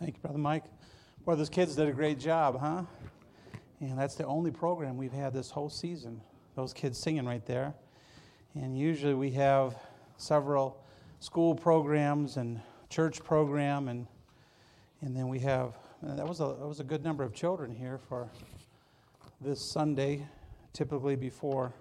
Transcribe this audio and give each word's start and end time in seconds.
Thank 0.00 0.14
you, 0.14 0.22
Brother 0.22 0.38
Mike. 0.38 0.64
Boy, 1.26 1.34
those 1.34 1.50
kids 1.50 1.76
did 1.76 1.86
a 1.86 1.92
great 1.92 2.18
job, 2.18 2.58
huh? 2.58 2.84
And 3.80 3.98
that's 3.98 4.14
the 4.14 4.24
only 4.24 4.50
program 4.50 4.96
we've 4.96 5.12
had 5.12 5.34
this 5.34 5.50
whole 5.50 5.68
season. 5.68 6.22
Those 6.54 6.72
kids 6.72 6.96
singing 6.96 7.26
right 7.26 7.44
there. 7.44 7.74
And 8.54 8.78
usually 8.78 9.12
we 9.12 9.30
have 9.32 9.76
several 10.16 10.82
school 11.18 11.54
programs 11.54 12.38
and 12.38 12.62
church 12.88 13.22
program, 13.22 13.88
and 13.88 14.06
and 15.02 15.14
then 15.14 15.28
we 15.28 15.38
have 15.40 15.74
uh, 16.02 16.14
that 16.14 16.26
was 16.26 16.40
a 16.40 16.44
that 16.44 16.66
was 16.66 16.80
a 16.80 16.84
good 16.84 17.04
number 17.04 17.22
of 17.22 17.34
children 17.34 17.70
here 17.70 17.98
for 17.98 18.30
this 19.38 19.60
Sunday. 19.60 20.26
Typically 20.72 21.14
before 21.14 21.74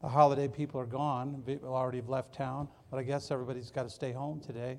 the 0.00 0.08
holiday, 0.08 0.48
people 0.48 0.80
are 0.80 0.86
gone. 0.86 1.42
People 1.46 1.74
already 1.74 1.98
have 1.98 2.08
left 2.08 2.34
town, 2.34 2.66
but 2.90 2.96
I 2.96 3.02
guess 3.02 3.30
everybody's 3.30 3.70
got 3.70 3.82
to 3.82 3.90
stay 3.90 4.12
home 4.12 4.40
today. 4.40 4.78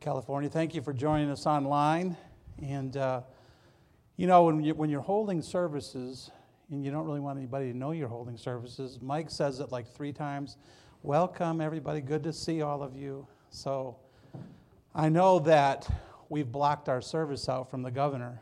California. 0.00 0.50
Thank 0.50 0.74
you 0.74 0.82
for 0.82 0.92
joining 0.92 1.30
us 1.30 1.46
online. 1.46 2.16
And, 2.62 2.96
uh, 2.96 3.22
you 4.16 4.26
know, 4.26 4.44
when, 4.44 4.62
you, 4.62 4.74
when 4.74 4.90
you're 4.90 5.00
holding 5.00 5.42
services 5.42 6.30
and 6.70 6.84
you 6.84 6.90
don't 6.90 7.04
really 7.04 7.20
want 7.20 7.38
anybody 7.38 7.70
to 7.70 7.76
know 7.76 7.92
you're 7.92 8.08
holding 8.08 8.36
services, 8.36 8.98
Mike 9.00 9.30
says 9.30 9.60
it 9.60 9.70
like 9.70 9.86
three 9.88 10.12
times 10.12 10.56
Welcome, 11.04 11.60
everybody. 11.60 12.00
Good 12.00 12.22
to 12.22 12.32
see 12.32 12.62
all 12.62 12.80
of 12.80 12.94
you. 12.94 13.26
So 13.50 13.96
I 14.94 15.08
know 15.08 15.40
that 15.40 15.88
we've 16.28 16.50
blocked 16.50 16.88
our 16.88 17.00
service 17.00 17.48
out 17.48 17.68
from 17.68 17.82
the 17.82 17.90
governor, 17.90 18.40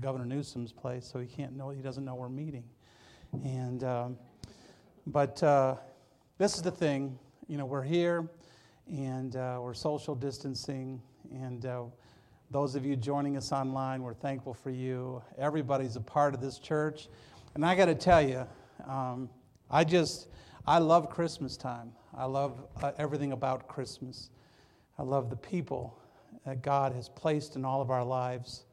Governor 0.00 0.24
Newsom's 0.24 0.72
place, 0.72 1.04
so 1.04 1.18
he 1.18 1.26
can't 1.26 1.54
know, 1.54 1.68
he 1.68 1.82
doesn't 1.82 2.04
know 2.04 2.14
we're 2.14 2.30
meeting. 2.30 2.64
And, 3.44 3.84
um, 3.84 4.18
but 5.06 5.42
uh, 5.42 5.76
this 6.38 6.56
is 6.56 6.62
the 6.62 6.70
thing, 6.70 7.18
you 7.48 7.58
know, 7.58 7.66
we're 7.66 7.82
here 7.82 8.30
and 8.88 9.36
uh, 9.36 9.58
we're 9.60 9.74
social 9.74 10.14
distancing. 10.14 11.00
And 11.32 11.64
uh, 11.66 11.84
those 12.50 12.74
of 12.74 12.84
you 12.84 12.96
joining 12.96 13.36
us 13.36 13.52
online, 13.52 14.02
we're 14.02 14.14
thankful 14.14 14.54
for 14.54 14.70
you. 14.70 15.22
Everybody's 15.38 15.96
a 15.96 16.00
part 16.00 16.34
of 16.34 16.40
this 16.40 16.58
church. 16.58 17.08
And 17.54 17.64
I 17.64 17.74
got 17.74 17.86
to 17.86 17.94
tell 17.94 18.22
you, 18.22 18.46
um, 18.86 19.28
I 19.70 19.84
just, 19.84 20.28
I 20.66 20.78
love 20.78 21.10
Christmas 21.10 21.56
time. 21.56 21.92
I 22.16 22.24
love 22.26 22.64
uh, 22.82 22.92
everything 22.98 23.32
about 23.32 23.68
Christmas. 23.68 24.30
I 24.98 25.02
love 25.02 25.30
the 25.30 25.36
people 25.36 25.98
that 26.44 26.62
God 26.62 26.92
has 26.92 27.08
placed 27.08 27.56
in 27.56 27.64
all 27.64 27.80
of 27.80 27.90
our 27.90 28.04
lives 28.04 28.64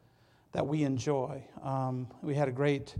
that 0.52 0.66
we 0.66 0.84
enjoy. 0.84 1.42
Um, 1.64 2.08
we 2.22 2.36
had 2.36 2.50
a 2.50 2.52
great, 2.52 2.96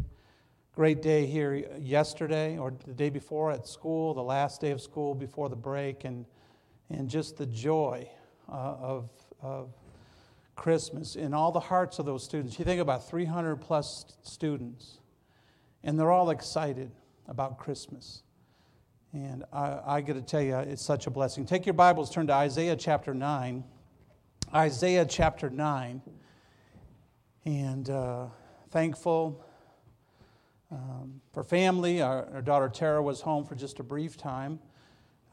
great 0.74 1.02
day 1.02 1.26
here 1.26 1.66
yesterday 1.80 2.58
or 2.58 2.74
the 2.88 2.94
day 2.94 3.10
before 3.10 3.52
at 3.52 3.68
school, 3.68 4.14
the 4.14 4.24
last 4.24 4.62
day 4.62 4.72
of 4.72 4.82
school 4.82 5.14
before 5.14 5.50
the 5.50 5.56
break, 5.56 6.06
and 6.06 6.26
and 6.92 7.10
just 7.10 7.38
the 7.38 7.46
joy 7.46 8.10
uh, 8.50 8.56
of, 8.56 9.10
of 9.42 9.74
Christmas 10.56 11.16
in 11.16 11.34
all 11.34 11.52
the 11.52 11.60
hearts 11.60 12.00
of 12.00 12.06
those 12.06 12.24
students. 12.24 12.60
You 12.60 12.66
think 12.66 12.82
about 12.82 13.08
300 13.08 13.58
plus 13.58 14.06
students, 14.22 15.00
and 15.84 16.00
they're 16.00 16.12
all 16.12 16.30
excited 16.30 16.92
about 17.28 17.58
Christmas. 17.58 18.24
And 19.14 19.44
I, 19.52 19.80
I 19.86 20.02
got 20.02 20.14
to 20.14 20.22
tell 20.22 20.42
you, 20.42 20.58
it's 20.58 20.82
such 20.82 21.08
a 21.08 21.10
blessing. 21.10 21.46
Take 21.46 21.66
your 21.66 21.74
Bibles, 21.74 22.10
turn 22.10 22.28
to 22.28 22.34
Isaiah 22.34 22.76
chapter 22.76 23.14
9. 23.14 23.64
Isaiah 24.54 25.06
chapter 25.06 25.50
9. 25.50 26.02
And 27.46 27.90
uh, 27.90 28.28
thankful 28.70 29.44
um, 30.72 31.22
for 31.34 31.44
family. 31.44 32.02
Our, 32.02 32.28
our, 32.34 32.42
daughter 32.42 32.70
Tara 32.70 33.02
was 33.02 33.22
home 33.22 33.46
for 33.46 33.56
just 33.56 33.80
a 33.80 33.84
brief 33.84 34.16
time. 34.16 34.60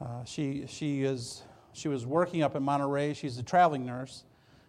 Uh, 0.01 0.23
she, 0.23 0.65
she 0.67 1.03
is 1.03 1.43
she 1.73 1.87
was 1.87 2.05
working 2.05 2.43
up 2.43 2.55
in 2.55 2.63
Monterey. 2.63 3.13
She's 3.13 3.37
a 3.37 3.43
traveling 3.43 3.85
nurse. 3.85 4.23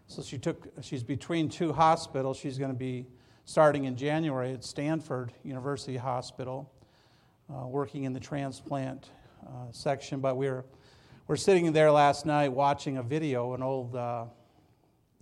So 0.06 0.22
she 0.22 0.38
took, 0.38 0.68
she's 0.82 1.02
between 1.02 1.48
two 1.48 1.72
hospitals. 1.72 2.36
She's 2.36 2.58
going 2.58 2.72
to 2.72 2.76
be 2.76 3.06
starting 3.44 3.84
in 3.84 3.96
January 3.96 4.52
at 4.52 4.64
Stanford 4.64 5.32
University 5.44 5.96
Hospital, 5.96 6.70
uh, 7.48 7.66
working 7.66 8.04
in 8.04 8.12
the 8.12 8.20
transplant 8.20 9.10
uh, 9.46 9.70
section. 9.70 10.20
But 10.20 10.36
we 10.36 10.48
were, 10.48 10.64
we're 11.26 11.36
sitting 11.36 11.72
there 11.72 11.90
last 11.90 12.26
night 12.26 12.48
watching 12.48 12.98
a 12.98 13.02
video, 13.02 13.54
an 13.54 13.62
old 13.62 13.94
uh, 13.94 14.24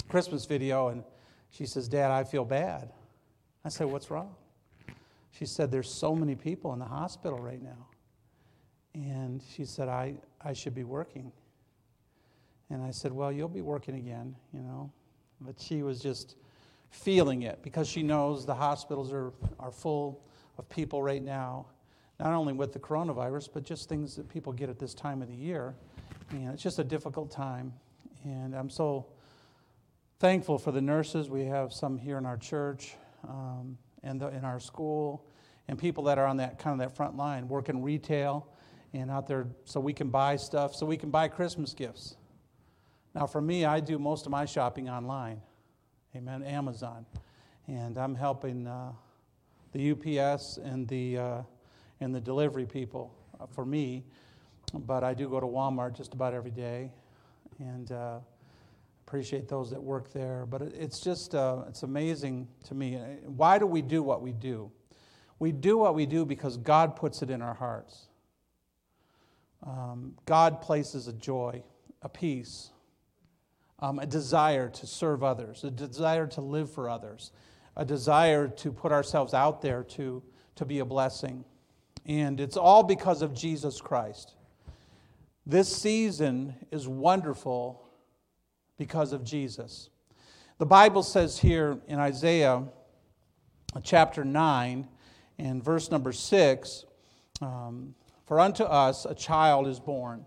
Christmas 0.08 0.46
video, 0.46 0.88
and 0.88 1.04
she 1.50 1.66
says, 1.66 1.88
Dad, 1.88 2.10
I 2.10 2.24
feel 2.24 2.44
bad. 2.44 2.90
I 3.64 3.68
said, 3.68 3.86
What's 3.86 4.10
wrong? 4.10 4.34
She 5.30 5.46
said, 5.46 5.70
There's 5.70 5.90
so 5.90 6.14
many 6.14 6.34
people 6.34 6.72
in 6.72 6.78
the 6.78 6.86
hospital 6.86 7.38
right 7.38 7.62
now. 7.62 7.86
And 8.94 9.42
she 9.54 9.64
said, 9.64 9.88
I, 9.88 10.14
I 10.40 10.52
should 10.52 10.74
be 10.74 10.84
working. 10.84 11.30
And 12.70 12.82
I 12.82 12.90
said, 12.90 13.12
Well, 13.12 13.32
you'll 13.32 13.48
be 13.48 13.62
working 13.62 13.96
again, 13.96 14.34
you 14.52 14.60
know. 14.60 14.92
But 15.40 15.60
she 15.60 15.82
was 15.82 16.00
just 16.00 16.36
feeling 16.90 17.42
it 17.42 17.62
because 17.62 17.88
she 17.88 18.02
knows 18.02 18.46
the 18.46 18.54
hospitals 18.54 19.12
are, 19.12 19.32
are 19.58 19.70
full 19.70 20.22
of 20.58 20.68
people 20.68 21.02
right 21.02 21.22
now, 21.22 21.66
not 22.18 22.32
only 22.32 22.52
with 22.52 22.72
the 22.72 22.78
coronavirus, 22.78 23.48
but 23.52 23.62
just 23.62 23.88
things 23.88 24.16
that 24.16 24.28
people 24.28 24.52
get 24.52 24.68
at 24.68 24.78
this 24.78 24.94
time 24.94 25.22
of 25.22 25.28
the 25.28 25.34
year. 25.34 25.74
And 26.30 26.48
it's 26.50 26.62
just 26.62 26.78
a 26.78 26.84
difficult 26.84 27.30
time. 27.30 27.72
And 28.24 28.54
I'm 28.54 28.70
so 28.70 29.06
thankful 30.18 30.58
for 30.58 30.72
the 30.72 30.80
nurses. 30.80 31.30
We 31.30 31.44
have 31.44 31.72
some 31.72 31.96
here 31.96 32.18
in 32.18 32.26
our 32.26 32.36
church 32.36 32.94
um, 33.28 33.78
and 34.02 34.20
the, 34.20 34.28
in 34.28 34.44
our 34.44 34.60
school, 34.60 35.24
and 35.68 35.78
people 35.78 36.04
that 36.04 36.18
are 36.18 36.26
on 36.26 36.38
that 36.38 36.58
kind 36.58 36.80
of 36.80 36.88
that 36.88 36.96
front 36.96 37.16
line, 37.16 37.48
working 37.48 37.82
retail 37.82 38.48
and 38.94 39.10
out 39.10 39.26
there 39.26 39.46
so 39.64 39.80
we 39.80 39.92
can 39.92 40.08
buy 40.08 40.36
stuff, 40.36 40.74
so 40.74 40.86
we 40.86 40.96
can 40.96 41.10
buy 41.10 41.28
Christmas 41.28 41.74
gifts. 41.74 42.16
Now, 43.18 43.26
for 43.26 43.40
me, 43.40 43.64
I 43.64 43.80
do 43.80 43.98
most 43.98 44.26
of 44.26 44.30
my 44.30 44.44
shopping 44.44 44.88
online. 44.88 45.42
Amen. 46.14 46.44
Amazon. 46.44 47.04
And 47.66 47.98
I'm 47.98 48.14
helping 48.14 48.64
uh, 48.68 48.92
the 49.72 49.90
UPS 49.90 50.58
and 50.58 50.86
the, 50.86 51.18
uh, 51.18 51.42
and 51.98 52.14
the 52.14 52.20
delivery 52.20 52.64
people 52.64 53.12
uh, 53.40 53.46
for 53.46 53.64
me. 53.64 54.04
But 54.72 55.02
I 55.02 55.14
do 55.14 55.28
go 55.28 55.40
to 55.40 55.46
Walmart 55.46 55.96
just 55.96 56.14
about 56.14 56.32
every 56.32 56.52
day. 56.52 56.92
And 57.58 57.90
uh, 57.90 58.20
appreciate 59.04 59.48
those 59.48 59.68
that 59.70 59.82
work 59.82 60.12
there. 60.12 60.46
But 60.46 60.62
it's 60.62 61.00
just, 61.00 61.34
uh, 61.34 61.64
it's 61.66 61.82
amazing 61.82 62.46
to 62.68 62.74
me. 62.76 63.00
Why 63.24 63.58
do 63.58 63.66
we 63.66 63.82
do 63.82 64.00
what 64.00 64.22
we 64.22 64.30
do? 64.30 64.70
We 65.40 65.50
do 65.50 65.76
what 65.76 65.96
we 65.96 66.06
do 66.06 66.24
because 66.24 66.56
God 66.56 66.94
puts 66.94 67.20
it 67.22 67.30
in 67.30 67.42
our 67.42 67.54
hearts. 67.54 68.06
Um, 69.66 70.14
God 70.24 70.62
places 70.62 71.08
a 71.08 71.12
joy, 71.12 71.64
a 72.02 72.08
peace, 72.08 72.70
um, 73.80 73.98
a 73.98 74.06
desire 74.06 74.68
to 74.68 74.86
serve 74.86 75.22
others, 75.22 75.64
a 75.64 75.70
desire 75.70 76.26
to 76.26 76.40
live 76.40 76.70
for 76.70 76.88
others, 76.88 77.32
a 77.76 77.84
desire 77.84 78.48
to 78.48 78.72
put 78.72 78.92
ourselves 78.92 79.34
out 79.34 79.62
there 79.62 79.84
to, 79.84 80.22
to 80.56 80.64
be 80.64 80.80
a 80.80 80.84
blessing. 80.84 81.44
And 82.06 82.40
it's 82.40 82.56
all 82.56 82.82
because 82.82 83.22
of 83.22 83.34
Jesus 83.34 83.80
Christ. 83.80 84.34
This 85.46 85.74
season 85.74 86.54
is 86.70 86.88
wonderful 86.88 87.84
because 88.76 89.12
of 89.12 89.24
Jesus. 89.24 89.90
The 90.58 90.66
Bible 90.66 91.02
says 91.02 91.38
here 91.38 91.78
in 91.86 91.98
Isaiah 91.98 92.64
chapter 93.82 94.24
9 94.24 94.88
and 95.38 95.62
verse 95.62 95.90
number 95.90 96.12
6 96.12 96.84
um, 97.40 97.94
For 98.26 98.40
unto 98.40 98.64
us 98.64 99.04
a 99.04 99.14
child 99.14 99.68
is 99.68 99.78
born, 99.78 100.26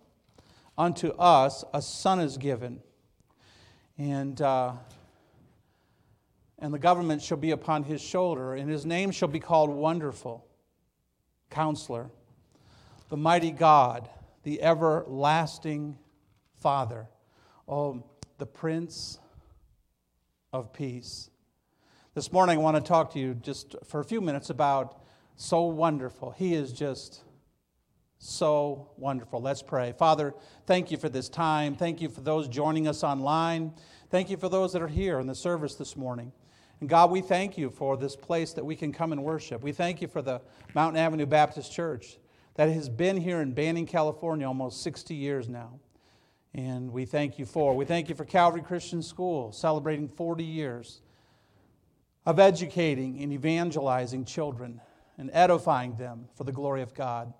unto 0.78 1.09
us 1.09 1.66
a 1.73 1.81
son 1.81 2.22
is 2.22 2.38
given 2.38 2.79
and, 4.01 4.41
uh, 4.41 4.73
and 6.57 6.73
the 6.73 6.79
government 6.79 7.22
shall 7.22 7.38
be 7.38 7.51
upon 7.51 7.84
his 7.84 8.01
shoulder, 8.01 8.56
and 8.56 8.69
his 8.69 8.84
name 8.84 9.12
shall 9.12 9.28
be 9.28 9.39
called 9.39 9.69
Wonderful, 9.69 10.44
Counselor, 11.51 12.09
the 13.09 13.17
Mighty 13.17 13.51
God, 13.51 14.09
the 14.41 14.62
Everlasting 14.63 16.00
Father, 16.59 17.09
oh, 17.67 18.03
the 18.39 18.47
Prince 18.47 19.19
of 20.51 20.73
Peace. 20.73 21.30
This 22.15 22.31
morning, 22.31 22.57
I 22.57 22.62
want 22.62 22.77
to 22.77 22.81
talk 22.81 23.13
to 23.13 23.19
you 23.19 23.36
just 23.36 23.75
for 23.86 24.00
a 24.00 24.04
few 24.04 24.19
minutes 24.19 24.50
about 24.50 25.00
so 25.36 25.62
wonderful. 25.63 26.31
He 26.31 26.56
is 26.56 26.74
just 26.74 27.21
so 28.23 28.88
wonderful. 28.97 29.41
Let's 29.41 29.63
pray. 29.63 29.94
Father, 29.97 30.35
thank 30.68 30.91
you 30.91 30.97
for 30.97 31.09
this 31.09 31.27
time. 31.27 31.75
Thank 31.75 32.01
you 32.01 32.07
for 32.07 32.21
those 32.21 32.47
joining 32.47 32.88
us 32.88 33.03
online. 33.03 33.73
Thank 34.12 34.29
you 34.29 34.38
for 34.38 34.47
those 34.47 34.71
that 34.73 34.81
are 34.83 34.88
here 34.88 35.19
in 35.19 35.25
the 35.25 35.33
service 35.33 35.73
this 35.73 35.97
morning. 35.97 36.31
And 36.81 36.88
God, 36.88 37.09
we 37.09 37.21
thank 37.21 37.57
you 37.57 37.71
for 37.71 37.97
this 37.97 38.15
place 38.15 38.53
that 38.53 38.63
we 38.63 38.75
can 38.75 38.94
come 38.94 39.12
and 39.12 39.23
worship. 39.23 39.63
We 39.63 39.71
thank 39.71 40.03
you 40.03 40.07
for 40.07 40.21
the 40.21 40.39
Mountain 40.75 41.01
Avenue 41.01 41.25
Baptist 41.25 41.71
Church 41.71 42.19
that 42.56 42.69
has 42.69 42.89
been 42.89 43.18
here 43.18 43.41
in 43.41 43.53
Banning, 43.53 43.88
California 43.88 44.47
almost 44.47 44.83
60 44.83 45.15
years 45.15 45.50
now. 45.50 45.79
And 46.53 46.91
we 46.91 47.06
thank 47.06 47.39
you 47.39 47.45
for. 47.47 47.75
We 47.75 47.85
thank 47.85 48.07
you 48.07 48.13
for 48.13 48.25
Calvary 48.25 48.62
Christian 48.62 49.01
School 49.01 49.51
celebrating 49.51 50.07
40 50.07 50.44
years 50.44 51.01
of 52.27 52.38
educating 52.38 53.23
and 53.23 53.33
evangelizing 53.33 54.25
children 54.25 54.79
and 55.18 55.31
edifying 55.33 55.95
them 55.95 56.27
for 56.35 56.44
the 56.44 56.51
glory 56.51 56.83
of 56.83 56.94
God. 56.94 57.33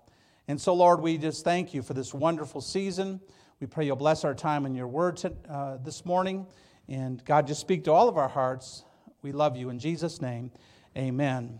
And 0.52 0.60
so, 0.60 0.74
Lord, 0.74 1.00
we 1.00 1.16
just 1.16 1.44
thank 1.44 1.72
you 1.72 1.80
for 1.80 1.94
this 1.94 2.12
wonderful 2.12 2.60
season. 2.60 3.22
We 3.58 3.66
pray 3.66 3.86
you'll 3.86 3.96
bless 3.96 4.22
our 4.22 4.34
time 4.34 4.66
in 4.66 4.74
your 4.74 4.86
word 4.86 5.16
to, 5.16 5.32
uh, 5.48 5.78
this 5.78 6.04
morning. 6.04 6.46
And 6.88 7.24
God, 7.24 7.46
just 7.46 7.62
speak 7.62 7.84
to 7.84 7.92
all 7.92 8.06
of 8.06 8.18
our 8.18 8.28
hearts. 8.28 8.84
We 9.22 9.32
love 9.32 9.56
you. 9.56 9.70
In 9.70 9.78
Jesus' 9.78 10.20
name, 10.20 10.50
amen. 10.94 11.58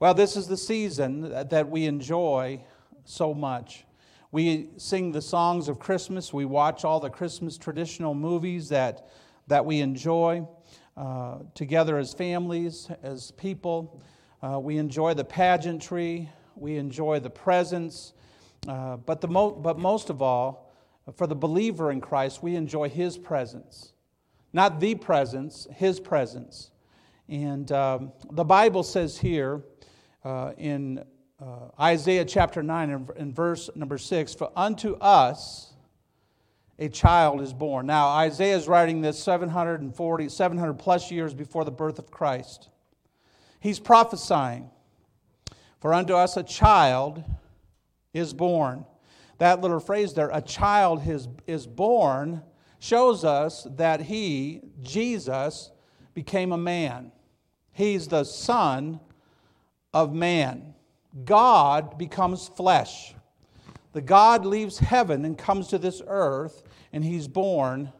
Well, 0.00 0.12
this 0.12 0.36
is 0.36 0.48
the 0.48 0.58
season 0.58 1.30
that 1.48 1.70
we 1.70 1.86
enjoy 1.86 2.62
so 3.06 3.32
much. 3.32 3.86
We 4.32 4.68
sing 4.76 5.12
the 5.12 5.22
songs 5.22 5.70
of 5.70 5.78
Christmas. 5.78 6.30
We 6.30 6.44
watch 6.44 6.84
all 6.84 7.00
the 7.00 7.08
Christmas 7.08 7.56
traditional 7.56 8.12
movies 8.12 8.68
that, 8.68 9.08
that 9.46 9.64
we 9.64 9.80
enjoy 9.80 10.46
uh, 10.94 11.38
together 11.54 11.96
as 11.96 12.12
families, 12.12 12.90
as 13.02 13.30
people. 13.30 14.02
Uh, 14.42 14.60
we 14.60 14.76
enjoy 14.76 15.14
the 15.14 15.24
pageantry. 15.24 16.28
We 16.60 16.76
enjoy 16.76 17.20
the 17.20 17.30
presence, 17.30 18.12
Uh, 18.68 18.98
but, 18.98 19.22
the 19.22 19.28
mo- 19.28 19.52
but 19.52 19.78
most 19.78 20.10
of 20.10 20.20
all, 20.20 20.70
for 21.14 21.26
the 21.26 21.34
believer 21.34 21.90
in 21.90 22.00
Christ, 22.00 22.42
we 22.42 22.56
enjoy 22.56 22.90
His 22.90 23.16
presence. 23.16 23.94
Not 24.52 24.80
the 24.80 24.94
presence, 24.94 25.66
His 25.74 25.98
presence. 25.98 26.70
And 27.28 27.72
um, 27.72 28.12
the 28.30 28.44
Bible 28.44 28.82
says 28.82 29.16
here 29.16 29.62
uh, 30.24 30.52
in 30.58 31.02
uh, 31.40 31.68
Isaiah 31.80 32.24
chapter 32.24 32.62
9 32.62 32.90
and, 32.90 33.10
and 33.16 33.34
verse 33.34 33.70
number 33.74 33.96
6 33.96 34.34
For 34.34 34.50
unto 34.54 34.94
us 34.96 35.72
a 36.78 36.88
child 36.88 37.40
is 37.40 37.52
born. 37.52 37.86
Now, 37.86 38.08
Isaiah 38.08 38.56
is 38.56 38.66
writing 38.66 39.00
this 39.00 39.18
740, 39.22 40.28
700 40.28 40.74
plus 40.74 41.10
years 41.10 41.34
before 41.34 41.64
the 41.64 41.70
birth 41.70 41.98
of 41.98 42.10
Christ. 42.10 42.68
He's 43.60 43.78
prophesying, 43.78 44.70
For 45.80 45.94
unto 45.94 46.14
us 46.14 46.36
a 46.36 46.42
child 46.42 47.24
is 48.12 48.34
born. 48.34 48.84
That 49.38 49.62
little 49.62 49.80
phrase 49.80 50.12
there, 50.12 50.30
a 50.32 50.42
child 50.42 51.06
is, 51.06 51.26
is 51.46 51.66
born, 51.66 52.42
shows 52.78 53.24
us 53.24 53.66
that 53.76 54.02
he, 54.02 54.60
Jesus, 54.82 55.70
became 56.12 56.52
a 56.52 56.58
man. 56.58 57.12
He's 57.72 58.08
the 58.08 58.24
Son 58.24 59.00
of 59.94 60.12
man. 60.12 60.74
God 61.24 61.96
becomes 61.96 62.48
flesh. 62.48 63.14
The 63.92 64.02
God 64.02 64.44
leaves 64.44 64.78
heaven 64.78 65.24
and 65.24 65.36
comes 65.36 65.68
to 65.68 65.78
this 65.78 66.02
earth, 66.06 66.62
and 66.92 67.02
he's 67.02 67.26
born 67.26 67.92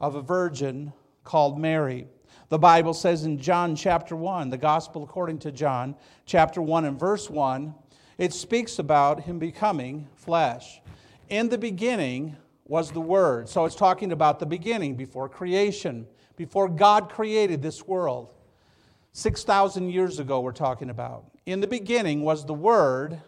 of 0.00 0.14
a 0.14 0.22
virgin 0.22 0.92
called 1.24 1.58
Mary. 1.58 2.06
The 2.50 2.58
Bible 2.58 2.94
says 2.94 3.24
in 3.24 3.38
John 3.38 3.76
chapter 3.76 4.16
1, 4.16 4.48
the 4.48 4.56
gospel 4.56 5.02
according 5.04 5.40
to 5.40 5.52
John, 5.52 5.94
chapter 6.24 6.62
1 6.62 6.86
and 6.86 6.98
verse 6.98 7.28
1, 7.28 7.74
it 8.16 8.32
speaks 8.32 8.78
about 8.78 9.20
him 9.24 9.38
becoming 9.38 10.08
flesh. 10.14 10.80
In 11.28 11.50
the 11.50 11.58
beginning 11.58 12.36
was 12.64 12.90
the 12.90 13.02
Word. 13.02 13.50
So 13.50 13.66
it's 13.66 13.74
talking 13.74 14.12
about 14.12 14.38
the 14.38 14.46
beginning, 14.46 14.94
before 14.94 15.28
creation, 15.28 16.06
before 16.36 16.70
God 16.70 17.10
created 17.10 17.60
this 17.60 17.86
world. 17.86 18.30
6,000 19.12 19.90
years 19.90 20.18
ago, 20.18 20.40
we're 20.40 20.52
talking 20.52 20.88
about. 20.88 21.24
In 21.44 21.60
the 21.60 21.66
beginning 21.66 22.22
was 22.22 22.46
the 22.46 22.54
Word, 22.54 23.20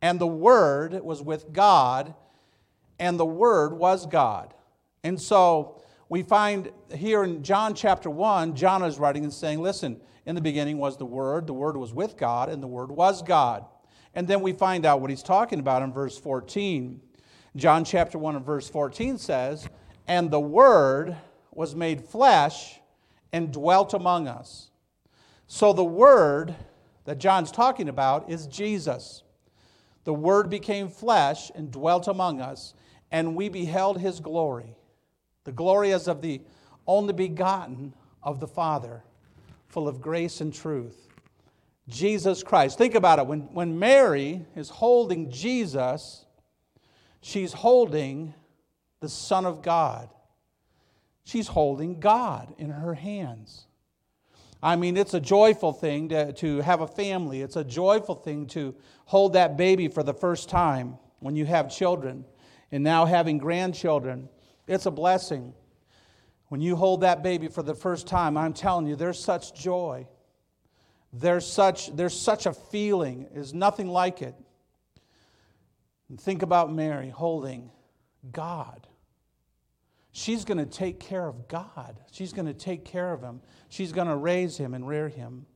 and 0.00 0.18
the 0.18 0.26
Word 0.26 0.94
was 1.02 1.20
with 1.20 1.52
God, 1.52 2.14
and 2.98 3.20
the 3.20 3.26
Word 3.26 3.74
was 3.74 4.06
God. 4.06 4.54
And 5.04 5.20
so 5.20 5.81
we 6.12 6.22
find 6.22 6.70
here 6.94 7.24
in 7.24 7.42
John 7.42 7.72
chapter 7.72 8.10
1, 8.10 8.54
John 8.54 8.84
is 8.84 8.98
writing 8.98 9.24
and 9.24 9.32
saying, 9.32 9.62
Listen, 9.62 9.98
in 10.26 10.34
the 10.34 10.42
beginning 10.42 10.76
was 10.76 10.98
the 10.98 11.06
Word, 11.06 11.46
the 11.46 11.54
Word 11.54 11.74
was 11.74 11.94
with 11.94 12.18
God, 12.18 12.50
and 12.50 12.62
the 12.62 12.66
Word 12.66 12.90
was 12.90 13.22
God. 13.22 13.64
And 14.14 14.28
then 14.28 14.42
we 14.42 14.52
find 14.52 14.84
out 14.84 15.00
what 15.00 15.08
he's 15.08 15.22
talking 15.22 15.58
about 15.58 15.80
in 15.80 15.90
verse 15.90 16.18
14. 16.18 17.00
John 17.56 17.82
chapter 17.86 18.18
1 18.18 18.36
and 18.36 18.44
verse 18.44 18.68
14 18.68 19.16
says, 19.16 19.66
And 20.06 20.30
the 20.30 20.38
Word 20.38 21.16
was 21.50 21.74
made 21.74 22.04
flesh 22.04 22.78
and 23.32 23.50
dwelt 23.50 23.94
among 23.94 24.28
us. 24.28 24.70
So 25.46 25.72
the 25.72 25.82
Word 25.82 26.54
that 27.06 27.20
John's 27.20 27.50
talking 27.50 27.88
about 27.88 28.30
is 28.30 28.46
Jesus. 28.48 29.22
The 30.04 30.12
Word 30.12 30.50
became 30.50 30.90
flesh 30.90 31.50
and 31.54 31.70
dwelt 31.70 32.06
among 32.06 32.42
us, 32.42 32.74
and 33.10 33.34
we 33.34 33.48
beheld 33.48 33.98
his 33.98 34.20
glory. 34.20 34.76
The 35.44 35.52
glory 35.52 35.92
as 35.92 36.08
of 36.08 36.22
the 36.22 36.40
only 36.86 37.12
begotten 37.12 37.94
of 38.22 38.40
the 38.40 38.46
Father, 38.46 39.02
full 39.68 39.88
of 39.88 40.00
grace 40.00 40.40
and 40.40 40.52
truth. 40.52 41.08
Jesus 41.88 42.42
Christ. 42.42 42.78
Think 42.78 42.94
about 42.94 43.18
it. 43.18 43.26
When, 43.26 43.40
when 43.52 43.78
Mary 43.78 44.44
is 44.54 44.70
holding 44.70 45.30
Jesus, 45.30 46.24
she's 47.20 47.52
holding 47.52 48.34
the 49.00 49.08
Son 49.08 49.44
of 49.44 49.62
God. 49.62 50.08
She's 51.24 51.48
holding 51.48 52.00
God 52.00 52.54
in 52.58 52.70
her 52.70 52.94
hands. 52.94 53.66
I 54.62 54.76
mean, 54.76 54.96
it's 54.96 55.14
a 55.14 55.20
joyful 55.20 55.72
thing 55.72 56.08
to, 56.10 56.32
to 56.34 56.60
have 56.60 56.80
a 56.80 56.86
family. 56.86 57.42
It's 57.42 57.56
a 57.56 57.64
joyful 57.64 58.14
thing 58.14 58.46
to 58.48 58.74
hold 59.06 59.32
that 59.32 59.56
baby 59.56 59.88
for 59.88 60.04
the 60.04 60.14
first 60.14 60.48
time 60.48 60.98
when 61.18 61.34
you 61.34 61.46
have 61.46 61.68
children 61.68 62.24
and 62.70 62.84
now 62.84 63.04
having 63.04 63.38
grandchildren. 63.38 64.28
It's 64.72 64.86
a 64.86 64.90
blessing. 64.90 65.52
When 66.48 66.60
you 66.60 66.76
hold 66.76 67.02
that 67.02 67.22
baby 67.22 67.48
for 67.48 67.62
the 67.62 67.74
first 67.74 68.06
time, 68.06 68.36
I'm 68.36 68.54
telling 68.54 68.86
you, 68.86 68.96
there's 68.96 69.22
such 69.22 69.54
joy. 69.54 70.06
There's 71.12 71.46
such, 71.46 71.94
there's 71.94 72.18
such 72.18 72.46
a 72.46 72.54
feeling, 72.54 73.28
is 73.34 73.52
nothing 73.52 73.88
like 73.88 74.22
it. 74.22 74.34
And 76.08 76.18
think 76.18 76.42
about 76.42 76.72
Mary 76.72 77.10
holding 77.10 77.70
God. 78.30 78.86
She's 80.12 80.44
going 80.44 80.58
to 80.58 80.66
take 80.66 81.00
care 81.00 81.26
of 81.26 81.48
God. 81.48 82.00
She's 82.10 82.32
going 82.32 82.46
to 82.46 82.54
take 82.54 82.84
care 82.84 83.12
of 83.12 83.22
him. 83.22 83.40
She's 83.68 83.92
going 83.92 84.08
to 84.08 84.16
raise 84.16 84.56
him 84.56 84.74
and 84.74 84.86
rear 84.88 85.08
him. 85.08 85.46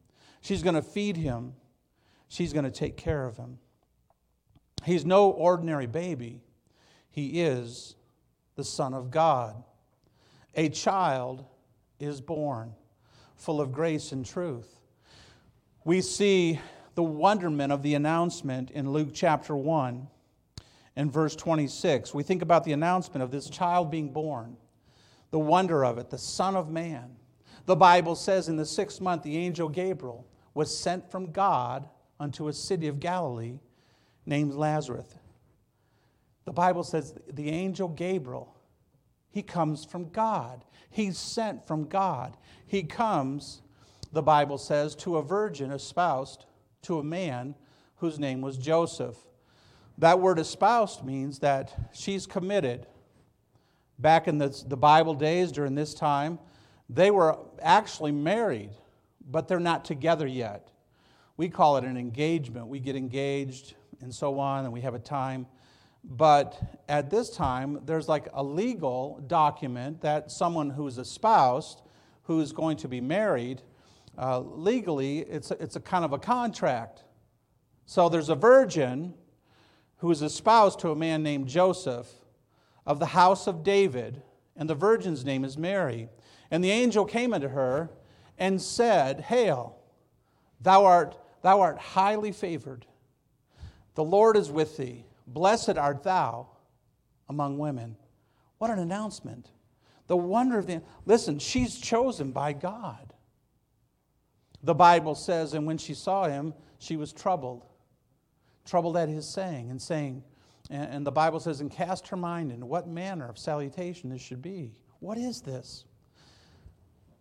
She's 0.43 0.63
going 0.63 0.75
to 0.75 0.83
feed 0.83 1.17
him. 1.17 1.55
She's 2.29 2.53
going 2.53 2.65
to 2.65 2.71
take 2.71 2.97
care 2.97 3.27
of 3.27 3.37
him. 3.37 3.59
He's 4.85 5.05
no 5.05 5.31
ordinary 5.31 5.87
baby. 5.87 6.43
He 7.11 7.43
is 7.43 7.96
the 8.57 8.65
Son 8.65 8.95
of 8.95 9.11
God. 9.11 9.63
A 10.55 10.69
child 10.69 11.45
is 12.01 12.21
born, 12.21 12.75
full 13.37 13.61
of 13.61 13.73
grace 13.73 14.13
and 14.13 14.25
truth. 14.25 14.81
We 15.85 16.01
see 16.01 16.61
the 16.95 17.03
wonderment 17.03 17.73
of 17.73 17.83
the 17.83 17.95
announcement 17.95 18.71
in 18.71 18.91
Luke 18.91 19.11
chapter 19.13 19.55
1 19.55 20.09
and 20.97 21.13
verse 21.13 21.37
26. 21.37 22.15
We 22.15 22.23
think 22.23 22.43
about 22.43 22.65
the 22.65 22.73
announcement 22.73 23.23
of 23.23 23.31
this 23.31 23.51
child 23.51 23.91
being 23.91 24.13
born, 24.13 24.57
the 25.31 25.39
wonder 25.39 25.85
of 25.85 25.99
it, 25.99 26.11
the 26.11 26.19
Son 26.19 26.57
of 26.57 26.71
Man. 26.71 27.17
The 27.67 27.77
Bible 27.77 28.15
says 28.15 28.49
in 28.49 28.57
the 28.57 28.65
sixth 28.65 29.01
month, 29.01 29.23
the 29.23 29.37
angel 29.37 29.69
Gabriel 29.69 30.27
was 30.55 30.77
sent 30.77 31.11
from 31.11 31.33
God 31.33 31.87
unto 32.19 32.49
a 32.49 32.53
city 32.53 32.89
of 32.89 32.99
Galilee 32.99 33.59
named 34.25 34.55
Lazarus. 34.55 35.19
The 36.47 36.53
Bible 36.53 36.85
says 36.85 37.15
the 37.31 37.51
angel 37.51 37.89
Gabriel, 37.89 38.57
he 39.31 39.43
comes 39.43 39.85
from 39.85 40.09
God. 40.09 40.65
He's 40.89 41.19
sent 41.19 41.67
from 41.67 41.89
God. 41.89 42.39
He 42.67 42.85
comes, 42.85 43.61
the 44.13 44.23
Bible 44.23 44.57
says, 44.57 44.95
to 44.97 45.19
a 45.19 45.23
virgin 45.23 45.71
espoused 45.71 46.47
to 46.83 46.99
a 46.99 47.05
man 47.05 47.55
whose 47.97 48.19
name 48.19 48.41
was 48.41 48.57
Joseph. 48.57 49.17
That 49.99 50.21
word 50.21 50.39
espoused 50.39 51.05
means 51.05 51.41
that 51.41 51.91
she's 51.93 52.27
committed. 52.27 52.87
Back 53.99 54.29
in 54.29 54.39
the, 54.39 54.49
the 54.67 54.77
Bible 54.77 55.15
days 55.15 55.53
during 55.53 55.75
this 55.75 55.95
time, 55.95 56.39
they 56.89 57.11
were 57.11 57.39
actually 57.61 58.13
married, 58.13 58.71
but 59.29 59.49
they're 59.49 59.59
not 59.59 59.85
together 59.85 60.27
yet. 60.27 60.69
We 61.37 61.49
call 61.49 61.77
it 61.77 61.85
an 61.85 61.97
engagement. 61.97 62.69
We 62.69 62.79
get 62.79 62.95
engaged 62.95 63.75
and 64.01 64.15
so 64.15 64.39
on, 64.39 64.65
and 64.65 64.73
we 64.73 64.83
have 64.83 64.95
a 64.95 64.99
time. 64.99 65.47
But 66.09 66.81
at 66.89 67.11
this 67.11 67.31
time, 67.31 67.81
there's 67.85 68.09
like 68.09 68.29
a 68.33 68.43
legal 68.43 69.23
document 69.27 70.01
that 70.03 70.31
someone 70.31 70.71
who's 70.71 70.99
espoused, 70.99 71.83
who's 72.23 72.53
going 72.53 72.77
to 72.79 72.89
be 72.89 73.01
married, 73.01 73.63
uh, 74.17 74.41
legally, 74.41 75.19
it's 75.19 75.51
a, 75.51 75.63
it's 75.63 75.77
a 75.77 75.81
kind 75.81 76.05
of 76.05 76.13
a 76.13 76.19
contract. 76.19 77.03
So 77.87 78.09
there's 78.09 78.29
a 78.29 78.35
virgin 78.37 79.15
who 79.99 80.11
is 80.11 80.23
espoused 80.23 80.79
to 80.81 80.91
a 80.91 80.97
man 80.97 81.23
named 81.23 81.49
Joseph 81.49 82.09
of 82.87 83.01
the 83.01 83.07
house 83.07 83.49
of 83.49 83.65
David, 83.65 84.23
and 84.57 84.71
the 84.71 84.75
virgin's 84.75 85.25
name 85.25 85.45
is 85.45 85.59
Mary. 85.59 86.09
And 86.51 86.63
the 86.63 86.71
angel 86.71 87.05
came 87.05 87.35
unto 87.35 87.49
her 87.49 87.91
and 88.39 88.63
said, 88.63 89.23
Hail, 89.23 89.77
thou 90.61 90.85
art, 90.85 91.19
thou 91.43 91.61
art 91.61 91.79
highly 91.79 92.31
favored. 92.31 92.87
The 93.97 94.05
Lord 94.05 94.37
is 94.37 94.51
with 94.51 94.77
thee. 94.77 95.05
Blessed 95.27 95.77
art 95.77 96.03
thou 96.03 96.49
among 97.29 97.59
women. 97.59 97.97
What 98.59 98.71
an 98.71 98.79
announcement. 98.79 99.51
The 100.07 100.17
wonder 100.17 100.59
of 100.59 100.67
the. 100.67 100.83
Listen, 101.05 101.39
she's 101.39 101.79
chosen 101.79 102.33
by 102.33 102.53
God. 102.53 103.13
The 104.63 104.75
Bible 104.75 105.15
says, 105.15 105.55
and 105.55 105.67
when 105.67 105.79
she 105.79 105.95
saw 105.95 106.29
him, 106.29 106.55
she 106.79 106.97
was 106.97 107.13
troubled 107.13 107.67
troubled 108.67 108.97
at 108.97 109.09
his 109.09 109.27
saying, 109.27 109.71
and 109.71 109.81
saying, 109.81 110.23
and 110.69 111.07
the 111.07 111.13
Bible 111.13 111.39
says, 111.39 111.61
and 111.61 111.71
cast 111.71 112.09
her 112.09 112.17
mind 112.17 112.51
in 112.51 112.67
what 112.67 112.89
manner 112.89 113.29
of 113.29 113.39
salutation 113.39 114.11
this 114.11 114.21
should 114.21 114.43
be. 114.43 114.73
What 114.99 115.17
is 115.17 115.41
this? 115.41 115.85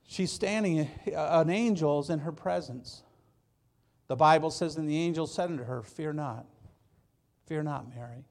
She's 0.07 0.31
standing, 0.31 0.89
uh, 1.15 1.43
an 1.43 1.51
angel 1.51 1.99
is 1.99 2.09
in 2.09 2.19
her 2.19 2.31
presence. 2.31 3.03
The 4.07 4.15
Bible 4.15 4.49
says, 4.49 4.77
And 4.77 4.89
the 4.89 4.97
angel 4.97 5.27
said 5.27 5.51
unto 5.51 5.63
her, 5.63 5.83
Fear 5.83 6.13
not, 6.13 6.47
fear 7.45 7.63
not, 7.63 7.93
Mary. 7.93 8.25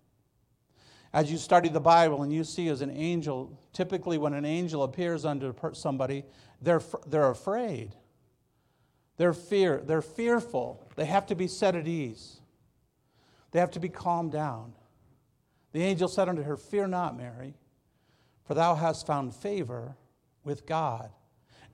As 1.13 1.31
you 1.31 1.39
study 1.39 1.69
the 1.69 1.81
Bible 1.81 2.23
and 2.25 2.33
you 2.33 2.43
see 2.43 2.69
as 2.69 2.81
an 2.81 2.91
angel, 2.91 3.57
typically 3.73 4.19
when 4.19 4.35
an 4.35 4.45
angel 4.45 4.83
appears 4.83 5.25
unto 5.25 5.55
somebody, 5.73 6.25
they're, 6.61 6.83
they're 7.07 7.31
afraid. 7.31 7.95
They're, 9.17 9.33
fear, 9.33 9.81
they're 9.85 10.03
fearful. 10.03 10.83
They 10.97 11.05
have 11.05 11.27
to 11.27 11.37
be 11.37 11.47
set 11.47 11.77
at 11.77 11.87
ease. 11.87 12.41
They 13.53 13.61
have 13.61 13.71
to 13.73 13.81
be 13.81 13.89
calmed 13.89 14.33
down. 14.33 14.73
The 15.73 15.83
angel 15.83 16.09
said 16.09 16.29
unto 16.29 16.43
her, 16.43 16.57
Fear 16.57 16.89
not, 16.89 17.17
Mary, 17.17 17.55
for 18.45 18.55
thou 18.55 18.75
hast 18.75 19.07
found 19.07 19.35
favor 19.35 19.97
with 20.43 20.67
God. 20.67 21.11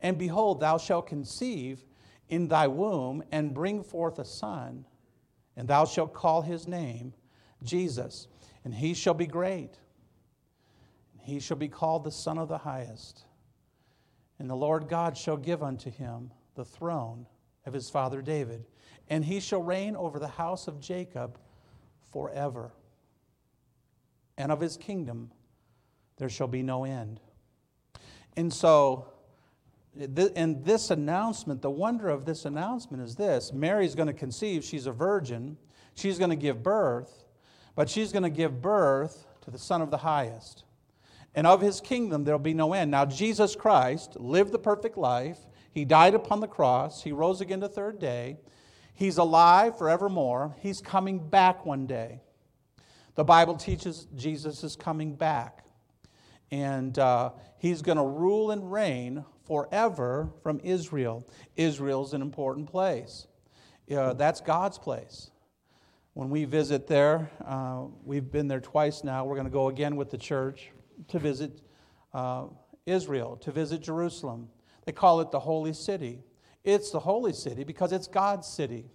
And 0.02 0.18
behold, 0.18 0.61
thou 0.61 0.76
shalt 0.76 1.06
conceive 1.06 1.85
in 2.28 2.49
thy 2.49 2.66
womb 2.66 3.23
and 3.32 3.54
bring 3.54 3.82
forth 3.82 4.18
a 4.18 4.25
son, 4.25 4.85
and 5.56 5.66
thou 5.66 5.87
shalt 5.87 6.12
call 6.12 6.42
his 6.42 6.68
name 6.68 7.14
Jesus. 7.62 8.29
And 8.64 8.75
he 8.75 8.95
shall 8.95 9.14
be 9.14 9.26
great, 9.26 9.79
he 11.19 11.40
shall 11.40 11.57
be 11.57 11.69
called 11.69 12.05
the 12.05 12.11
Son 12.11 12.38
of 12.38 12.49
the 12.49 12.59
Highest. 12.59 13.25
And 14.38 14.49
the 14.49 14.57
Lord 14.57 14.88
God 14.88 15.17
shall 15.17 15.37
give 15.37 15.62
unto 15.62 15.90
him 15.90 16.31
the 16.55 16.64
throne 16.64 17.26
of 17.67 17.75
his 17.75 17.90
father 17.90 18.23
David, 18.23 18.64
and 19.09 19.25
he 19.25 19.38
shall 19.38 19.62
reign 19.62 19.97
over 19.97 20.19
the 20.19 20.29
house 20.29 20.67
of 20.67 20.81
Jacob 20.81 21.38
forever. 22.11 22.73
And 24.38 24.50
of 24.50 24.61
his 24.61 24.76
kingdom 24.76 25.31
there 26.17 26.29
shall 26.29 26.49
be 26.49 26.62
no 26.62 26.85
end. 26.85 27.21
And 28.37 28.52
so, 28.52 29.07
in 29.95 30.62
this 30.62 30.90
announcement, 30.90 31.62
the 31.62 31.71
wonder 31.71 32.09
of 32.09 32.25
this 32.25 32.45
announcement 32.45 33.02
is 33.02 33.17
this 33.17 33.52
Mary's 33.52 33.95
going 33.95 34.07
to 34.07 34.14
conceive, 34.14 34.64
she's 34.64 34.87
a 34.87 34.93
virgin, 34.93 35.57
she's 35.95 36.19
going 36.19 36.31
to 36.31 36.37
give 36.37 36.62
birth, 36.62 37.25
but 37.74 37.88
she's 37.88 38.12
going 38.12 38.22
to 38.22 38.30
give 38.30 38.60
birth 38.60 39.26
to 39.42 39.50
the 39.50 39.58
Son 39.58 39.82
of 39.82 39.90
the 39.90 39.98
Highest. 39.98 40.64
And 41.34 41.46
of 41.46 41.60
his 41.60 41.80
kingdom 41.80 42.24
there'll 42.24 42.38
be 42.38 42.54
no 42.54 42.72
end. 42.72 42.90
Now, 42.90 43.04
Jesus 43.04 43.54
Christ 43.54 44.18
lived 44.18 44.52
the 44.52 44.58
perfect 44.58 44.96
life. 44.96 45.38
He 45.72 45.84
died 45.84 46.14
upon 46.14 46.40
the 46.40 46.48
cross. 46.48 47.02
He 47.02 47.12
rose 47.12 47.40
again 47.40 47.60
the 47.60 47.68
third 47.68 47.98
day. 47.98 48.38
He's 48.94 49.18
alive 49.18 49.78
forevermore. 49.78 50.54
He's 50.60 50.80
coming 50.80 51.18
back 51.18 51.64
one 51.64 51.86
day. 51.86 52.20
The 53.14 53.24
Bible 53.24 53.54
teaches 53.54 54.06
Jesus 54.16 54.64
is 54.64 54.76
coming 54.76 55.14
back. 55.14 55.64
And 56.50 56.98
uh, 56.98 57.30
he's 57.58 57.80
going 57.80 57.98
to 57.98 58.04
rule 58.04 58.50
and 58.50 58.70
reign 58.70 59.24
forever 59.46 60.30
from 60.42 60.60
Israel. 60.64 61.26
Israel's 61.56 62.12
an 62.12 62.22
important 62.22 62.68
place. 62.68 63.26
Uh, 63.90 64.14
that's 64.14 64.40
God's 64.40 64.78
place. 64.78 65.30
When 66.20 66.28
we 66.28 66.44
visit 66.44 66.86
there, 66.86 67.30
uh, 67.46 67.84
we've 68.04 68.30
been 68.30 68.46
there 68.46 68.60
twice 68.60 69.04
now. 69.04 69.24
We're 69.24 69.36
going 69.36 69.46
to 69.46 69.50
go 69.50 69.68
again 69.68 69.96
with 69.96 70.10
the 70.10 70.18
church 70.18 70.70
to 71.08 71.18
visit 71.18 71.62
uh, 72.12 72.48
Israel, 72.84 73.38
to 73.38 73.50
visit 73.50 73.80
Jerusalem. 73.80 74.50
They 74.84 74.92
call 74.92 75.22
it 75.22 75.30
the 75.30 75.40
Holy 75.40 75.72
City. 75.72 76.22
It's 76.62 76.90
the 76.90 77.00
Holy 77.00 77.32
City 77.32 77.64
because 77.64 77.90
it's 77.90 78.06
God's 78.06 78.46
city. 78.46 78.90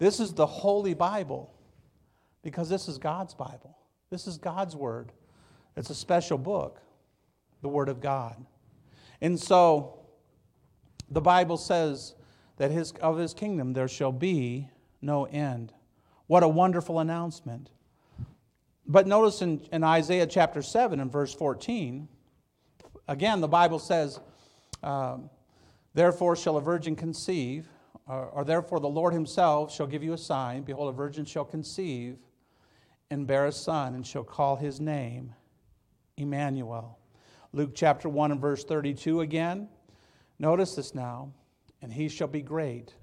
This 0.00 0.18
is 0.18 0.32
the 0.32 0.46
Holy 0.46 0.94
Bible 0.94 1.54
because 2.42 2.68
this 2.68 2.88
is 2.88 2.98
God's 2.98 3.34
Bible. 3.34 3.78
This 4.10 4.26
is 4.26 4.36
God's 4.36 4.74
Word. 4.74 5.12
It's 5.76 5.90
a 5.90 5.94
special 5.94 6.38
book, 6.38 6.80
the 7.62 7.68
Word 7.68 7.88
of 7.88 8.00
God. 8.00 8.34
And 9.20 9.38
so 9.38 10.00
the 11.08 11.20
Bible 11.20 11.56
says 11.56 12.16
that 12.56 12.72
his, 12.72 12.90
of 13.00 13.16
his 13.16 13.32
kingdom 13.32 13.74
there 13.74 13.86
shall 13.86 14.10
be 14.10 14.68
no 15.00 15.26
end. 15.26 15.72
What 16.26 16.42
a 16.42 16.48
wonderful 16.48 16.98
announcement. 16.98 17.70
But 18.86 19.06
notice 19.06 19.42
in, 19.42 19.60
in 19.72 19.84
Isaiah 19.84 20.26
chapter 20.26 20.62
7 20.62 21.00
and 21.00 21.10
verse 21.10 21.34
14, 21.34 22.08
again, 23.08 23.40
the 23.40 23.48
Bible 23.48 23.78
says, 23.78 24.20
um, 24.82 25.30
Therefore 25.94 26.36
shall 26.36 26.56
a 26.56 26.60
virgin 26.60 26.94
conceive, 26.94 27.68
or, 28.06 28.26
or 28.26 28.44
therefore 28.44 28.80
the 28.80 28.88
Lord 28.88 29.12
himself 29.12 29.72
shall 29.74 29.86
give 29.86 30.02
you 30.02 30.12
a 30.12 30.18
sign. 30.18 30.62
Behold, 30.62 30.92
a 30.92 30.96
virgin 30.96 31.24
shall 31.24 31.44
conceive 31.44 32.18
and 33.10 33.26
bear 33.26 33.46
a 33.46 33.52
son, 33.52 33.94
and 33.94 34.06
shall 34.06 34.24
call 34.24 34.56
his 34.56 34.80
name 34.80 35.32
Emmanuel. 36.16 36.98
Luke 37.52 37.70
chapter 37.74 38.08
1 38.08 38.32
and 38.32 38.40
verse 38.40 38.64
32 38.64 39.20
again. 39.20 39.68
Notice 40.38 40.74
this 40.74 40.94
now. 40.94 41.32
And 41.82 41.92
he 41.92 42.08
shall 42.08 42.26
be 42.26 42.42
great 42.42 42.94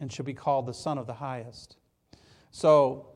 and 0.00 0.12
shall 0.12 0.24
be 0.24 0.34
called 0.34 0.66
the 0.66 0.74
Son 0.74 0.98
of 0.98 1.06
the 1.06 1.14
Highest. 1.14 1.76
So, 2.52 3.08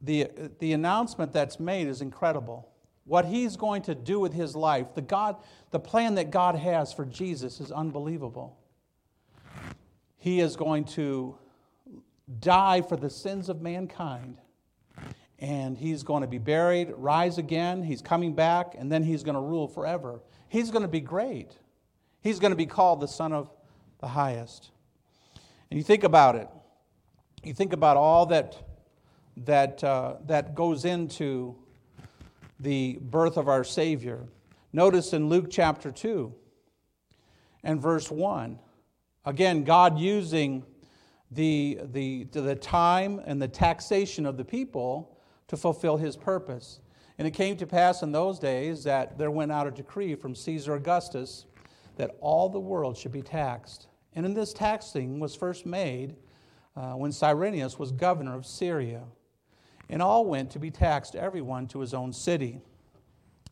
the, 0.00 0.28
the 0.58 0.72
announcement 0.72 1.32
that's 1.32 1.58
made 1.58 1.88
is 1.88 2.00
incredible. 2.00 2.70
What 3.04 3.24
he's 3.24 3.56
going 3.56 3.82
to 3.82 3.94
do 3.94 4.20
with 4.20 4.32
his 4.32 4.54
life, 4.54 4.94
the, 4.94 5.02
God, 5.02 5.36
the 5.70 5.80
plan 5.80 6.14
that 6.14 6.30
God 6.30 6.54
has 6.54 6.92
for 6.92 7.04
Jesus 7.04 7.60
is 7.60 7.70
unbelievable. 7.70 8.58
He 10.16 10.40
is 10.40 10.56
going 10.56 10.84
to 10.84 11.36
die 12.40 12.80
for 12.80 12.96
the 12.96 13.10
sins 13.10 13.48
of 13.48 13.60
mankind, 13.60 14.38
and 15.38 15.76
he's 15.76 16.02
going 16.02 16.22
to 16.22 16.26
be 16.26 16.38
buried, 16.38 16.92
rise 16.96 17.36
again, 17.36 17.82
he's 17.82 18.00
coming 18.00 18.34
back, 18.34 18.74
and 18.78 18.90
then 18.90 19.02
he's 19.02 19.22
going 19.22 19.34
to 19.34 19.40
rule 19.40 19.68
forever. 19.68 20.20
He's 20.48 20.70
going 20.70 20.82
to 20.82 20.88
be 20.88 21.00
great. 21.00 21.58
He's 22.22 22.38
going 22.38 22.52
to 22.52 22.56
be 22.56 22.66
called 22.66 23.00
the 23.00 23.08
Son 23.08 23.32
of 23.32 23.50
the 23.98 24.08
Highest. 24.08 24.70
And 25.70 25.78
you 25.78 25.84
think 25.84 26.04
about 26.04 26.36
it. 26.36 26.48
You 27.44 27.52
think 27.52 27.74
about 27.74 27.98
all 27.98 28.24
that 28.26 28.56
that, 29.36 29.82
uh, 29.82 30.14
that 30.26 30.54
goes 30.54 30.84
into 30.84 31.56
the 32.60 32.98
birth 33.02 33.36
of 33.36 33.48
our 33.48 33.64
Savior. 33.64 34.24
Notice 34.72 35.12
in 35.12 35.28
Luke 35.28 35.48
chapter 35.50 35.90
2 35.90 36.32
and 37.62 37.82
verse 37.82 38.10
1, 38.10 38.58
again, 39.26 39.64
God 39.64 39.98
using 39.98 40.64
the, 41.30 41.80
the, 41.92 42.24
the 42.32 42.54
time 42.54 43.20
and 43.26 43.42
the 43.42 43.48
taxation 43.48 44.24
of 44.24 44.36
the 44.36 44.44
people 44.44 45.18
to 45.48 45.56
fulfill 45.56 45.96
his 45.96 46.16
purpose. 46.16 46.80
And 47.18 47.28
it 47.28 47.32
came 47.32 47.56
to 47.58 47.66
pass 47.66 48.02
in 48.02 48.12
those 48.12 48.38
days 48.38 48.84
that 48.84 49.18
there 49.18 49.30
went 49.30 49.52
out 49.52 49.66
a 49.66 49.70
decree 49.70 50.14
from 50.14 50.34
Caesar 50.34 50.74
Augustus 50.74 51.46
that 51.96 52.16
all 52.20 52.48
the 52.48 52.60
world 52.60 52.96
should 52.96 53.12
be 53.12 53.22
taxed. 53.22 53.88
And 54.14 54.24
in 54.24 54.32
this 54.32 54.52
taxing 54.52 55.20
was 55.20 55.34
first 55.34 55.66
made 55.66 56.16
uh, 56.76 56.92
when 56.92 57.12
Cyrenius 57.12 57.78
was 57.78 57.92
governor 57.92 58.34
of 58.34 58.46
Syria 58.46 59.02
and 59.88 60.02
all 60.02 60.24
went 60.24 60.50
to 60.52 60.58
be 60.58 60.70
taxed, 60.70 61.14
everyone 61.14 61.66
to 61.68 61.80
his 61.80 61.94
own 61.94 62.12
city. 62.12 62.60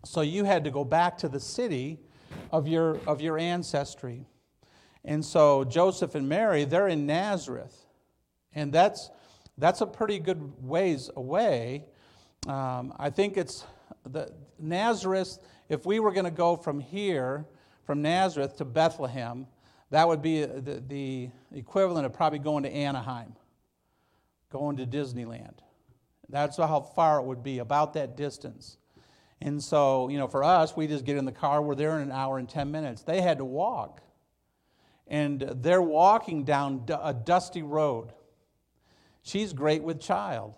So 0.05 0.23
you 0.23 0.45
had 0.45 0.65
to 0.65 0.71
go 0.71 0.85
back 0.85 1.19
to 1.19 1.29
the 1.29 1.41
city 1.41 2.01
of 2.51 2.67
your, 2.67 2.99
of 3.07 3.21
your 3.21 3.39
ancestry. 3.39 4.27
And 5.05 5.25
so 5.25 5.65
Joseph 5.65 6.15
and 6.15 6.29
Mary, 6.29 6.65
they're 6.65 6.89
in 6.89 7.07
Nazareth. 7.07 7.87
And 8.55 8.73
that's, 8.73 9.11
that's 9.59 9.81
a 9.81 9.87
pretty 9.87 10.19
good 10.19 10.53
ways 10.63 11.11
away. 11.17 11.85
Um, 12.47 12.95
I 12.99 13.11
think 13.11 13.37
it's 13.37 13.65
the 14.05 14.33
Nazareth, 14.59 15.39
if 15.69 15.87
we 15.87 16.01
were 16.01 16.13
going 16.13 16.25
to 16.25 16.31
go 16.31 16.57
from 16.57 16.81
here, 16.81 17.47
from 17.85 18.03
Nazareth 18.03 18.57
to 18.57 18.65
Bethlehem, 18.65 19.47
that 19.93 20.09
would 20.09 20.23
be 20.23 20.43
the, 20.43 20.83
the 20.89 21.29
equivalent 21.55 22.07
of 22.07 22.15
probably 22.15 22.39
going 22.39 22.63
to 22.63 22.71
Anaheim, 22.71 23.35
going 24.51 24.79
to 24.79 24.87
Disneyland. 24.87 25.59
That's 26.31 26.57
how 26.57 26.81
far 26.81 27.21
it 27.21 27.27
would 27.27 27.43
be, 27.43 27.59
about 27.59 27.93
that 27.93 28.17
distance. 28.17 28.79
And 29.43 29.63
so, 29.63 30.09
you 30.09 30.17
know, 30.17 30.29
for 30.29 30.45
us, 30.45 30.75
we 30.75 30.87
just 30.87 31.05
get 31.05 31.19
in 31.19 31.27
the 31.27 31.33
car, 31.33 31.61
we're 31.61 31.75
there 31.75 31.95
in 31.97 32.01
an 32.01 32.11
hour 32.11 32.39
and 32.39 32.49
10 32.49 32.71
minutes. 32.71 33.03
They 33.03 33.21
had 33.21 33.37
to 33.37 33.45
walk. 33.45 34.01
And 35.09 35.43
they're 35.57 35.83
walking 35.83 36.45
down 36.45 36.87
a 36.89 37.13
dusty 37.13 37.63
road. 37.63 38.15
She's 39.21 39.53
great 39.53 39.83
with 39.83 40.01
child, 40.01 40.57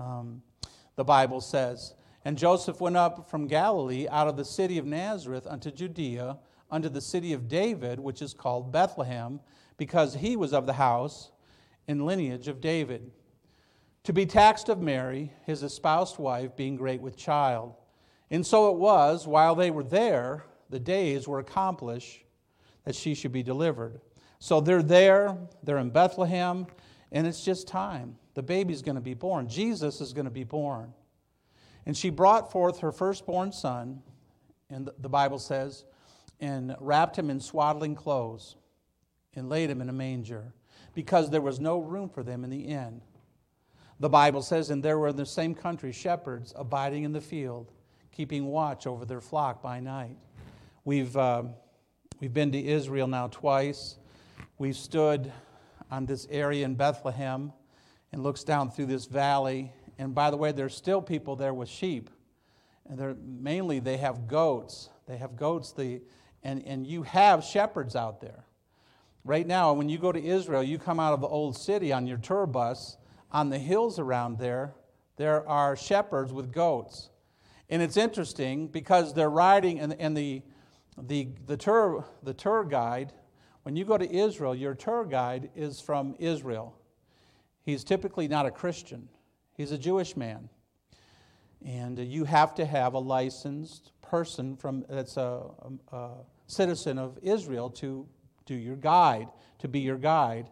um, 0.00 0.42
the 0.96 1.04
Bible 1.04 1.40
says. 1.40 1.94
And 2.24 2.36
Joseph 2.36 2.80
went 2.80 2.96
up 2.96 3.30
from 3.30 3.46
Galilee 3.46 4.08
out 4.10 4.26
of 4.26 4.36
the 4.36 4.44
city 4.44 4.78
of 4.78 4.84
Nazareth 4.84 5.46
unto 5.46 5.70
Judea, 5.70 6.38
unto 6.70 6.88
the 6.88 7.00
city 7.00 7.32
of 7.32 7.48
David, 7.48 7.98
which 7.98 8.22
is 8.22 8.34
called 8.34 8.72
Bethlehem, 8.72 9.40
because 9.76 10.14
he 10.14 10.36
was 10.36 10.52
of 10.52 10.66
the 10.66 10.74
house 10.74 11.30
and 11.86 12.04
lineage 12.04 12.48
of 12.48 12.60
David 12.60 13.10
to 14.08 14.12
be 14.14 14.24
taxed 14.24 14.70
of 14.70 14.80
Mary, 14.80 15.30
his 15.44 15.62
espoused 15.62 16.18
wife, 16.18 16.56
being 16.56 16.76
great 16.76 17.00
with 17.00 17.14
child. 17.14 17.74
And 18.30 18.46
so 18.46 18.70
it 18.70 18.78
was, 18.78 19.26
while 19.26 19.54
they 19.54 19.70
were 19.70 19.84
there, 19.84 20.44
the 20.70 20.80
days 20.80 21.28
were 21.28 21.40
accomplished 21.40 22.24
that 22.84 22.94
she 22.94 23.14
should 23.14 23.32
be 23.32 23.42
delivered. 23.42 24.00
So 24.38 24.62
they're 24.62 24.82
there, 24.82 25.36
they're 25.62 25.76
in 25.76 25.90
Bethlehem, 25.90 26.66
and 27.12 27.26
it's 27.26 27.44
just 27.44 27.68
time. 27.68 28.16
The 28.32 28.42
baby's 28.42 28.80
going 28.80 28.94
to 28.94 29.02
be 29.02 29.14
born. 29.14 29.46
Jesus 29.46 30.00
is 30.00 30.14
going 30.14 30.24
to 30.24 30.30
be 30.30 30.44
born. 30.44 30.92
And 31.84 31.94
she 31.94 32.08
brought 32.08 32.50
forth 32.50 32.78
her 32.80 32.92
firstborn 32.92 33.52
son, 33.52 34.02
and 34.70 34.88
the 34.98 35.08
Bible 35.10 35.38
says, 35.38 35.84
and 36.40 36.76
wrapped 36.80 37.18
him 37.18 37.30
in 37.30 37.40
swaddling 37.40 37.94
clothes 37.94 38.56
and 39.34 39.48
laid 39.48 39.70
him 39.70 39.80
in 39.80 39.88
a 39.88 39.92
manger 39.92 40.52
because 40.94 41.30
there 41.30 41.40
was 41.40 41.60
no 41.60 41.78
room 41.78 42.08
for 42.08 42.22
them 42.22 42.44
in 42.44 42.50
the 42.50 42.60
inn. 42.60 43.00
The 44.00 44.08
Bible 44.08 44.42
says, 44.42 44.70
and 44.70 44.82
there 44.82 44.98
were 44.98 45.08
in 45.08 45.16
the 45.16 45.26
same 45.26 45.54
country 45.54 45.92
shepherds 45.92 46.52
abiding 46.56 47.02
in 47.02 47.12
the 47.12 47.20
field, 47.20 47.72
keeping 48.12 48.46
watch 48.46 48.86
over 48.86 49.04
their 49.04 49.20
flock 49.20 49.62
by 49.62 49.80
night. 49.80 50.16
We've, 50.84 51.16
uh, 51.16 51.44
we've 52.20 52.32
been 52.32 52.52
to 52.52 52.64
Israel 52.64 53.08
now 53.08 53.26
twice. 53.26 53.96
We've 54.56 54.76
stood 54.76 55.32
on 55.90 56.06
this 56.06 56.26
area 56.30 56.64
in 56.64 56.74
Bethlehem 56.74 57.52
and 58.12 58.22
looks 58.22 58.44
down 58.44 58.70
through 58.70 58.86
this 58.86 59.06
valley. 59.06 59.72
And 59.98 60.14
by 60.14 60.30
the 60.30 60.36
way, 60.36 60.52
there's 60.52 60.74
still 60.74 61.02
people 61.02 61.36
there 61.36 61.54
with 61.54 61.68
sheep. 61.68 62.10
And 62.88 62.98
they're, 62.98 63.16
mainly 63.20 63.80
they 63.80 63.96
have 63.98 64.28
goats. 64.28 64.88
They 65.06 65.16
have 65.16 65.36
goats, 65.36 65.72
the, 65.72 66.00
and, 66.42 66.64
and 66.66 66.86
you 66.86 67.02
have 67.02 67.44
shepherds 67.44 67.96
out 67.96 68.20
there. 68.20 68.44
Right 69.24 69.46
now, 69.46 69.72
when 69.72 69.88
you 69.88 69.98
go 69.98 70.12
to 70.12 70.22
Israel, 70.22 70.62
you 70.62 70.78
come 70.78 71.00
out 71.00 71.12
of 71.12 71.20
the 71.20 71.26
old 71.26 71.56
city 71.56 71.92
on 71.92 72.06
your 72.06 72.18
tour 72.18 72.46
bus, 72.46 72.96
on 73.30 73.50
the 73.50 73.58
hills 73.58 73.98
around 73.98 74.38
there, 74.38 74.74
there 75.16 75.46
are 75.48 75.76
shepherds 75.76 76.32
with 76.32 76.52
goats. 76.52 77.10
And 77.68 77.82
it's 77.82 77.96
interesting 77.96 78.68
because 78.68 79.12
they're 79.12 79.28
riding, 79.28 79.80
and, 79.80 79.92
and 79.94 80.16
the, 80.16 80.42
the, 80.96 81.28
the, 81.46 81.56
tour, 81.56 82.06
the 82.22 82.32
tour 82.32 82.64
guide, 82.64 83.12
when 83.64 83.76
you 83.76 83.84
go 83.84 83.98
to 83.98 84.10
Israel, 84.10 84.54
your 84.54 84.74
tour 84.74 85.04
guide 85.04 85.50
is 85.54 85.80
from 85.80 86.14
Israel. 86.18 86.74
He's 87.64 87.84
typically 87.84 88.28
not 88.28 88.46
a 88.46 88.50
Christian, 88.50 89.08
he's 89.54 89.72
a 89.72 89.78
Jewish 89.78 90.16
man. 90.16 90.48
And 91.66 91.98
you 91.98 92.24
have 92.24 92.54
to 92.54 92.64
have 92.64 92.94
a 92.94 92.98
licensed 92.98 93.90
person 94.08 94.56
from, 94.56 94.84
that's 94.88 95.16
a, 95.16 95.42
a, 95.92 95.96
a 95.96 96.10
citizen 96.46 96.98
of 96.98 97.18
Israel 97.22 97.70
to 97.70 98.06
do 98.46 98.54
your 98.54 98.76
guide, 98.76 99.28
to 99.58 99.68
be 99.68 99.80
your 99.80 99.98
guide. 99.98 100.48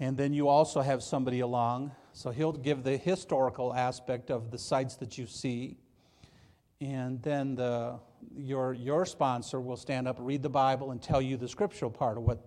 And 0.00 0.16
then 0.16 0.32
you 0.32 0.48
also 0.48 0.80
have 0.80 1.02
somebody 1.02 1.40
along. 1.40 1.92
So 2.12 2.30
he'll 2.30 2.52
give 2.52 2.84
the 2.84 2.96
historical 2.96 3.74
aspect 3.74 4.30
of 4.30 4.50
the 4.50 4.58
sites 4.58 4.96
that 4.96 5.18
you 5.18 5.26
see. 5.26 5.76
And 6.80 7.20
then 7.22 7.56
the, 7.56 7.98
your, 8.36 8.72
your 8.74 9.06
sponsor 9.06 9.60
will 9.60 9.76
stand 9.76 10.06
up, 10.06 10.16
read 10.20 10.42
the 10.42 10.50
Bible, 10.50 10.92
and 10.92 11.02
tell 11.02 11.20
you 11.20 11.36
the 11.36 11.48
scriptural 11.48 11.90
part 11.90 12.16
of 12.16 12.22
what 12.22 12.38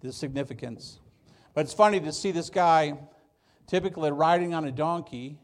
the 0.00 0.12
significance. 0.12 0.98
But 1.54 1.62
it's 1.62 1.74
funny 1.74 2.00
to 2.00 2.12
see 2.12 2.32
this 2.32 2.50
guy 2.50 2.98
typically 3.66 4.10
riding 4.10 4.54
on 4.54 4.64
a 4.64 4.72
donkey 4.72 5.38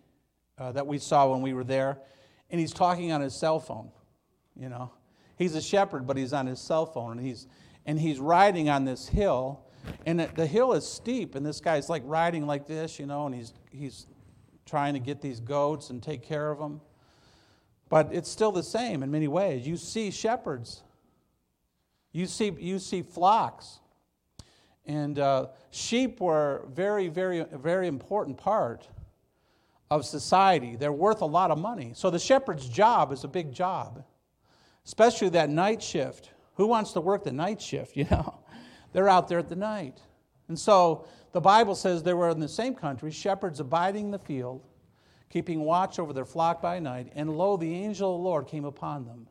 uh, 0.59 0.73
that 0.73 0.87
we 0.87 0.99
saw 0.99 1.31
when 1.31 1.43
we 1.43 1.53
were 1.53 1.65
there, 1.65 1.99
and 2.51 2.61
he's 2.61 2.73
talking 2.73 3.13
on 3.13 3.21
his 3.21 3.35
cell 3.35 3.61
phone. 3.61 3.91
You 4.57 4.69
know, 4.69 4.93
he's 5.37 5.55
a 5.55 5.63
shepherd, 5.63 6.07
but 6.07 6.17
he's 6.17 6.33
on 6.33 6.47
his 6.47 6.61
cell 6.61 6.87
phone, 6.87 7.19
and 7.19 7.27
he's 7.27 7.47
and 7.89 7.99
he's 7.99 8.19
riding 8.21 8.69
on 8.69 8.85
this 8.85 9.09
hill, 9.09 9.63
and 10.05 10.21
the 10.21 10.47
hill 10.47 10.75
is 10.75 10.87
steep, 10.87 11.35
and 11.35 11.45
this 11.45 11.59
guy's 11.59 11.89
like 11.89 12.03
riding 12.05 12.47
like 12.47 12.67
this, 12.67 12.99
you 12.99 13.07
know, 13.07 13.25
and 13.25 13.35
he's, 13.35 13.55
he's 13.71 14.07
trying 14.67 14.93
to 14.93 15.01
get 15.01 15.23
these 15.23 15.41
goats 15.41 15.89
and 15.89 16.03
take 16.03 16.23
care 16.23 16.51
of 16.51 16.59
them. 16.59 16.83
But 17.89 18.11
it's 18.13 18.29
still 18.29 18.53
the 18.53 18.63
same 18.63 19.03
in 19.03 19.11
many 19.11 19.27
ways. 19.27 19.67
You 19.67 19.79
see 19.79 20.11
shepherds, 20.11 20.83
you 22.13 22.27
see, 22.27 22.55
you 22.59 22.79
see 22.79 23.01
flocks. 23.01 23.81
And 24.85 25.19
uh, 25.19 25.47
sheep 25.71 26.21
were 26.21 26.67
very, 26.71 27.09
very, 27.09 27.45
very 27.53 27.89
important 27.89 28.37
part 28.37 28.89
of 29.91 30.05
society. 30.05 30.77
They're 30.77 30.93
worth 30.93 31.21
a 31.21 31.27
lot 31.27 31.51
of 31.51 31.59
money. 31.59 31.93
So 31.95 32.11
the 32.11 32.19
shepherd's 32.19 32.69
job 32.69 33.13
is 33.13 33.25
a 33.25 33.29
big 33.29 33.53
job, 33.53 34.05
especially 34.85 35.31
that 35.31 35.51
night 35.51 35.83
shift. 35.83 36.31
Who 36.55 36.67
wants 36.67 36.93
to 36.93 37.01
work 37.01 37.25
the 37.25 37.33
night 37.33 37.61
shift, 37.61 37.97
you 37.97 38.07
know? 38.11 38.41
They're 38.93 39.09
out 39.09 39.29
there 39.29 39.39
at 39.39 39.49
the 39.49 39.57
night. 39.57 40.01
And 40.49 40.59
so 40.59 41.07
the 41.33 41.41
Bible 41.41 41.75
says 41.75 42.03
there 42.03 42.17
were 42.17 42.31
in 42.31 42.41
the 42.41 42.49
same 42.49 42.75
country 42.75 43.11
shepherds 43.11 43.61
abiding 43.61 44.07
in 44.07 44.11
the 44.11 44.19
field, 44.19 44.63
keeping 45.31 45.61
watch 45.61 45.99
over 45.99 46.13
their 46.13 46.25
flock 46.25 46.63
by 46.63 46.79
night, 46.79 47.13
and 47.15 47.37
lo, 47.37 47.57
the 47.57 47.75
angel 47.75 48.15
of 48.15 48.21
the 48.21 48.25
Lord 48.25 48.47
came 48.47 48.65
upon 48.65 49.05
them, 49.05 49.29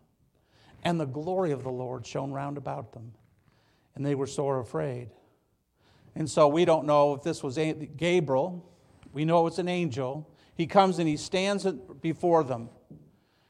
and 0.84 1.00
the 1.00 1.06
glory 1.06 1.52
of 1.52 1.64
the 1.64 1.72
Lord 1.72 2.06
shone 2.06 2.32
round 2.32 2.58
about 2.58 2.94
them, 2.94 3.14
and 3.96 4.06
they 4.06 4.14
were 4.14 4.28
sore 4.28 4.60
afraid. 4.60 5.10
And 6.16 6.30
so 6.30 6.48
we 6.48 6.66
don't 6.66 6.86
know 6.86 7.14
if 7.14 7.24
this 7.24 7.44
was 7.44 7.58
Gabriel. 7.98 8.68
We 9.12 9.26
know 9.26 9.48
it's 9.48 9.60
an 9.60 9.68
angel. 9.68 10.30
He 10.58 10.66
comes 10.66 10.98
and 10.98 11.08
he 11.08 11.18
stands 11.18 11.68
before 12.02 12.44
them. 12.44 12.70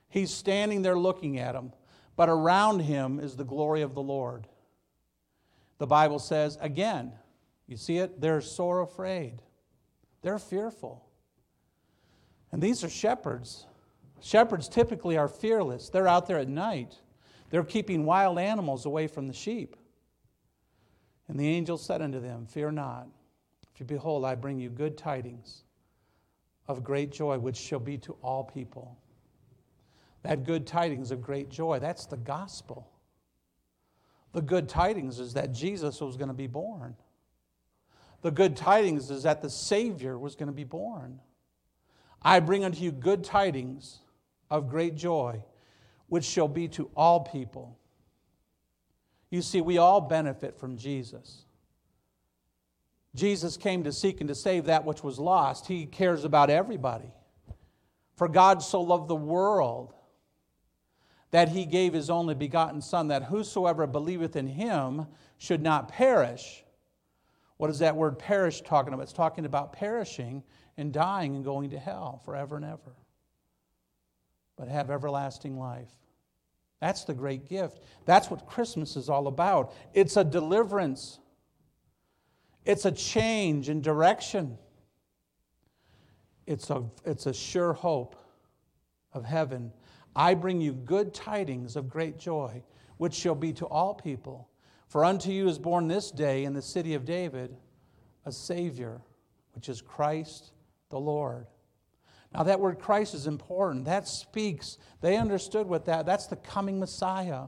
He's 0.10 0.30
standing 0.30 0.82
there 0.82 0.98
looking 0.98 1.40
at 1.40 1.54
them, 1.54 1.72
but 2.18 2.28
around 2.28 2.82
him 2.82 3.22
is 3.22 3.38
the 3.38 3.46
glory 3.46 3.82
of 3.82 3.96
the 3.96 4.02
Lord. 4.02 4.46
The 5.78 5.88
Bible 5.88 6.20
says, 6.20 6.58
again, 6.60 7.14
you 7.66 7.78
see 7.78 8.00
it? 8.00 8.20
They're 8.20 8.42
sore 8.42 8.82
afraid. 8.82 9.42
They're 10.22 10.38
fearful. 10.38 11.06
And 12.52 12.62
these 12.62 12.84
are 12.84 12.90
shepherds. 12.90 13.68
Shepherds 14.20 14.68
typically 14.68 15.18
are 15.18 15.30
fearless. 15.30 15.88
They're 15.88 16.10
out 16.10 16.28
there 16.28 16.40
at 16.40 16.50
night, 16.50 17.00
they're 17.50 17.64
keeping 17.64 18.04
wild 18.04 18.38
animals 18.38 18.86
away 18.86 19.08
from 19.08 19.30
the 19.30 19.34
sheep. 19.34 19.78
And 21.30 21.40
the 21.40 21.48
angel 21.48 21.78
said 21.78 22.02
unto 22.02 22.20
them, 22.20 22.48
Fear 22.48 22.72
not, 22.72 23.08
for 23.76 23.86
behold, 23.86 24.26
I 24.26 24.36
bring 24.36 24.60
you 24.60 24.70
good 24.70 24.98
tidings 24.98 25.64
of 26.68 26.84
great 26.84 27.12
joy, 27.12 27.38
which 27.38 27.58
shall 27.58 27.80
be 27.80 27.98
to 28.00 28.16
all 28.22 28.44
people. 28.44 28.98
That 30.24 30.44
good 30.44 30.68
tidings 30.68 31.12
of 31.12 31.22
great 31.22 31.50
joy, 31.50 31.80
that's 31.80 32.06
the 32.06 32.18
gospel. 32.18 32.90
The 34.34 34.42
good 34.42 34.68
tidings 34.68 35.20
is 35.20 35.34
that 35.34 35.54
Jesus 35.54 36.02
was 36.02 36.18
going 36.18 36.28
to 36.28 36.34
be 36.34 36.48
born. 36.48 36.96
The 38.22 38.32
good 38.32 38.56
tidings 38.56 39.10
is 39.10 39.24
that 39.24 39.42
the 39.42 39.50
Savior 39.50 40.18
was 40.18 40.36
going 40.36 40.48
to 40.48 40.54
be 40.54 40.64
born. 40.64 41.20
I 42.22 42.40
bring 42.40 42.66
unto 42.66 42.84
you 42.84 42.92
good 42.92 43.24
tidings 43.24 44.00
of 44.50 44.70
great 44.70 44.96
joy, 44.96 45.44
which 46.08 46.26
shall 46.26 46.48
be 46.48 46.68
to 46.70 46.90
all 46.96 47.22
people. 47.22 47.78
You 49.30 49.42
see, 49.42 49.62
we 49.62 49.78
all 49.78 50.02
benefit 50.02 50.58
from 50.60 50.78
Jesus. 50.78 51.47
Jesus 53.16 53.58
came 53.58 53.84
to 53.84 53.92
seek 53.92 54.22
and 54.22 54.28
to 54.28 54.36
save 54.36 54.66
that 54.66 54.86
which 54.86 55.04
was 55.04 55.18
lost. 55.18 55.68
He 55.68 55.86
cares 55.86 56.24
about 56.24 56.50
everybody. 56.50 57.12
For 58.16 58.28
God 58.28 58.62
so 58.64 58.82
loved 58.82 59.08
the 59.08 59.16
world 59.16 59.94
that 61.32 61.50
he 61.50 61.66
gave 61.66 61.94
his 61.94 62.10
only 62.10 62.36
begotten 62.36 62.82
Son, 62.82 63.10
that 63.10 63.24
whosoever 63.24 63.86
believeth 63.86 64.36
in 64.36 64.48
him 64.48 65.08
should 65.38 65.62
not 65.62 65.90
perish. 65.90 66.64
What 67.58 67.70
is 67.70 67.80
that 67.80 67.96
word 67.96 68.18
perish 68.18 68.62
talking 68.62 68.94
about? 68.94 69.04
It's 69.04 69.14
talking 69.14 69.46
about 69.46 69.74
perishing 69.74 70.44
and 70.78 70.94
dying 70.94 71.36
and 71.36 71.44
going 71.44 71.72
to 71.72 71.80
hell 71.80 72.22
forever 72.24 72.56
and 72.56 72.66
ever, 72.66 72.96
but 74.56 74.68
have 74.68 74.90
everlasting 74.90 75.58
life. 75.58 75.90
That's 76.80 77.04
the 77.04 77.14
great 77.14 77.50
gift. 77.50 77.82
That's 78.06 78.30
what 78.30 78.46
Christmas 78.46 78.96
is 78.96 79.10
all 79.10 79.28
about. 79.28 79.74
It's 79.94 80.16
a 80.16 80.24
deliverance, 80.24 81.20
it's 82.68 82.86
a 82.86 82.92
change 82.92 83.70
in 83.70 83.82
direction, 83.82 84.58
it's 86.46 86.70
a, 86.70 86.84
it's 87.06 87.26
a 87.26 87.34
sure 87.34 87.74
hope 87.74 88.16
of 89.14 89.26
heaven 89.26 89.72
I 90.18 90.34
bring 90.34 90.60
you 90.60 90.74
good 90.74 91.14
tidings 91.14 91.76
of 91.76 91.88
great 91.88 92.18
joy, 92.18 92.64
which 92.98 93.14
shall 93.14 93.36
be 93.36 93.54
to 93.54 93.68
all 93.68 93.94
people. 93.94 94.50
For 94.88 95.06
unto 95.06 95.32
you 95.32 95.48
is 95.48 95.60
born 95.60 95.88
this 95.88 96.10
day 96.10 96.44
in 96.44 96.54
the 96.54 96.62
city 96.62 96.96
of 96.96 97.06
David 97.06 97.56
a 98.26 98.32
Savior, 98.32 99.00
which 99.54 99.70
is 99.70 99.80
Christ 99.80 100.52
the 100.90 101.00
Lord. 101.00 101.46
Now, 102.34 102.44
that 102.44 102.60
word 102.60 102.80
Christ 102.80 103.14
is 103.14 103.28
important. 103.28 103.86
That 103.86 104.08
speaks, 104.08 104.80
they 105.02 105.18
understood 105.18 105.68
what 105.68 105.86
that, 105.86 106.08
that's 106.08 106.26
the 106.26 106.36
coming 106.36 106.80
Messiah. 106.80 107.46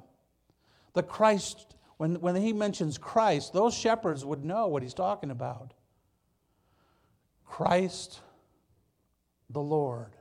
The 0.94 1.04
Christ, 1.04 1.76
when, 2.00 2.16
when 2.22 2.38
he 2.38 2.54
mentions 2.54 2.98
Christ, 2.98 3.52
those 3.52 3.74
shepherds 3.74 4.24
would 4.24 4.46
know 4.46 4.68
what 4.68 4.84
he's 4.84 4.94
talking 4.94 5.32
about. 5.32 5.74
Christ 7.44 8.22
the 9.50 9.60
Lord. 9.60 10.16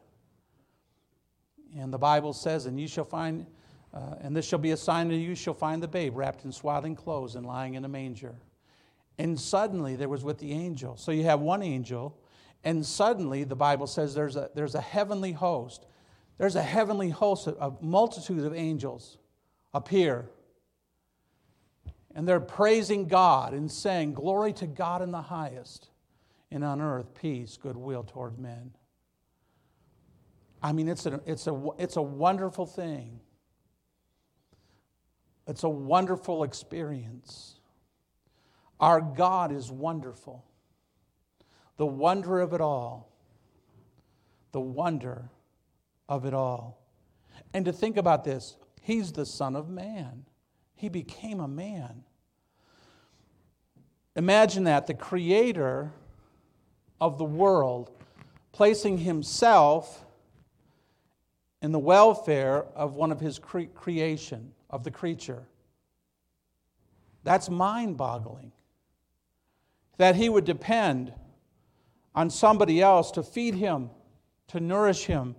And 1.79 1.93
the 1.93 1.99
Bible 1.99 2.33
says, 2.33 2.67
And 2.67 2.81
you 2.81 2.89
shall 2.89 3.05
find, 3.05 3.47
uh, 3.95 4.17
and 4.21 4.35
this 4.35 4.45
shall 4.45 4.59
be 4.59 4.73
a 4.73 4.77
sign 4.77 5.09
to 5.11 5.15
you, 5.15 5.29
you 5.29 5.35
shall 5.37 5.55
find 5.55 5.81
the 5.81 5.87
babe 5.87 6.17
wrapped 6.17 6.45
in 6.45 6.51
swaddling 6.51 6.97
clothes 6.97 7.37
and 7.37 7.47
lying 7.47 7.75
in 7.75 7.85
a 7.85 7.89
manger. 7.89 8.35
And 9.17 9.39
suddenly 9.39 9.95
there 9.95 10.09
was 10.09 10.25
with 10.25 10.39
the 10.39 10.51
angel. 10.51 10.97
So 10.97 11.13
you 11.13 11.23
have 11.25 11.39
one 11.39 11.63
angel, 11.63 12.19
and 12.65 12.85
suddenly 12.85 13.45
the 13.45 13.55
Bible 13.55 13.87
says 13.87 14.17
there's 14.17 14.35
a, 14.35 14.51
there's 14.53 14.75
a 14.75 14.81
heavenly 14.81 15.31
host. 15.31 15.87
There's 16.39 16.57
a 16.57 16.63
heavenly 16.63 17.11
host, 17.11 17.47
a 17.47 17.73
multitude 17.81 18.45
of 18.45 18.53
angels 18.53 19.19
appear. 19.73 20.29
And 22.19 22.27
they're 22.27 22.41
praising 22.41 23.07
God 23.07 23.53
and 23.53 23.71
saying, 23.71 24.15
Glory 24.15 24.53
to 24.55 24.67
God 24.67 25.03
in 25.03 25.13
the 25.13 25.23
highest, 25.23 25.91
and 26.51 26.65
on 26.65 26.81
earth 26.81 27.15
peace, 27.15 27.57
goodwill 27.57 28.03
toward 28.03 28.41
men. 28.41 28.73
I 30.61 30.73
mean, 30.73 30.89
it's 30.89 31.07
a, 31.07 31.21
it's 31.27 31.47
a, 31.47 31.69
it's 31.79 31.95
a 31.95 32.03
wonderful 32.03 32.67
thing. 32.67 33.21
It's 35.47 35.63
a 35.63 35.69
wonderful 35.69 36.43
experience. 36.43 37.61
Our 38.81 39.01
God 39.01 39.53
is 39.53 39.71
wonderful. 39.71 40.45
The 41.77 41.87
wonder 41.87 42.41
of 42.41 42.53
it 42.53 42.61
all. 42.61 43.13
The 44.51 44.61
wonder 44.61 45.31
of 46.09 46.25
it 46.25 46.35
all. 46.35 46.83
And 47.55 47.65
to 47.67 47.73
think 47.73 47.97
about 47.97 48.25
this, 48.25 48.57
He's 48.83 49.13
the 49.13 49.25
Son 49.25 49.55
of 49.55 49.69
Man. 49.69 50.25
He 50.75 50.89
became 50.89 51.39
a 51.39 51.47
man. 51.49 52.05
Imagine 54.19 54.65
that 54.65 54.87
the 54.89 54.95
Creator 54.95 55.93
of 57.01 57.17
the 57.17 57.25
world 57.25 57.91
placing 58.53 58.99
Himself 58.99 60.05
in 61.63 61.73
the 61.73 61.79
welfare 61.79 62.65
of 62.75 62.95
one 62.95 63.13
of 63.13 63.21
His 63.21 63.39
cre- 63.39 63.71
creation, 63.75 64.53
of 64.69 64.85
the 64.85 64.91
creature. 64.91 65.45
That's 67.23 67.49
mind 67.49 67.97
boggling. 67.97 68.53
That 69.97 70.17
He 70.17 70.29
would 70.29 70.45
depend 70.45 71.13
on 72.13 72.29
somebody 72.29 72.83
else 72.83 73.13
to 73.13 73.23
feed 73.23 73.55
Him, 73.55 73.89
to 74.49 74.59
nourish 74.59 75.05
Him 75.05 75.37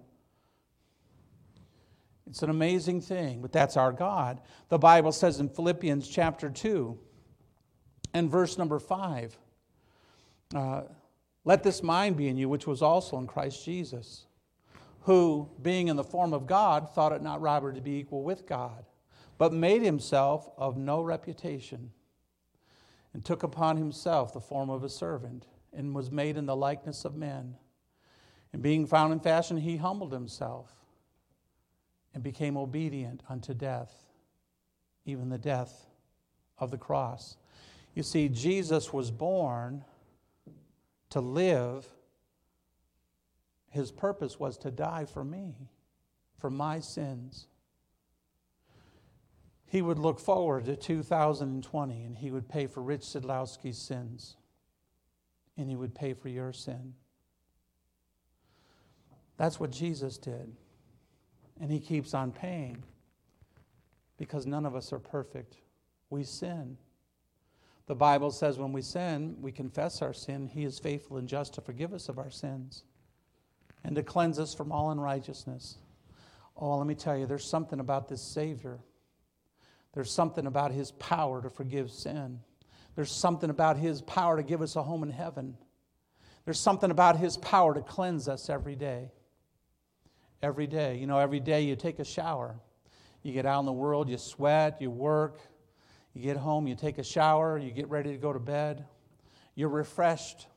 it's 2.29 2.43
an 2.43 2.51
amazing 2.51 3.01
thing, 3.01 3.41
but 3.41 3.51
that's 3.51 3.75
our 3.75 3.91
God. 3.91 4.39
The 4.69 4.77
Bible 4.77 5.11
says 5.11 5.39
in 5.39 5.49
Philippians 5.49 6.07
chapter 6.07 6.49
2 6.49 6.97
and 8.13 8.29
verse 8.29 8.57
number 8.57 8.79
5 8.79 9.37
uh, 10.55 10.81
Let 11.45 11.63
this 11.63 11.83
mind 11.83 12.17
be 12.17 12.27
in 12.27 12.37
you, 12.37 12.49
which 12.49 12.67
was 12.67 12.81
also 12.81 13.17
in 13.17 13.27
Christ 13.27 13.63
Jesus, 13.63 14.25
who, 15.01 15.49
being 15.61 15.87
in 15.87 15.95
the 15.95 16.03
form 16.03 16.33
of 16.33 16.47
God, 16.47 16.93
thought 16.93 17.11
it 17.11 17.21
not 17.21 17.41
robbery 17.41 17.75
to 17.75 17.81
be 17.81 17.97
equal 17.97 18.23
with 18.23 18.47
God, 18.47 18.85
but 19.37 19.53
made 19.53 19.81
himself 19.81 20.49
of 20.57 20.77
no 20.77 21.01
reputation, 21.01 21.91
and 23.13 23.23
took 23.23 23.43
upon 23.43 23.77
himself 23.77 24.33
the 24.33 24.41
form 24.41 24.69
of 24.69 24.83
a 24.83 24.89
servant, 24.89 25.45
and 25.73 25.95
was 25.95 26.11
made 26.11 26.37
in 26.37 26.45
the 26.45 26.55
likeness 26.55 27.05
of 27.05 27.15
men. 27.15 27.55
And 28.51 28.61
being 28.61 28.87
found 28.87 29.13
in 29.13 29.19
fashion, 29.19 29.57
he 29.57 29.77
humbled 29.77 30.11
himself 30.11 30.73
and 32.13 32.23
became 32.23 32.57
obedient 32.57 33.21
unto 33.29 33.53
death, 33.53 33.93
even 35.05 35.29
the 35.29 35.37
death 35.37 35.85
of 36.57 36.71
the 36.71 36.77
cross. 36.77 37.37
You 37.99 38.03
see, 38.03 38.29
Jesus 38.29 38.93
was 38.93 39.11
born 39.11 39.83
to 41.09 41.19
live. 41.19 41.85
His 43.71 43.91
purpose 43.91 44.39
was 44.39 44.57
to 44.59 44.71
die 44.71 45.03
for 45.03 45.21
me, 45.21 45.53
for 46.37 46.49
my 46.49 46.79
sins. 46.79 47.47
He 49.65 49.81
would 49.81 49.99
look 49.99 50.17
forward 50.17 50.63
to 50.67 50.77
2020 50.77 52.03
and 52.05 52.15
he 52.15 52.31
would 52.31 52.47
pay 52.47 52.67
for 52.67 52.81
Rich 52.81 53.01
Sidlowski's 53.01 53.77
sins, 53.77 54.37
and 55.57 55.69
he 55.69 55.75
would 55.75 55.93
pay 55.93 56.13
for 56.13 56.29
your 56.29 56.53
sin. 56.53 56.93
That's 59.35 59.59
what 59.59 59.71
Jesus 59.71 60.17
did. 60.17 60.55
And 61.59 61.69
he 61.69 61.81
keeps 61.81 62.13
on 62.13 62.31
paying 62.31 62.81
because 64.15 64.45
none 64.45 64.65
of 64.65 64.73
us 64.73 64.93
are 64.93 64.99
perfect. 64.99 65.57
We 66.09 66.23
sin. 66.23 66.77
The 67.89 67.95
Bible 67.95 68.29
says 68.29 68.57
when 68.57 68.71
we 68.71 68.83
sin, 68.83 69.35
we 69.41 69.51
confess 69.51 70.01
our 70.01 70.13
sin. 70.13 70.47
He 70.47 70.63
is 70.63 70.77
faithful 70.77 71.17
and 71.17 71.27
just 71.27 71.55
to 71.55 71.61
forgive 71.61 71.91
us 71.91 72.07
of 72.07 72.17
our 72.19 72.29
sins 72.29 72.83
and 73.83 73.95
to 73.95 74.03
cleanse 74.03 74.37
us 74.39 74.53
from 74.53 74.71
all 74.71 74.91
unrighteousness. 74.91 75.79
Oh, 76.55 76.77
let 76.77 76.87
me 76.87 76.95
tell 76.95 77.17
you, 77.17 77.25
there's 77.25 77.43
something 77.43 77.79
about 77.79 78.07
this 78.07 78.21
Savior. 78.21 78.79
There's 79.93 80.11
something 80.11 80.45
about 80.45 80.71
his 80.71 80.91
power 80.91 81.41
to 81.41 81.49
forgive 81.49 81.89
sin. 81.91 82.39
There's 82.95 83.11
something 83.11 83.49
about 83.49 83.75
his 83.75 84.01
power 84.03 84.37
to 84.37 84.43
give 84.43 84.61
us 84.61 84.75
a 84.75 84.83
home 84.83 85.03
in 85.03 85.09
heaven. 85.09 85.57
There's 86.45 86.59
something 86.59 86.91
about 86.91 87.17
his 87.17 87.37
power 87.37 87.73
to 87.73 87.81
cleanse 87.81 88.29
us 88.29 88.49
every 88.49 88.75
day 88.75 89.11
every 90.41 90.67
day. 90.67 90.97
You 90.97 91.07
know, 91.07 91.17
every 91.17 91.39
day 91.39 91.61
you 91.61 91.75
take 91.75 91.99
a 91.99 92.05
shower. 92.05 92.55
You 93.23 93.33
get 93.33 93.45
out 93.45 93.59
in 93.59 93.65
the 93.65 93.73
world, 93.73 94.09
you 94.09 94.17
sweat, 94.17 94.77
you 94.81 94.89
work, 94.89 95.41
you 96.13 96.21
get 96.21 96.37
home, 96.37 96.67
you 96.67 96.75
take 96.75 96.97
a 96.97 97.03
shower, 97.03 97.57
you 97.57 97.71
get 97.71 97.89
ready 97.89 98.11
to 98.11 98.17
go 98.17 98.33
to 98.33 98.39
bed. 98.39 98.85
You're 99.55 99.69
refreshed. 99.69 100.47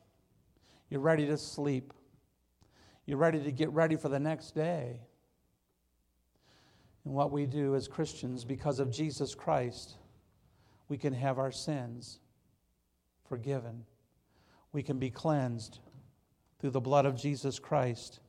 You're 0.89 1.01
ready 1.01 1.25
to 1.27 1.37
sleep. 1.37 1.93
You're 3.05 3.17
ready 3.17 3.43
to 3.43 3.51
get 3.51 3.69
ready 3.71 3.95
for 3.95 4.09
the 4.09 4.19
next 4.19 4.55
day. 4.55 5.01
And 7.05 7.13
what 7.13 7.31
we 7.31 7.45
do 7.45 7.75
as 7.75 7.87
Christians, 7.87 8.45
because 8.45 8.79
of 8.79 8.91
Jesus 8.91 9.35
Christ, 9.35 9.95
we 10.87 10.97
can 10.97 11.13
have 11.13 11.37
our 11.37 11.51
sins 11.51 12.19
forgiven. 13.27 13.83
We 14.71 14.83
can 14.83 14.99
be 14.99 15.09
cleansed 15.09 15.79
through 16.59 16.71
the 16.71 16.81
blood 16.81 17.05
of 17.05 17.15
Jesus 17.15 17.59
Christ 17.59 18.21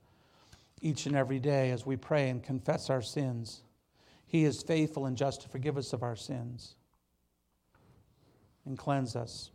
each 0.80 1.06
and 1.06 1.14
every 1.14 1.38
day 1.38 1.70
as 1.70 1.86
we 1.86 1.96
pray 1.96 2.28
and 2.28 2.42
confess 2.42 2.90
our 2.90 3.02
sins. 3.02 3.62
He 4.26 4.44
is 4.44 4.62
faithful 4.62 5.06
and 5.06 5.16
just 5.16 5.42
to 5.42 5.48
forgive 5.48 5.78
us 5.78 5.92
of 5.92 6.02
our 6.02 6.16
sins 6.16 6.74
and 8.64 8.78
cleanse 8.78 9.16
us. 9.16 9.50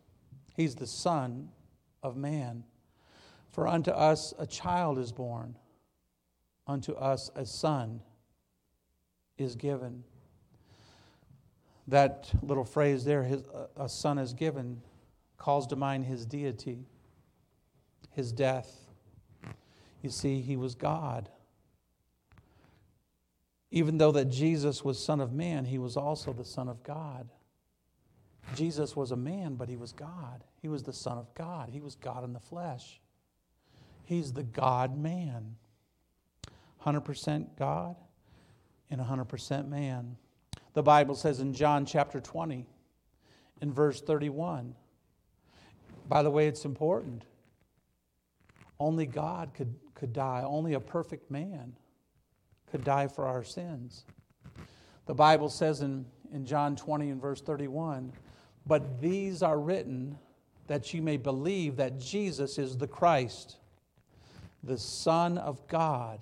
He's 0.56 0.76
the 0.76 0.88
Son 0.88 1.50
of 2.04 2.16
man. 2.16 2.64
For 3.50 3.68
unto 3.68 3.92
us 3.92 4.34
a 4.38 4.46
child 4.46 4.98
is 5.00 5.12
born, 5.12 5.56
unto 6.68 6.94
us 6.94 7.32
a 7.36 7.46
son 7.46 8.02
is 9.38 9.56
given. 9.56 10.04
That 11.88 12.30
little 12.44 12.64
phrase 12.64 13.04
there, 13.04 13.24
his, 13.24 13.44
a 13.76 13.90
son 13.90 14.20
is 14.20 14.34
given, 14.34 14.82
calls 15.38 15.66
to 15.68 15.76
mind 15.76 16.06
his 16.06 16.26
deity, 16.26 16.86
his 18.12 18.32
death, 18.32 18.90
you 20.02 20.10
see, 20.10 20.42
he 20.42 20.56
was 20.56 20.76
God. 20.76 21.30
Even 23.72 23.98
though 23.98 24.12
that 24.12 24.26
Jesus 24.26 24.84
was 24.84 25.04
Son 25.04 25.20
of 25.20 25.34
Man, 25.34 25.66
he 25.66 25.78
was 25.78 25.98
also 25.98 26.34
the 26.34 26.46
Son 26.46 26.68
of 26.68 26.84
God. 26.84 27.30
Jesus 28.56 28.96
was 28.96 29.12
a 29.12 29.16
man, 29.16 29.56
but 29.56 29.70
he 29.70 29.76
was 29.76 29.92
God. 29.92 30.44
He 30.62 30.68
was 30.68 30.84
the 30.84 30.94
Son 30.94 31.18
of 31.18 31.34
God. 31.36 31.70
He 31.70 31.80
was 31.80 31.96
God 31.96 32.24
in 32.24 32.34
the 32.34 32.40
flesh. 32.40 33.00
He's 34.06 34.34
the 34.34 34.44
God 34.44 34.98
man. 34.98 35.56
100% 36.86 37.48
God 37.58 37.96
and 38.90 39.00
100% 39.00 39.68
man. 39.68 40.16
The 40.74 40.84
Bible 40.84 41.16
says 41.16 41.40
in 41.40 41.54
John 41.54 41.86
chapter 41.86 42.20
20, 42.20 42.66
in 43.62 43.74
verse 43.74 44.02
31, 44.02 44.74
by 46.08 46.24
the 46.24 46.32
way, 46.32 46.48
it's 46.48 46.66
important. 46.66 47.24
Only 48.80 49.06
God 49.06 49.54
could, 49.54 49.76
could 49.94 50.14
die, 50.14 50.44
only 50.46 50.74
a 50.74 50.80
perfect 50.80 51.30
man 51.30 51.74
could 52.72 52.84
die 52.84 53.08
for 53.08 53.26
our 53.26 53.44
sins. 53.44 54.06
The 55.06 55.14
Bible 55.14 55.50
says 55.50 55.82
in, 55.82 56.06
in 56.32 56.46
John 56.46 56.76
20 56.76 57.10
and 57.10 57.22
verse 57.22 57.42
31 57.42 58.14
But 58.66 59.02
these 59.02 59.42
are 59.42 59.60
written 59.60 60.18
that 60.68 60.94
you 60.94 61.02
may 61.02 61.18
believe 61.18 61.78
that 61.78 62.00
Jesus 62.00 62.58
is 62.58 62.78
the 62.78 62.88
Christ, 62.88 63.58
the 64.64 64.78
Son 64.78 65.38
of 65.38 65.68
God, 65.68 66.22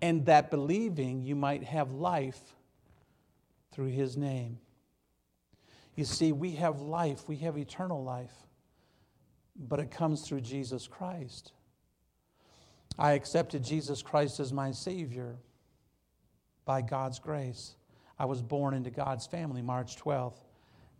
and 0.00 0.24
that 0.26 0.50
believing 0.50 1.22
you 1.22 1.34
might 1.34 1.64
have 1.64 1.92
life 1.92 2.40
through 3.72 3.88
his 3.88 4.16
name. 4.16 4.58
You 5.96 6.04
see, 6.04 6.32
we 6.32 6.52
have 6.52 6.80
life, 6.80 7.28
we 7.28 7.36
have 7.36 7.58
eternal 7.58 8.02
life 8.02 8.32
but 9.56 9.80
it 9.80 9.90
comes 9.90 10.22
through 10.22 10.40
Jesus 10.40 10.86
Christ. 10.86 11.52
I 12.98 13.12
accepted 13.12 13.64
Jesus 13.64 14.02
Christ 14.02 14.40
as 14.40 14.52
my 14.52 14.70
Savior 14.70 15.36
by 16.64 16.82
God's 16.82 17.18
grace. 17.18 17.74
I 18.18 18.24
was 18.24 18.42
born 18.42 18.74
into 18.74 18.90
God's 18.90 19.26
family 19.26 19.62
March 19.62 19.96
12th, 19.96 20.38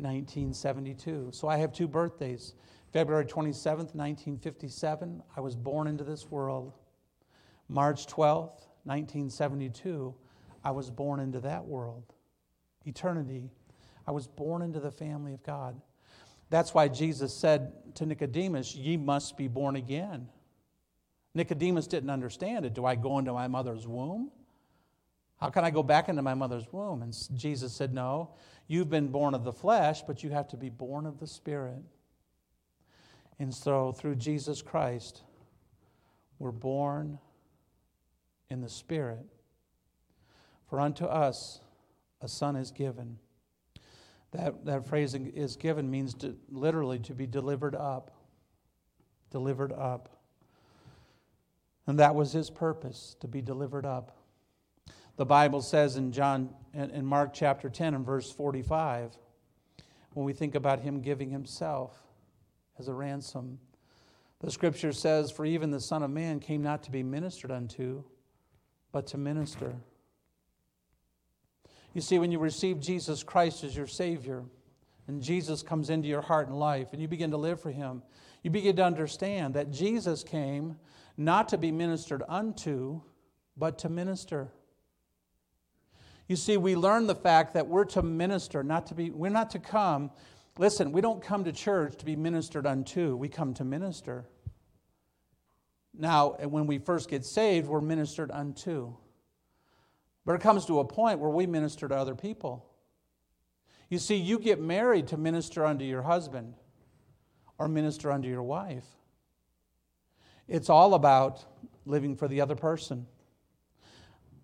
1972. 0.03 1.31
So 1.33 1.49
I 1.49 1.57
have 1.57 1.73
two 1.73 1.89
birthdays. 1.89 2.55
February 2.93 3.25
27th, 3.25 3.95
1957, 3.95 5.23
I 5.35 5.41
was 5.41 5.57
born 5.57 5.87
into 5.87 6.05
this 6.05 6.31
world. 6.31 6.75
March 7.69 8.07
12th, 8.07 8.67
1972, 8.85 10.15
I 10.63 10.71
was 10.71 10.91
born 10.91 11.21
into 11.21 11.41
that 11.41 11.65
world. 11.65 12.05
Eternity. 12.85 13.51
I 14.07 14.11
was 14.11 14.27
born 14.27 14.63
into 14.63 14.81
the 14.81 14.91
family 14.91 15.33
of 15.33 15.43
God. 15.43 15.81
That's 16.51 16.75
why 16.75 16.89
Jesus 16.89 17.33
said 17.33 17.73
to 17.95 18.05
Nicodemus, 18.05 18.75
Ye 18.75 18.99
must 18.99 19.39
be 19.39 19.49
born 19.49 19.77
again. 19.77 20.29
Nicodemus 21.35 21.87
didn't 21.87 22.11
understand 22.11 22.67
it. 22.67 22.75
Do 22.75 22.85
I 22.85 22.95
go 22.95 23.19
into 23.19 23.33
my 23.33 23.49
mother's 23.49 23.87
womb? 23.87 24.31
How 25.43 25.51
can 25.51 25.65
I 25.65 25.71
go 25.71 25.83
back 25.83 26.09
into 26.09 26.23
my 26.23 26.35
mother's 26.35 26.73
womb? 26.73 27.03
And 27.03 27.13
Jesus 27.35 27.73
said, 27.73 27.93
No, 27.93 28.31
you've 28.69 28.89
been 28.89 29.09
born 29.09 29.35
of 29.35 29.43
the 29.43 29.53
flesh, 29.53 30.01
but 30.07 30.23
you 30.23 30.31
have 30.31 30.47
to 30.51 30.57
be 30.57 30.69
born 30.69 31.05
of 31.05 31.19
the 31.19 31.27
Spirit. 31.27 31.83
And 33.41 33.53
so 33.53 33.91
through 33.91 34.15
Jesus 34.15 34.63
Christ, 34.63 35.23
we're 36.39 36.53
born 36.53 37.19
in 38.51 38.61
the 38.61 38.69
Spirit. 38.69 39.27
For 40.69 40.79
unto 40.79 41.07
us 41.07 41.59
a 42.21 42.29
son 42.29 42.55
is 42.55 42.71
given 42.71 43.19
That, 44.31 44.65
that 44.65 44.87
phrase 44.87 45.13
is 45.13 45.57
given 45.57 45.91
means 45.91 46.15
to, 46.15 46.37
literally 46.53 47.01
to 47.01 47.15
be 47.15 47.27
delivered 47.27 47.75
up. 47.75 48.13
Delivered 49.33 49.73
up. 49.73 50.09
And 51.89 51.99
that 51.99 52.15
was 52.15 52.31
his 52.31 52.49
purpose, 52.49 53.17
to 53.19 53.27
be 53.27 53.43
delivered 53.43 53.85
up. 53.85 54.22
The 55.17 55.27
Bible 55.27 55.61
says 55.61 55.97
in 55.97 56.13
John 56.13 56.51
in 56.75 57.05
Mark 57.05 57.35
chapter 57.35 57.69
10 57.69 57.95
and 57.95 58.05
verse 58.07 58.33
45, 58.33 59.17
when 60.15 60.25
we 60.25 60.33
think 60.33 60.55
about 60.55 60.81
him 60.81 61.01
giving 61.01 61.31
himself 61.31 62.03
as 62.79 62.89
a 62.89 62.95
ransom, 62.95 63.59
the 64.41 64.51
scripture 64.51 64.93
says, 64.93 65.31
For 65.31 65.45
even 65.45 65.71
the 65.71 65.81
Son 65.81 66.03
of 66.03 66.11
Man 66.11 66.41
came 66.41 66.63
not 66.63 66.83
to 66.85 66.91
be 66.91 67.03
ministered 67.03 67.51
unto, 67.51 68.03
but 68.91 69.07
to 69.09 69.19
minister. 69.19 69.75
You 71.95 72.01
see, 72.01 72.19
when 72.19 72.33
you 72.33 72.39
receive 72.39 72.81
Jesus 72.81 73.23
Christ 73.23 73.65
as 73.65 73.77
your 73.77 73.87
Savior, 73.87 74.45
and 75.09 75.23
Jesus 75.23 75.63
comes 75.63 75.91
into 75.91 76.09
your 76.09 76.23
heart 76.23 76.49
and 76.49 76.59
life, 76.59 76.89
and 76.93 77.03
you 77.03 77.09
begin 77.09 77.31
to 77.33 77.37
live 77.37 77.61
for 77.61 77.71
Him, 77.71 78.03
you 78.43 78.51
begin 78.51 78.77
to 78.77 78.85
understand 78.85 79.55
that 79.55 79.71
Jesus 79.71 80.25
came 80.25 80.77
not 81.17 81.49
to 81.51 81.59
be 81.59 81.71
ministered 81.71 82.23
unto, 82.29 83.03
but 83.57 83.79
to 83.81 83.89
minister. 83.89 84.51
You 86.33 86.37
see, 86.37 86.57
we 86.57 86.77
learn 86.77 87.07
the 87.07 87.15
fact 87.15 87.53
that 87.53 87.67
we're 87.67 87.85
to 87.85 88.01
minister, 88.01 88.63
not 88.65 88.87
to 88.87 88.95
be, 88.95 89.11
we're 89.11 89.29
not 89.29 89.51
to 89.51 89.59
come. 89.59 90.11
Listen, 90.57 90.91
we 90.91 91.03
don't 91.03 91.23
come 91.23 91.45
to 91.45 91.53
church 91.53 91.99
to 91.99 92.07
be 92.07 92.17
ministered 92.17 92.67
unto, 92.67 93.15
we 93.17 93.29
come 93.29 93.53
to 93.53 93.65
minister. 93.65 94.25
Now, 95.93 96.31
when 96.49 96.67
we 96.67 96.79
first 96.79 97.11
get 97.11 97.27
saved, 97.27 97.69
we're 97.69 97.83
ministered 97.83 98.31
unto. 98.31 98.95
But 100.25 100.33
it 100.33 100.41
comes 100.41 100.65
to 100.65 100.79
a 100.79 100.87
point 100.87 101.19
where 101.19 101.29
we 101.29 101.47
minister 101.47 101.87
to 101.87 101.95
other 101.95 102.15
people. 102.15 102.65
You 103.91 103.99
see, 103.99 104.17
you 104.17 104.39
get 104.39 104.59
married 104.59 105.09
to 105.09 105.19
minister 105.19 105.67
unto 105.67 105.85
your 105.85 106.01
husband 106.01 106.55
or 107.59 107.69
minister 107.69 108.11
unto 108.11 108.31
your 108.31 108.43
wife. 108.43 108.87
It's 110.49 110.71
all 110.71 110.95
about 110.95 111.45
living 111.85 112.17
for 112.17 112.27
the 112.27 112.41
other 112.41 112.57
person. 112.57 113.07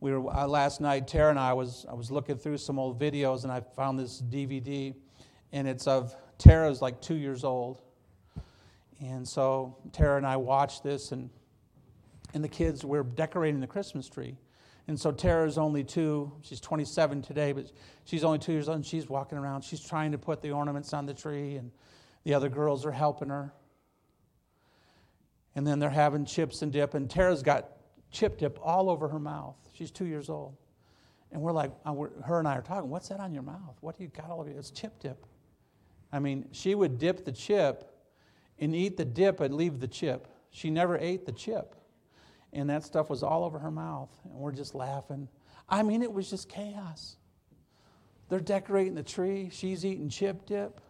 We 0.01 0.13
were 0.13 0.33
uh, 0.33 0.47
last 0.47 0.81
night. 0.81 1.09
Tara 1.09 1.31
and 1.31 1.39
I 1.39 1.53
was 1.55 1.85
I 1.91 1.95
was 1.95 2.11
looking 2.11 2.37
through 2.37 2.59
some 2.59 2.79
old 2.79 3.01
videos, 3.01 3.43
and 3.43 3.51
I 3.51 3.61
found 3.61 3.99
this 3.99 4.23
DVD, 4.23 4.95
and 5.53 5.67
it's 5.67 5.89
of 5.89 6.15
Tara's 6.39 6.81
like 6.81 7.01
two 7.01 7.17
years 7.17 7.43
old, 7.43 7.83
and 9.01 9.27
so 9.27 9.77
Tara 9.93 10.17
and 10.17 10.27
I 10.27 10.37
watched 10.37 10.85
this, 10.85 11.11
and 11.11 11.31
and 12.33 12.45
the 12.45 12.49
kids 12.49 12.85
were 12.85 13.03
decorating 13.03 13.61
the 13.61 13.67
Christmas 13.67 14.09
tree, 14.09 14.37
and 14.87 14.99
so 14.99 15.11
Tara's 15.11 15.59
only 15.59 15.83
two. 15.83 16.31
She's 16.43 16.61
27 16.61 17.23
today, 17.23 17.51
but 17.51 17.73
she's 18.05 18.23
only 18.23 18.39
two 18.39 18.53
years 18.53 18.69
old, 18.69 18.77
and 18.77 18.87
she's 18.87 19.09
walking 19.09 19.37
around. 19.37 19.63
She's 19.63 19.81
trying 19.81 20.13
to 20.13 20.19
put 20.19 20.43
the 20.43 20.53
ornaments 20.53 20.93
on 20.93 21.07
the 21.07 21.15
tree, 21.15 21.57
and 21.57 21.73
the 22.23 22.35
other 22.35 22.49
girls 22.49 22.87
are 22.87 22.93
helping 22.93 23.31
her. 23.31 23.53
And 25.57 25.67
then 25.67 25.81
they're 25.81 25.91
having 25.91 26.25
chips 26.25 26.63
and 26.63 26.73
dip, 26.73 26.95
and 26.95 27.11
Tara's 27.11 27.43
got 27.43 27.78
chip 28.11 28.39
dip 28.39 28.59
all 28.63 28.91
over 28.91 29.09
her 29.09 29.19
mouth. 29.19 29.57
She's 29.73 29.91
two 29.91 30.07
years 30.07 30.29
old. 30.29 30.57
And 31.31 31.43
we're 31.43 31.53
like, 31.53 31.73
uh, 31.85 31.95
her 32.25 32.39
and 32.39 32.49
I 32.49 32.57
are 32.57 32.63
talking, 32.63 32.89
what's 32.89 33.09
that 33.09 33.21
on 33.21 33.35
your 33.35 33.43
mouth? 33.43 33.77
What 33.81 33.97
do 33.99 34.05
you 34.05 34.11
got 34.11 34.31
all 34.31 34.41
over 34.41 34.49
you? 34.49 34.59
It's 34.59 34.71
chip 34.71 34.99
dip. 35.01 35.27
I 36.13 36.19
mean, 36.19 36.47
she 36.53 36.75
would 36.75 36.99
dip 36.99 37.25
the 37.25 37.33
chip 37.33 37.91
and 38.59 38.75
eat 38.75 38.97
the 38.97 39.05
dip 39.05 39.41
and 39.41 39.55
leave 39.55 39.79
the 39.79 39.89
chip. 39.89 40.27
She 40.51 40.71
never 40.71 40.97
ate 40.97 41.27
the 41.27 41.33
chip. 41.33 41.75
And 42.53 42.71
that 42.71 42.83
stuff 42.83 43.11
was 43.11 43.23
all 43.23 43.45
over 43.45 43.59
her 43.59 43.71
mouth. 43.71 44.09
And 44.25 44.35
we're 44.35 44.53
just 44.53 44.75
laughing. 44.75 45.29
I 45.69 45.83
mean, 45.83 46.03
it 46.03 46.11
was 46.11 46.31
just 46.31 46.49
chaos. 46.49 47.17
They're 48.31 48.41
decorating 48.41 48.95
the 48.95 49.03
tree. 49.03 49.51
She's 49.53 49.85
eating 49.85 50.09
chip 50.09 50.47
dip. 50.47 50.81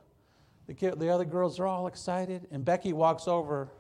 The, 0.69 0.75
kid, 0.75 1.01
the 1.01 1.09
other 1.09 1.25
girls 1.25 1.59
are 1.59 1.67
all 1.67 1.89
excited. 1.89 2.47
And 2.53 2.65
Becky 2.65 2.93
walks 2.93 3.27
over 3.27 3.73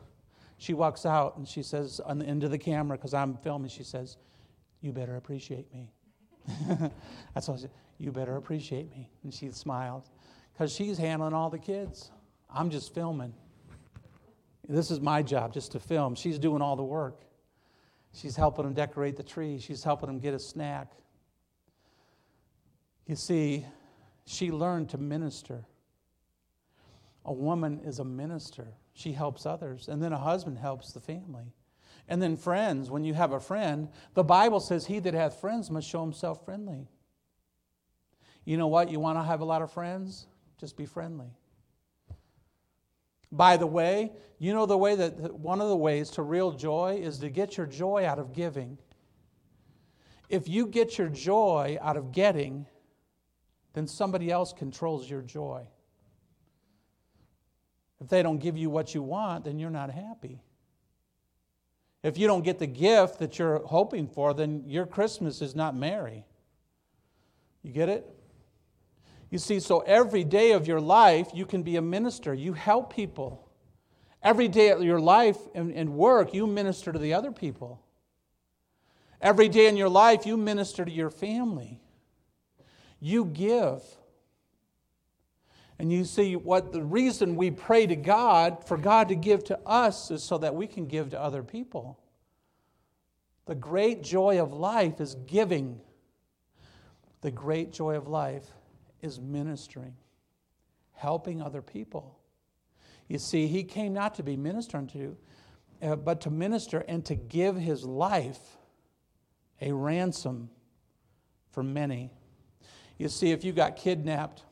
she 0.58 0.74
walks 0.74 1.06
out 1.06 1.36
and 1.36 1.46
she 1.46 1.62
says, 1.62 2.00
on 2.04 2.18
the 2.18 2.26
end 2.26 2.42
of 2.42 2.50
the 2.50 2.58
camera, 2.58 2.96
because 2.96 3.14
I'm 3.14 3.36
filming, 3.36 3.70
she 3.70 3.84
says, 3.84 4.16
You 4.80 4.92
better 4.92 5.16
appreciate 5.16 5.72
me. 5.72 5.92
That's 7.34 7.48
what 7.48 7.58
I 7.58 7.60
said. 7.62 7.70
You 7.98 8.12
better 8.12 8.36
appreciate 8.36 8.90
me. 8.90 9.08
And 9.22 9.32
she 9.32 9.50
smiled 9.50 10.08
because 10.52 10.72
she's 10.72 10.98
handling 10.98 11.32
all 11.32 11.48
the 11.48 11.58
kids. 11.58 12.10
I'm 12.52 12.70
just 12.70 12.92
filming. 12.92 13.32
This 14.68 14.90
is 14.90 15.00
my 15.00 15.22
job, 15.22 15.54
just 15.54 15.72
to 15.72 15.80
film. 15.80 16.14
She's 16.14 16.38
doing 16.38 16.60
all 16.60 16.76
the 16.76 16.84
work. 16.84 17.22
She's 18.12 18.36
helping 18.36 18.64
them 18.64 18.74
decorate 18.74 19.16
the 19.16 19.22
tree, 19.22 19.58
she's 19.58 19.84
helping 19.84 20.08
them 20.08 20.18
get 20.18 20.34
a 20.34 20.38
snack. 20.38 20.92
You 23.06 23.16
see, 23.16 23.64
she 24.26 24.50
learned 24.50 24.90
to 24.90 24.98
minister. 24.98 25.64
A 27.24 27.32
woman 27.32 27.80
is 27.84 27.98
a 27.98 28.04
minister 28.04 28.68
she 28.98 29.12
helps 29.12 29.46
others. 29.46 29.88
And 29.88 30.02
then 30.02 30.12
a 30.12 30.18
husband 30.18 30.58
helps 30.58 30.92
the 30.92 31.00
family. 31.00 31.52
And 32.08 32.20
then 32.20 32.36
friends, 32.36 32.90
when 32.90 33.04
you 33.04 33.14
have 33.14 33.32
a 33.32 33.38
friend, 33.38 33.88
the 34.14 34.24
Bible 34.24 34.60
says, 34.60 34.86
He 34.86 34.98
that 35.00 35.14
hath 35.14 35.40
friends 35.40 35.70
must 35.70 35.88
show 35.88 36.00
himself 36.00 36.44
friendly. 36.44 36.88
You 38.44 38.56
know 38.56 38.66
what? 38.66 38.90
You 38.90 38.98
want 38.98 39.18
to 39.18 39.22
have 39.22 39.40
a 39.40 39.44
lot 39.44 39.62
of 39.62 39.70
friends? 39.72 40.26
Just 40.58 40.76
be 40.76 40.86
friendly. 40.86 41.28
By 43.30 43.56
the 43.56 43.66
way, 43.66 44.10
you 44.38 44.52
know 44.52 44.66
the 44.66 44.78
way 44.78 44.96
that 44.96 45.34
one 45.34 45.60
of 45.60 45.68
the 45.68 45.76
ways 45.76 46.10
to 46.12 46.22
real 46.22 46.52
joy 46.52 46.98
is 47.00 47.18
to 47.18 47.28
get 47.28 47.56
your 47.56 47.66
joy 47.66 48.04
out 48.06 48.18
of 48.18 48.32
giving. 48.32 48.78
If 50.28 50.48
you 50.48 50.66
get 50.66 50.98
your 50.98 51.08
joy 51.08 51.78
out 51.80 51.96
of 51.96 52.10
getting, 52.10 52.66
then 53.74 53.86
somebody 53.86 54.30
else 54.30 54.52
controls 54.52 55.08
your 55.08 55.22
joy. 55.22 55.68
If 58.00 58.08
they 58.08 58.22
don't 58.22 58.38
give 58.38 58.56
you 58.56 58.70
what 58.70 58.94
you 58.94 59.02
want, 59.02 59.44
then 59.44 59.58
you're 59.58 59.70
not 59.70 59.90
happy. 59.90 60.42
If 62.02 62.16
you 62.16 62.26
don't 62.28 62.44
get 62.44 62.58
the 62.58 62.66
gift 62.66 63.18
that 63.18 63.38
you're 63.38 63.58
hoping 63.66 64.06
for, 64.06 64.32
then 64.32 64.62
your 64.66 64.86
Christmas 64.86 65.42
is 65.42 65.56
not 65.56 65.74
merry. 65.74 66.24
You 67.62 67.72
get 67.72 67.88
it? 67.88 68.06
You 69.30 69.38
see, 69.38 69.60
so 69.60 69.80
every 69.80 70.24
day 70.24 70.52
of 70.52 70.66
your 70.66 70.80
life, 70.80 71.28
you 71.34 71.44
can 71.44 71.62
be 71.62 71.76
a 71.76 71.82
minister. 71.82 72.32
You 72.32 72.52
help 72.52 72.94
people. 72.94 73.50
Every 74.22 74.48
day 74.48 74.70
of 74.70 74.82
your 74.82 75.00
life 75.00 75.36
and, 75.54 75.94
work, 75.94 76.32
you 76.32 76.46
minister 76.46 76.92
to 76.92 76.98
the 76.98 77.14
other 77.14 77.30
people. 77.30 77.84
Every 79.20 79.48
day 79.48 79.66
in 79.66 79.76
your 79.76 79.88
life, 79.88 80.24
you 80.24 80.36
minister 80.36 80.84
to 80.84 80.90
your 80.90 81.10
family. 81.10 81.82
You 83.00 83.26
give. 83.26 83.82
And 85.78 85.92
you 85.92 86.04
see, 86.04 86.34
what 86.34 86.72
the 86.72 86.82
reason 86.82 87.36
we 87.36 87.50
pray 87.50 87.86
to 87.86 87.94
God 87.94 88.66
for 88.66 88.76
God 88.76 89.08
to 89.08 89.14
give 89.14 89.44
to 89.44 89.58
us 89.60 90.10
is 90.10 90.22
so 90.24 90.38
that 90.38 90.54
we 90.54 90.66
can 90.66 90.86
give 90.86 91.10
to 91.10 91.20
other 91.20 91.42
people. 91.42 92.00
The 93.46 93.54
great 93.54 94.02
joy 94.02 94.42
of 94.42 94.52
life 94.52 95.00
is 95.00 95.14
giving, 95.26 95.80
the 97.20 97.30
great 97.30 97.72
joy 97.72 97.96
of 97.96 98.08
life 98.08 98.46
is 99.02 99.20
ministering, 99.20 99.94
helping 100.92 101.40
other 101.40 101.62
people. 101.62 102.18
You 103.06 103.18
see, 103.18 103.46
he 103.46 103.62
came 103.62 103.92
not 103.92 104.16
to 104.16 104.22
be 104.22 104.36
ministered 104.36 104.80
unto, 104.80 105.16
uh, 105.80 105.96
but 105.96 106.20
to 106.22 106.30
minister 106.30 106.84
and 106.88 107.04
to 107.06 107.14
give 107.14 107.56
his 107.56 107.84
life 107.84 108.58
a 109.60 109.72
ransom 109.72 110.50
for 111.52 111.62
many. 111.62 112.10
You 112.98 113.08
see, 113.08 113.30
if 113.30 113.44
you 113.44 113.52
got 113.52 113.76
kidnapped, 113.76 114.42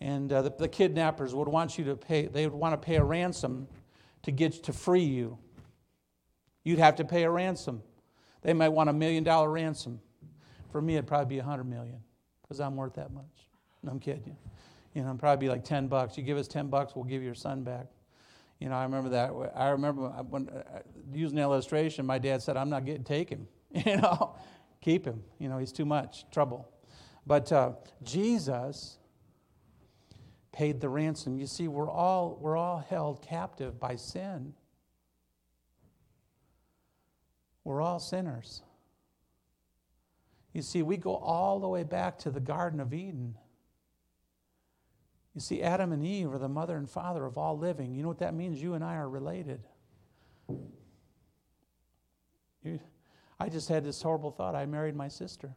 and 0.00 0.32
uh, 0.32 0.42
the, 0.42 0.50
the, 0.58 0.68
kidnappers 0.68 1.34
would 1.34 1.48
want 1.48 1.78
you 1.78 1.84
to 1.84 1.96
pay 1.96 2.26
they 2.26 2.46
would 2.46 2.54
want 2.54 2.72
to 2.72 2.84
pay 2.84 2.96
a 2.96 3.04
ransom 3.04 3.66
to 4.22 4.30
get 4.30 4.64
to 4.64 4.72
free 4.72 5.04
you. 5.04 5.38
You'd 6.64 6.78
have 6.78 6.96
to 6.96 7.04
pay 7.04 7.22
a 7.22 7.30
ransom. 7.30 7.82
They 8.42 8.52
might 8.52 8.70
want 8.70 8.90
a 8.90 8.92
million 8.92 9.24
dollar 9.24 9.50
ransom. 9.50 10.00
For 10.70 10.82
me 10.82 10.94
it'd 10.94 11.06
probably 11.06 11.36
be 11.36 11.38
a 11.38 11.44
hundred 11.44 11.64
million 11.64 12.00
because 12.42 12.60
i'm 12.60 12.76
worth 12.76 12.94
that 12.94 13.12
much. 13.12 13.48
No 13.82 13.92
i'm 13.92 14.00
kidding. 14.00 14.22
You 14.26 14.36
you 14.94 15.02
know 15.02 15.08
it'd 15.08 15.20
probably 15.20 15.46
be 15.46 15.50
like 15.50 15.64
10 15.64 15.88
bucks. 15.88 16.16
You 16.16 16.24
give 16.24 16.38
us 16.38 16.48
10 16.48 16.68
bucks 16.68 16.94
we'll 16.94 17.04
give 17.04 17.22
your 17.22 17.34
son 17.34 17.62
back. 17.62 17.86
You 18.58 18.68
know 18.68 18.74
i 18.74 18.82
remember 18.82 19.10
that 19.10 19.32
i 19.54 19.68
remember 19.68 20.08
when 20.08 20.48
uh, 20.48 20.80
using 21.12 21.36
the 21.36 21.42
illustration 21.42 22.04
my 22.04 22.18
dad 22.18 22.42
said 22.42 22.56
i'm 22.56 22.70
not 22.70 22.84
getting 22.84 23.04
taken 23.04 23.46
you 23.70 23.96
know 23.96 24.36
keep 24.80 25.06
him. 25.06 25.22
You 25.38 25.48
know 25.48 25.58
he's 25.58 25.72
too 25.72 25.86
much 25.86 26.26
trouble. 26.30 26.68
But 27.26 27.50
uh, 27.50 27.72
jesus 28.02 28.98
paid 30.56 30.80
the 30.80 30.88
ransom. 30.88 31.38
You 31.38 31.46
see, 31.46 31.68
we're 31.68 31.90
all, 31.90 32.38
we're 32.40 32.56
all 32.56 32.78
held 32.88 33.20
captive 33.20 33.78
by 33.78 33.96
sin. 33.96 34.54
We're 37.62 37.82
all 37.82 37.98
sinners. 37.98 38.62
You 40.54 40.62
see, 40.62 40.82
we 40.82 40.96
go 40.96 41.14
all 41.14 41.60
the 41.60 41.68
way 41.68 41.82
back 41.82 42.18
to 42.20 42.30
the 42.30 42.40
Garden 42.40 42.80
of 42.80 42.94
Eden. 42.94 43.34
You 45.34 45.42
see, 45.42 45.60
Adam 45.62 45.92
and 45.92 46.02
Eve 46.02 46.32
are 46.32 46.38
the 46.38 46.48
mother 46.48 46.78
and 46.78 46.88
father 46.88 47.26
of 47.26 47.36
all 47.36 47.58
living. 47.58 47.94
You 47.94 48.00
know 48.02 48.08
what 48.08 48.20
that 48.20 48.32
means? 48.32 48.62
You 48.62 48.72
and 48.72 48.82
I 48.82 48.94
are 48.94 49.10
related. 49.10 49.60
I 53.38 53.50
just 53.50 53.68
had 53.68 53.84
this 53.84 54.00
horrible 54.00 54.30
thought. 54.30 54.54
I 54.54 54.64
married 54.64 54.96
my 54.96 55.08
sister. 55.08 55.54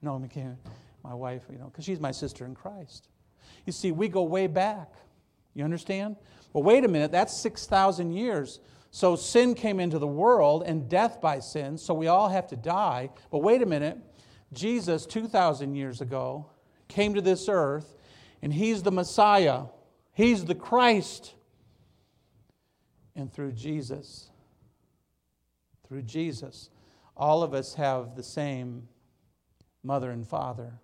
No, 0.00 0.14
I 0.14 0.18
my 1.04 1.12
wife, 1.12 1.42
you 1.52 1.58
know, 1.58 1.66
because 1.66 1.84
she's 1.84 2.00
my 2.00 2.12
sister 2.12 2.46
in 2.46 2.54
Christ. 2.54 3.08
You 3.66 3.72
see, 3.72 3.92
we 3.92 4.08
go 4.08 4.22
way 4.22 4.46
back. 4.46 4.92
You 5.54 5.64
understand? 5.64 6.16
Well, 6.52 6.64
wait 6.64 6.84
a 6.84 6.88
minute, 6.88 7.12
that's 7.12 7.36
6,000 7.36 8.12
years. 8.12 8.60
So 8.90 9.16
sin 9.16 9.54
came 9.54 9.80
into 9.80 9.98
the 9.98 10.06
world 10.06 10.62
and 10.64 10.88
death 10.88 11.20
by 11.20 11.40
sin, 11.40 11.76
so 11.76 11.92
we 11.92 12.06
all 12.06 12.28
have 12.28 12.46
to 12.48 12.56
die. 12.56 13.10
But 13.30 13.38
wait 13.38 13.60
a 13.62 13.66
minute, 13.66 13.98
Jesus, 14.52 15.04
2,000 15.04 15.74
years 15.74 16.00
ago, 16.00 16.46
came 16.88 17.14
to 17.14 17.20
this 17.20 17.48
earth, 17.48 17.94
and 18.40 18.52
he's 18.52 18.82
the 18.82 18.92
Messiah, 18.92 19.64
he's 20.12 20.44
the 20.44 20.54
Christ. 20.54 21.34
And 23.14 23.32
through 23.32 23.52
Jesus, 23.52 24.30
through 25.86 26.02
Jesus, 26.02 26.70
all 27.16 27.42
of 27.42 27.52
us 27.52 27.74
have 27.74 28.14
the 28.14 28.22
same 28.22 28.88
mother 29.82 30.10
and 30.10 30.26
father. 30.26 30.80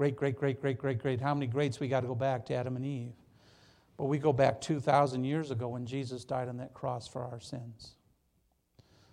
Great, 0.00 0.16
great, 0.16 0.34
great, 0.34 0.58
great, 0.62 0.78
great, 0.78 0.98
great. 0.98 1.20
How 1.20 1.34
many 1.34 1.46
greats 1.46 1.78
we 1.78 1.86
got 1.86 2.00
to 2.00 2.06
go 2.06 2.14
back 2.14 2.46
to 2.46 2.54
Adam 2.54 2.74
and 2.74 2.86
Eve? 2.86 3.12
But 3.98 4.06
we 4.06 4.16
go 4.16 4.32
back 4.32 4.58
2,000 4.62 5.24
years 5.24 5.50
ago 5.50 5.68
when 5.68 5.84
Jesus 5.84 6.24
died 6.24 6.48
on 6.48 6.56
that 6.56 6.72
cross 6.72 7.06
for 7.06 7.22
our 7.22 7.38
sins. 7.38 7.96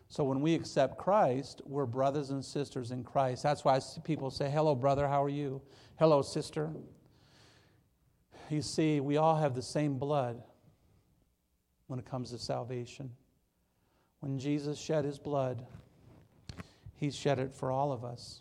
So 0.08 0.24
when 0.24 0.40
we 0.40 0.56
accept 0.56 0.98
Christ, 0.98 1.62
we're 1.66 1.86
brothers 1.86 2.30
and 2.30 2.42
sisters 2.42 2.92
in 2.92 3.04
Christ. 3.04 3.44
That's 3.44 3.66
why 3.66 3.82
people 4.06 4.32
say, 4.32 4.50
Hello, 4.50 4.76
brother, 4.76 5.10
how 5.10 5.22
are 5.22 5.28
you? 5.28 5.62
Hello, 6.00 6.22
sister. 6.22 6.72
You 8.50 8.62
see, 8.62 9.02
we 9.02 9.18
all 9.18 9.36
have 9.36 9.56
the 9.56 9.62
same 9.62 9.98
blood 9.98 10.42
when 11.88 12.00
it 12.00 12.06
comes 12.06 12.30
to 12.30 12.38
salvation. 12.38 13.12
When 14.22 14.40
Jesus 14.40 14.80
shed 14.80 15.04
his 15.04 15.20
blood, 15.20 15.66
he 16.96 17.12
shed 17.12 17.40
it 17.40 17.54
for 17.54 17.72
all 17.72 17.92
of 17.92 18.06
us. 18.06 18.40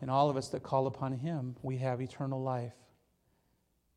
And 0.00 0.10
all 0.10 0.30
of 0.30 0.36
us 0.36 0.48
that 0.48 0.62
call 0.62 0.86
upon 0.86 1.12
him, 1.12 1.56
we 1.62 1.78
have 1.78 2.00
eternal 2.00 2.42
life. 2.42 2.74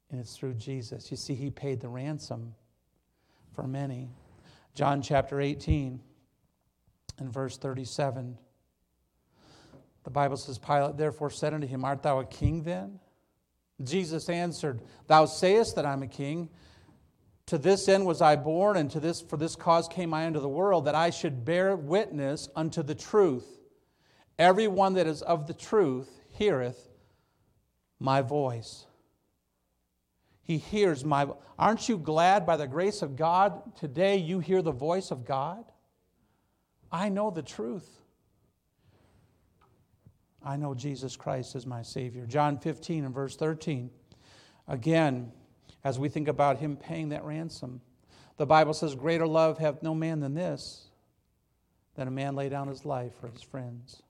And 0.10 0.20
it's 0.20 0.36
through 0.36 0.56
Jesus. 0.56 1.12
You 1.12 1.18
see, 1.18 1.36
he 1.36 1.50
paid 1.50 1.80
the 1.80 1.88
ransom 1.88 2.54
for 3.54 3.68
many. 3.68 4.10
John 4.74 5.02
chapter 5.02 5.40
18 5.40 6.00
and 7.20 7.32
verse 7.32 7.58
37. 7.58 8.38
The 10.04 10.10
Bible 10.10 10.38
says, 10.38 10.58
Pilate 10.58 10.98
therefore 10.98 11.30
said 11.30 11.54
unto 11.54 11.68
him, 11.68 11.86
Art 11.86 12.02
thou 12.02 12.20
a 12.20 12.26
king 12.26 12.64
then? 12.64 13.00
Jesus 13.84 14.30
answered, 14.30 14.82
Thou 15.08 15.26
sayest 15.26 15.76
that 15.76 15.86
I'm 15.86 16.04
a 16.04 16.08
king. 16.08 16.50
To 17.48 17.58
this 17.58 17.88
end 17.88 18.06
was 18.06 18.22
I 18.22 18.36
born, 18.36 18.78
and 18.78 18.90
to 18.92 19.00
this 19.00 19.22
for 19.22 19.38
this 19.38 19.56
cause 19.56 19.88
came 19.88 20.14
I 20.14 20.24
into 20.24 20.40
the 20.40 20.50
world, 20.50 20.86
that 20.86 20.96
I 20.96 21.10
should 21.10 21.44
bear 21.44 21.76
witness 21.76 22.48
unto 22.56 22.82
the 22.82 22.96
truth. 22.96 23.61
Everyone 24.40 24.94
that 24.94 25.08
is 25.08 25.22
of 25.22 25.48
the 25.48 25.54
truth 25.54 26.10
heareth 26.30 26.90
my 28.00 28.22
voice. 28.22 28.86
He 30.42 30.58
hears 30.58 31.06
my 31.06 31.28
Aren't 31.58 31.88
you 31.88 31.98
glad 31.98 32.46
by 32.46 32.58
the 32.58 32.68
grace 32.68 33.02
of 33.02 33.16
God 33.16 33.76
today 33.76 34.18
you 34.18 34.40
hear 34.40 34.62
the 34.62 34.72
voice 34.72 35.12
of 35.12 35.26
God? 35.26 35.64
I 36.92 37.10
know 37.10 37.30
the 37.30 37.44
truth. 37.44 37.88
I 40.44 40.58
know 40.58 40.74
Jesus 40.74 41.16
Christ 41.16 41.56
is 41.56 41.68
my 41.68 41.84
Savior. 41.84 42.26
John 42.26 42.58
15 42.58 43.06
and 43.06 43.14
verse 43.14 43.36
13. 43.36 43.92
Again, 44.68 45.32
as 45.84 46.00
we 46.00 46.10
think 46.10 46.28
about 46.28 46.60
him 46.60 46.78
paying 46.78 47.10
that 47.10 47.24
ransom. 47.24 47.82
The 48.38 48.46
Bible 48.46 48.74
says, 48.74 48.96
Greater 48.96 49.28
love 49.28 49.58
hath 49.58 49.82
no 49.82 49.96
man 49.96 50.20
than 50.20 50.34
this, 50.34 50.90
that 51.96 52.08
a 52.08 52.12
man 52.12 52.36
lay 52.36 52.50
down 52.50 52.68
his 52.68 52.86
life 52.86 53.14
for 53.20 53.28
his 53.28 53.42
friends. 53.42 54.02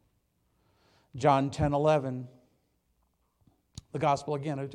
John 1.15 1.49
10 1.49 1.73
11, 1.73 2.27
the 3.91 3.99
gospel 3.99 4.35
again. 4.35 4.69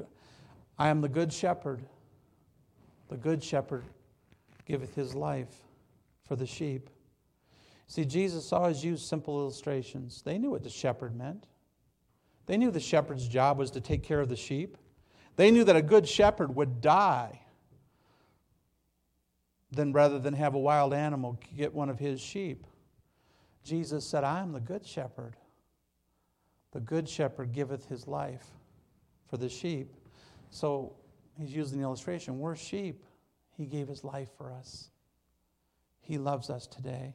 I 0.78 0.88
am 0.88 1.00
the 1.00 1.08
good 1.08 1.32
shepherd. 1.32 1.82
The 3.08 3.16
good 3.16 3.42
shepherd 3.42 3.84
giveth 4.66 4.94
his 4.94 5.14
life 5.14 5.62
for 6.24 6.36
the 6.36 6.46
sheep. 6.46 6.90
See, 7.86 8.04
Jesus 8.04 8.52
always 8.52 8.84
used 8.84 9.06
simple 9.06 9.40
illustrations. 9.40 10.22
They 10.22 10.38
knew 10.38 10.50
what 10.50 10.64
the 10.64 10.70
shepherd 10.70 11.16
meant. 11.16 11.46
They 12.46 12.56
knew 12.56 12.70
the 12.70 12.80
shepherd's 12.80 13.28
job 13.28 13.58
was 13.58 13.70
to 13.72 13.80
take 13.80 14.02
care 14.02 14.20
of 14.20 14.28
the 14.28 14.36
sheep. 14.36 14.76
They 15.36 15.50
knew 15.50 15.64
that 15.64 15.76
a 15.76 15.82
good 15.82 16.08
shepherd 16.08 16.54
would 16.54 16.80
die 16.80 17.40
than 19.70 19.92
rather 19.92 20.18
than 20.18 20.34
have 20.34 20.54
a 20.54 20.58
wild 20.58 20.92
animal 20.92 21.38
get 21.56 21.74
one 21.74 21.88
of 21.88 21.98
his 21.98 22.20
sheep. 22.20 22.66
Jesus 23.62 24.04
said, 24.04 24.24
I 24.24 24.40
am 24.40 24.52
the 24.52 24.60
good 24.60 24.86
shepherd. 24.86 25.36
The 26.76 26.82
good 26.82 27.08
shepherd 27.08 27.52
giveth 27.52 27.88
his 27.88 28.06
life 28.06 28.44
for 29.30 29.38
the 29.38 29.48
sheep. 29.48 29.94
So 30.50 30.92
he's 31.38 31.56
using 31.56 31.78
the 31.78 31.84
illustration. 31.84 32.38
We're 32.38 32.54
sheep. 32.54 33.02
He 33.56 33.64
gave 33.64 33.88
his 33.88 34.04
life 34.04 34.28
for 34.36 34.52
us. 34.52 34.90
He 36.02 36.18
loves 36.18 36.50
us 36.50 36.66
today. 36.66 37.14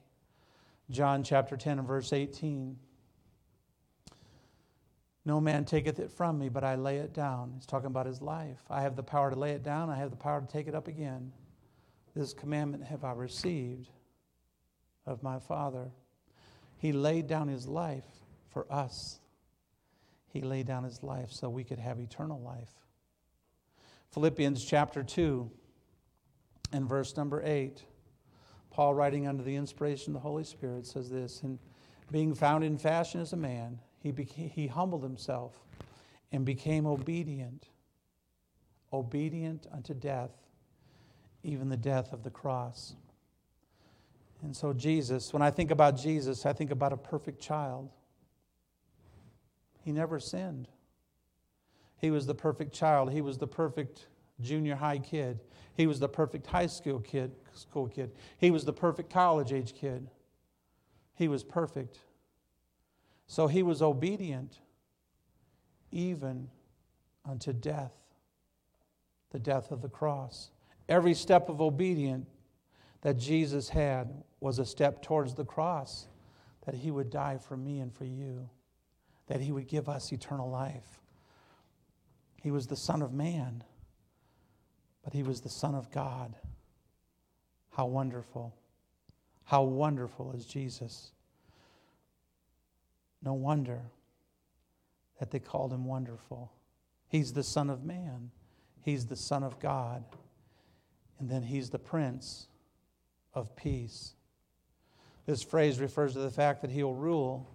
John 0.89 1.21
chapter 1.21 1.57
10 1.57 1.77
and 1.77 1.87
verse 1.87 2.11
18. 2.11 2.75
No 5.25 5.39
man 5.39 5.63
taketh 5.63 5.99
it 5.99 6.09
from 6.09 6.39
me, 6.39 6.49
but 6.49 6.63
I 6.63 6.73
lay 6.73 6.97
it 6.97 7.13
down. 7.13 7.51
He's 7.53 7.67
talking 7.67 7.85
about 7.85 8.07
his 8.07 8.19
life. 8.19 8.63
I 8.67 8.81
have 8.81 8.95
the 8.95 9.03
power 9.03 9.29
to 9.29 9.35
lay 9.37 9.51
it 9.51 9.61
down, 9.61 9.91
I 9.91 9.95
have 9.97 10.09
the 10.09 10.17
power 10.17 10.41
to 10.41 10.47
take 10.47 10.67
it 10.69 10.73
up 10.73 10.87
again. 10.87 11.31
This 12.15 12.33
commandment 12.33 12.85
have 12.85 13.03
I 13.03 13.11
received 13.11 13.91
of 15.05 15.21
my 15.21 15.37
Father. 15.37 15.91
He 16.79 16.91
laid 16.91 17.27
down 17.27 17.47
his 17.47 17.67
life 17.67 18.07
for 18.49 18.65
us. 18.73 19.19
He 20.31 20.41
laid 20.41 20.65
down 20.65 20.83
his 20.83 21.03
life 21.03 21.31
so 21.31 21.49
we 21.49 21.63
could 21.63 21.79
have 21.79 21.99
eternal 21.99 22.39
life. 22.39 22.71
Philippians 24.11 24.63
chapter 24.63 25.03
2 25.03 25.49
and 26.71 26.87
verse 26.87 27.17
number 27.17 27.41
8. 27.43 27.83
Paul, 28.69 28.93
writing 28.93 29.27
under 29.27 29.43
the 29.43 29.55
inspiration 29.55 30.11
of 30.11 30.21
the 30.21 30.27
Holy 30.27 30.45
Spirit, 30.45 30.85
says 30.85 31.09
this 31.09 31.43
And 31.43 31.59
being 32.11 32.33
found 32.33 32.63
in 32.63 32.77
fashion 32.77 33.19
as 33.19 33.33
a 33.33 33.37
man, 33.37 33.79
he, 33.99 34.11
became, 34.11 34.49
he 34.49 34.67
humbled 34.67 35.03
himself 35.03 35.53
and 36.31 36.45
became 36.45 36.85
obedient, 36.85 37.67
obedient 38.93 39.67
unto 39.71 39.93
death, 39.93 40.31
even 41.43 41.67
the 41.67 41.77
death 41.77 42.13
of 42.13 42.23
the 42.23 42.29
cross. 42.29 42.95
And 44.41 44.55
so, 44.55 44.71
Jesus, 44.73 45.33
when 45.33 45.41
I 45.41 45.51
think 45.51 45.71
about 45.71 45.97
Jesus, 45.97 46.45
I 46.45 46.53
think 46.53 46.71
about 46.71 46.93
a 46.93 46.97
perfect 46.97 47.41
child. 47.41 47.89
He 49.81 49.91
never 49.91 50.19
sinned. 50.19 50.67
He 51.97 52.11
was 52.11 52.25
the 52.25 52.35
perfect 52.35 52.73
child. 52.73 53.11
He 53.11 53.21
was 53.21 53.37
the 53.37 53.47
perfect 53.47 54.07
junior 54.39 54.75
high 54.75 54.99
kid. 54.99 55.39
He 55.75 55.87
was 55.87 55.99
the 55.99 56.09
perfect 56.09 56.47
high 56.47 56.67
school 56.67 56.99
kid, 56.99 57.31
school 57.53 57.87
kid. 57.87 58.11
He 58.37 58.51
was 58.51 58.65
the 58.65 58.73
perfect 58.73 59.11
college 59.11 59.53
age 59.53 59.73
kid. 59.73 60.09
He 61.13 61.27
was 61.27 61.43
perfect. 61.43 61.99
So 63.27 63.47
he 63.47 63.63
was 63.63 63.81
obedient 63.81 64.59
even 65.91 66.49
unto 67.25 67.53
death, 67.53 67.93
the 69.31 69.39
death 69.39 69.71
of 69.71 69.81
the 69.81 69.89
cross. 69.89 70.51
Every 70.89 71.13
step 71.13 71.49
of 71.49 71.61
obedience 71.61 72.27
that 73.01 73.17
Jesus 73.17 73.69
had 73.69 74.23
was 74.39 74.59
a 74.59 74.65
step 74.65 75.01
towards 75.01 75.35
the 75.35 75.45
cross, 75.45 76.07
that 76.65 76.75
he 76.75 76.91
would 76.91 77.09
die 77.09 77.37
for 77.37 77.55
me 77.55 77.79
and 77.79 77.93
for 77.93 78.05
you, 78.05 78.49
that 79.31 79.39
he 79.39 79.53
would 79.53 79.69
give 79.69 79.87
us 79.87 80.11
eternal 80.11 80.49
life. 80.49 80.99
He 82.43 82.51
was 82.51 82.67
the 82.67 82.75
Son 82.75 83.01
of 83.01 83.13
Man, 83.13 83.63
but 85.05 85.13
he 85.13 85.23
was 85.23 85.39
the 85.39 85.47
Son 85.47 85.73
of 85.73 85.89
God. 85.89 86.35
How 87.69 87.85
wonderful! 87.85 88.53
How 89.45 89.63
wonderful 89.63 90.33
is 90.33 90.45
Jesus! 90.45 91.13
No 93.23 93.31
wonder 93.31 93.83
that 95.17 95.31
they 95.31 95.39
called 95.39 95.71
him 95.71 95.85
wonderful. 95.85 96.51
He's 97.07 97.31
the 97.31 97.43
Son 97.43 97.69
of 97.69 97.85
Man, 97.85 98.31
He's 98.81 99.05
the 99.05 99.15
Son 99.15 99.43
of 99.43 99.61
God, 99.61 100.03
and 101.19 101.29
then 101.29 101.43
He's 101.43 101.69
the 101.69 101.79
Prince 101.79 102.47
of 103.33 103.55
Peace. 103.55 104.13
This 105.25 105.41
phrase 105.41 105.79
refers 105.79 106.11
to 106.13 106.19
the 106.19 106.29
fact 106.29 106.61
that 106.63 106.71
He'll 106.71 106.93
rule 106.93 107.49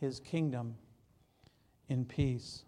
His 0.00 0.20
kingdom 0.20 0.76
in 1.88 2.04
peace. 2.04 2.64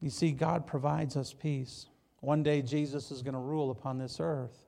You 0.00 0.10
see, 0.10 0.32
God 0.32 0.66
provides 0.66 1.16
us 1.16 1.32
peace. 1.32 1.86
One 2.20 2.42
day 2.42 2.62
Jesus 2.62 3.10
is 3.10 3.22
going 3.22 3.34
to 3.34 3.40
rule 3.40 3.70
upon 3.70 3.98
this 3.98 4.18
earth. 4.20 4.64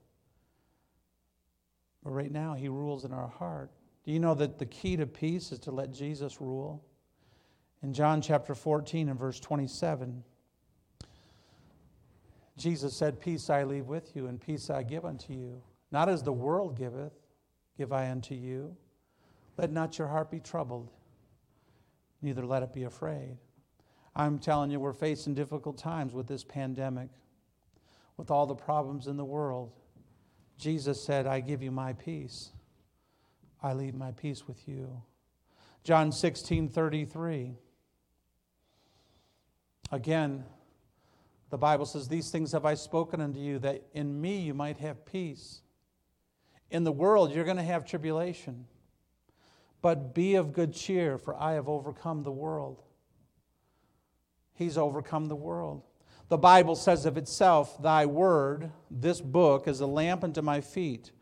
But 2.03 2.11
right 2.11 2.31
now, 2.31 2.55
He 2.55 2.68
rules 2.68 3.05
in 3.05 3.12
our 3.12 3.29
heart. 3.29 3.70
Do 4.05 4.12
you 4.12 4.20
know 4.20 4.35
that 4.35 4.59
the 4.59 4.66
key 4.66 4.97
to 4.97 5.07
peace 5.07 5.53
is 5.53 5.59
to 5.61 5.70
let 5.70 5.93
Jesus 5.93 6.41
rule? 6.41 6.85
In 7.83 7.93
John 7.93 8.22
chapter 8.22 8.55
14 8.55 9.09
and 9.09 9.18
verse 9.18 9.41
27, 9.41 10.22
Jesus 12.57 12.95
said, 12.95 13.20
Peace 13.20 13.51
I 13.51 13.64
leave 13.64 13.87
with 13.87 14.14
you, 14.14 14.27
and 14.27 14.41
peace 14.41 14.70
I 14.70 14.83
give 14.83 15.05
unto 15.05 15.33
you. 15.33 15.61
Not 15.91 16.09
as 16.09 16.22
the 16.22 16.33
world 16.33 16.79
giveth, 16.79 17.12
give 17.77 17.93
I 17.93 18.11
unto 18.11 18.35
you. 18.35 18.77
Let 19.59 19.72
not 19.72 19.99
your 19.99 20.09
heart 20.09 20.31
be 20.31 20.41
troubled, 20.41 20.91
neither 22.23 22.45
let 22.45 22.62
it 22.62 22.73
be 22.73 22.85
afraid. 22.85 23.39
I'm 24.14 24.39
telling 24.39 24.71
you, 24.71 24.81
we're 24.81 24.93
facing 24.93 25.35
difficult 25.35 25.77
times 25.77 26.14
with 26.14 26.27
this 26.27 26.43
pandemic, 26.43 27.11
with 28.17 28.31
all 28.31 28.47
the 28.47 28.55
problems 28.55 29.07
in 29.07 29.17
the 29.17 29.25
world. 29.25 29.73
Jesus 30.59 31.03
said, 31.03 31.27
I 31.27 31.41
give 31.41 31.62
you 31.62 31.71
my 31.71 31.93
peace. 31.93 32.51
I 33.62 33.75
leave 33.75 33.95
my 33.95 34.12
peace 34.12 34.49
with 34.49 34.67
you. 34.67 35.03
John 35.85 36.12
16 36.12 36.69
33. 36.69 37.53
Again, 39.93 40.45
the 41.51 41.59
Bible 41.59 41.87
says, 41.87 42.09
These 42.09 42.31
things 42.31 42.53
have 42.53 42.64
I 42.64 42.75
spoken 42.75 43.21
unto 43.21 43.39
you, 43.39 43.59
that 43.61 43.83
in 43.93 44.21
me 44.21 44.39
you 44.39 44.55
might 44.55 44.79
have 44.79 45.05
peace. 45.05 45.61
In 46.71 46.85
the 46.85 46.93
world, 46.93 47.33
you're 47.33 47.45
going 47.45 47.57
to 47.57 47.62
have 47.62 47.85
tribulation. 47.85 48.67
But 49.87 50.16
be 50.16 50.34
of 50.34 50.53
good 50.53 50.74
cheer, 50.74 51.16
for 51.16 51.41
I 51.41 51.53
have 51.53 51.68
overcome 51.68 52.24
the 52.24 52.32
world. 52.32 52.82
He's 54.53 54.76
overcome 54.76 55.26
the 55.26 55.37
world. 55.37 55.84
The 56.28 56.37
Bible 56.37 56.74
says 56.74 57.07
of 57.07 57.16
itself, 57.16 57.80
Thy 57.80 58.05
word, 58.05 58.72
this 58.91 59.20
book, 59.20 59.68
is 59.68 59.80
a 59.80 59.87
lamp 59.87 60.24
unto 60.24 60.43
my 60.43 60.61
feet 60.61 61.12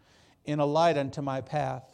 and 0.46 0.62
a 0.62 0.64
light 0.64 0.96
unto 0.96 1.20
my 1.20 1.42
path. 1.42 1.84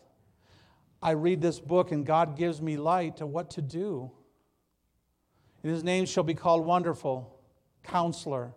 I 1.03 1.11
read 1.11 1.43
this 1.43 1.59
book, 1.59 1.91
and 1.91 2.07
God 2.07 2.37
gives 2.37 2.63
me 2.63 2.77
light 2.77 3.17
to 3.17 3.27
what 3.27 3.51
to 3.51 3.63
do. 3.63 4.13
And 5.65 5.73
his 5.73 5.83
name 5.83 6.07
shall 6.07 6.23
be 6.23 6.35
called 6.35 6.65
Wonderful 6.65 7.37
Counselor. 7.83 8.55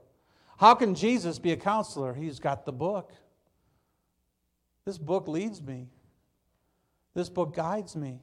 How 0.57 0.75
can 0.75 0.93
Jesus 0.93 1.39
be 1.39 1.51
a 1.51 1.57
counselor? 1.57 2.13
He's 2.13 2.37
got 2.37 2.63
the 2.63 2.73
book. 2.73 3.11
This 4.85 4.99
book 4.99 5.27
leads 5.27 5.63
me. 5.63 5.87
This 7.13 7.29
book 7.29 7.55
guides 7.55 7.95
me. 7.95 8.21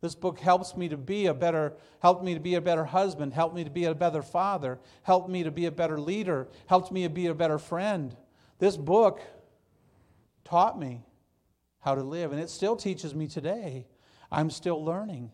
This 0.00 0.14
book 0.14 0.38
helps 0.38 0.76
me 0.76 0.88
to 0.88 0.96
be 0.96 1.26
a 1.26 1.34
better, 1.34 1.74
helped 2.00 2.22
me 2.22 2.34
to 2.34 2.40
be 2.40 2.54
a 2.54 2.60
better 2.60 2.84
husband, 2.84 3.34
helped 3.34 3.54
me 3.54 3.64
to 3.64 3.70
be 3.70 3.84
a 3.84 3.94
better 3.94 4.22
father, 4.22 4.78
helped 5.02 5.28
me 5.28 5.42
to 5.42 5.50
be 5.50 5.66
a 5.66 5.72
better 5.72 5.98
leader, 5.98 6.48
helped 6.66 6.92
me 6.92 7.02
to 7.02 7.08
be 7.08 7.26
a 7.26 7.34
better 7.34 7.58
friend. 7.58 8.16
This 8.58 8.76
book 8.76 9.20
taught 10.44 10.78
me 10.78 11.02
how 11.80 11.96
to 11.96 12.02
live, 12.02 12.32
and 12.32 12.40
it 12.40 12.48
still 12.48 12.76
teaches 12.76 13.14
me 13.14 13.26
today. 13.26 13.86
I'm 14.30 14.50
still 14.50 14.84
learning. 14.84 15.32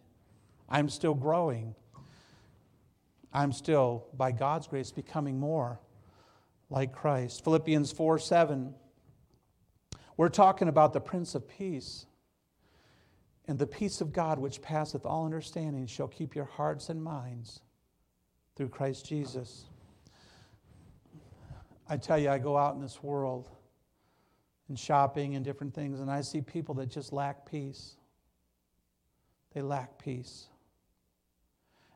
I'm 0.68 0.88
still 0.88 1.14
growing. 1.14 1.74
I'm 3.32 3.52
still, 3.52 4.06
by 4.16 4.32
God's 4.32 4.66
grace, 4.66 4.92
becoming 4.92 5.38
more 5.38 5.80
like 6.70 6.92
Christ. 6.92 7.44
Philippians 7.44 7.92
4 7.92 8.18
7. 8.18 8.74
We're 10.16 10.28
talking 10.28 10.68
about 10.68 10.92
the 10.92 11.00
Prince 11.00 11.34
of 11.34 11.48
Peace. 11.48 12.06
And 13.46 13.58
the 13.58 13.66
peace 13.66 14.00
of 14.00 14.12
God, 14.12 14.38
which 14.38 14.62
passeth 14.62 15.04
all 15.04 15.24
understanding, 15.24 15.86
shall 15.86 16.08
keep 16.08 16.34
your 16.34 16.46
hearts 16.46 16.88
and 16.88 17.02
minds 17.02 17.60
through 18.56 18.68
Christ 18.68 19.06
Jesus. 19.06 19.66
I 21.88 21.98
tell 21.98 22.18
you, 22.18 22.30
I 22.30 22.38
go 22.38 22.56
out 22.56 22.74
in 22.74 22.80
this 22.80 23.02
world 23.02 23.50
and 24.68 24.78
shopping 24.78 25.36
and 25.36 25.44
different 25.44 25.74
things, 25.74 26.00
and 26.00 26.10
I 26.10 26.22
see 26.22 26.40
people 26.40 26.74
that 26.76 26.86
just 26.86 27.12
lack 27.12 27.44
peace. 27.44 27.96
They 29.52 29.60
lack 29.60 29.98
peace. 29.98 30.48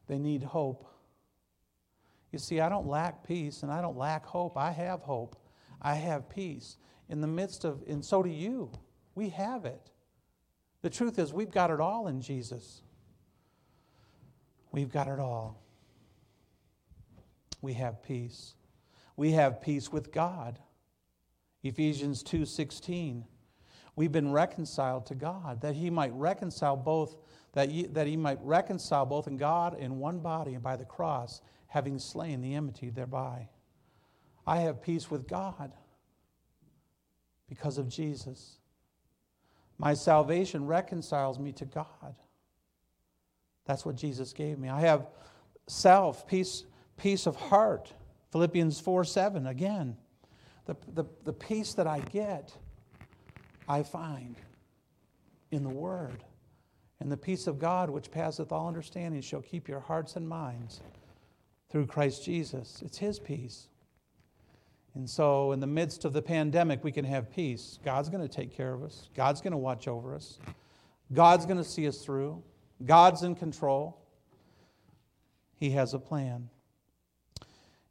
They 0.06 0.18
need 0.18 0.42
hope. 0.42 0.86
You 2.30 2.38
see, 2.38 2.60
I 2.60 2.68
don't 2.68 2.86
lack 2.86 3.26
peace 3.26 3.62
and 3.62 3.72
I 3.72 3.80
don't 3.80 3.96
lack 3.96 4.26
hope. 4.26 4.56
I 4.56 4.70
have 4.70 5.00
hope. 5.00 5.36
I 5.80 5.94
have 5.94 6.28
peace. 6.28 6.76
In 7.08 7.20
the 7.20 7.26
midst 7.26 7.64
of, 7.64 7.82
and 7.88 8.04
so 8.04 8.22
do 8.22 8.28
you. 8.28 8.70
We 9.14 9.30
have 9.30 9.64
it. 9.64 9.90
The 10.82 10.90
truth 10.90 11.18
is, 11.18 11.32
we've 11.32 11.50
got 11.50 11.70
it 11.70 11.80
all 11.80 12.06
in 12.06 12.20
Jesus. 12.20 12.82
We've 14.70 14.92
got 14.92 15.08
it 15.08 15.18
all. 15.18 15.60
We 17.60 17.72
have 17.74 18.02
peace. 18.02 18.54
We 19.16 19.32
have 19.32 19.60
peace 19.60 19.90
with 19.90 20.12
God. 20.12 20.58
Ephesians 21.62 22.22
2:16. 22.22 23.26
We've 23.96 24.12
been 24.12 24.30
reconciled 24.30 25.06
to 25.06 25.16
God 25.16 25.60
that 25.62 25.74
he 25.74 25.90
might 25.90 26.12
reconcile 26.12 26.76
both 26.76 27.16
that 27.52 27.70
he, 27.70 27.86
that 27.86 28.06
he 28.06 28.16
might 28.16 28.38
reconcile 28.42 29.06
both 29.06 29.26
in 29.26 29.36
God 29.36 29.76
in 29.76 29.98
one 29.98 30.20
body 30.20 30.54
and 30.54 30.62
by 30.62 30.76
the 30.76 30.84
cross 30.84 31.40
having 31.66 31.98
slain 31.98 32.40
the 32.40 32.54
enmity 32.54 32.90
thereby. 32.90 33.48
I 34.46 34.58
have 34.58 34.80
peace 34.80 35.10
with 35.10 35.26
God 35.26 35.72
because 37.48 37.78
of 37.78 37.88
Jesus. 37.88 38.57
My 39.78 39.94
salvation 39.94 40.66
reconciles 40.66 41.38
me 41.38 41.52
to 41.52 41.64
God. 41.64 42.14
That's 43.64 43.86
what 43.86 43.96
Jesus 43.96 44.32
gave 44.32 44.58
me. 44.58 44.68
I 44.68 44.80
have 44.80 45.06
self, 45.68 46.26
peace, 46.26 46.64
peace 46.96 47.26
of 47.26 47.36
heart. 47.36 47.92
Philippians 48.32 48.80
4 48.80 49.04
7, 49.04 49.46
again. 49.46 49.96
The, 50.66 50.76
the, 50.94 51.04
the 51.24 51.32
peace 51.32 51.74
that 51.74 51.86
I 51.86 52.00
get, 52.00 52.52
I 53.68 53.82
find 53.82 54.36
in 55.50 55.62
the 55.62 55.70
Word. 55.70 56.24
And 57.00 57.10
the 57.12 57.16
peace 57.16 57.46
of 57.46 57.58
God, 57.58 57.88
which 57.90 58.10
passeth 58.10 58.50
all 58.50 58.66
understanding, 58.66 59.20
shall 59.20 59.40
keep 59.40 59.68
your 59.68 59.80
hearts 59.80 60.16
and 60.16 60.28
minds 60.28 60.80
through 61.70 61.86
Christ 61.86 62.24
Jesus. 62.24 62.82
It's 62.84 62.98
His 62.98 63.18
peace. 63.18 63.68
And 64.94 65.08
so, 65.08 65.52
in 65.52 65.60
the 65.60 65.66
midst 65.66 66.04
of 66.04 66.12
the 66.12 66.22
pandemic, 66.22 66.82
we 66.82 66.92
can 66.92 67.04
have 67.04 67.30
peace. 67.30 67.78
God's 67.84 68.08
going 68.08 68.26
to 68.26 68.28
take 68.28 68.56
care 68.56 68.72
of 68.72 68.82
us, 68.82 69.08
God's 69.14 69.40
going 69.40 69.52
to 69.52 69.58
watch 69.58 69.86
over 69.88 70.14
us, 70.14 70.38
God's 71.12 71.46
going 71.46 71.58
to 71.58 71.64
see 71.64 71.86
us 71.86 71.98
through, 71.98 72.42
God's 72.84 73.22
in 73.22 73.34
control. 73.34 73.98
He 75.56 75.70
has 75.70 75.92
a 75.92 75.98
plan. 75.98 76.48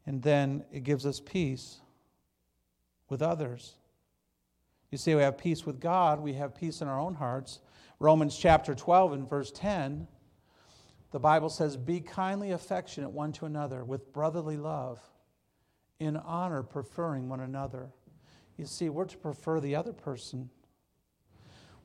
And 0.06 0.22
then 0.22 0.64
it 0.72 0.86
gives 0.86 1.06
us 1.06 1.20
peace 1.20 1.82
with 3.10 3.22
others. 3.22 3.74
You 4.90 4.98
see, 4.98 5.14
we 5.16 5.22
have 5.22 5.38
peace 5.38 5.66
with 5.66 5.82
God, 5.82 6.22
we 6.22 6.34
have 6.34 6.56
peace 6.56 6.82
in 6.82 6.88
our 6.88 7.00
own 7.00 7.14
hearts. 7.14 7.60
Romans 8.00 8.38
chapter 8.38 8.74
12 8.74 9.14
and 9.14 9.30
verse 9.30 9.52
10, 9.52 10.08
the 11.12 11.20
Bible 11.20 11.50
says, 11.50 11.76
Be 11.76 12.00
kindly 12.00 12.52
affectionate 12.52 13.10
one 13.10 13.34
to 13.34 13.46
another 13.46 13.84
with 13.84 14.14
brotherly 14.14 14.56
love 14.56 15.00
in 16.00 16.18
honor, 16.18 16.64
preferring 16.64 17.30
one 17.30 17.40
another. 17.40 17.90
You 18.58 18.66
see, 18.66 18.90
we're 18.90 19.06
to 19.06 19.18
prefer 19.18 19.60
the 19.60 19.76
other 19.76 19.94
person. 19.94 20.50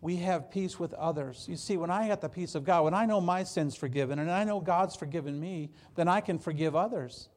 We 0.01 0.17
have 0.17 0.51
peace 0.51 0.81
with 0.81 0.95
others. 0.95 1.47
You 1.49 1.57
see, 1.57 1.77
when 1.77 1.91
I 1.91 2.05
have 2.05 2.21
the 2.21 2.29
peace 2.29 2.55
of 2.55 2.65
God, 2.65 2.85
when 2.85 2.95
I 2.95 3.07
know 3.07 3.21
my 3.21 3.45
sin's 3.45 3.77
forgiven 3.77 4.19
and 4.19 4.31
I 4.31 4.45
know 4.45 4.61
God's 4.61 4.97
forgiven 4.97 5.39
me, 5.39 5.71
then 5.95 6.09
I 6.09 6.21
can 6.21 6.39
forgive 6.39 6.75
others. 6.75 7.29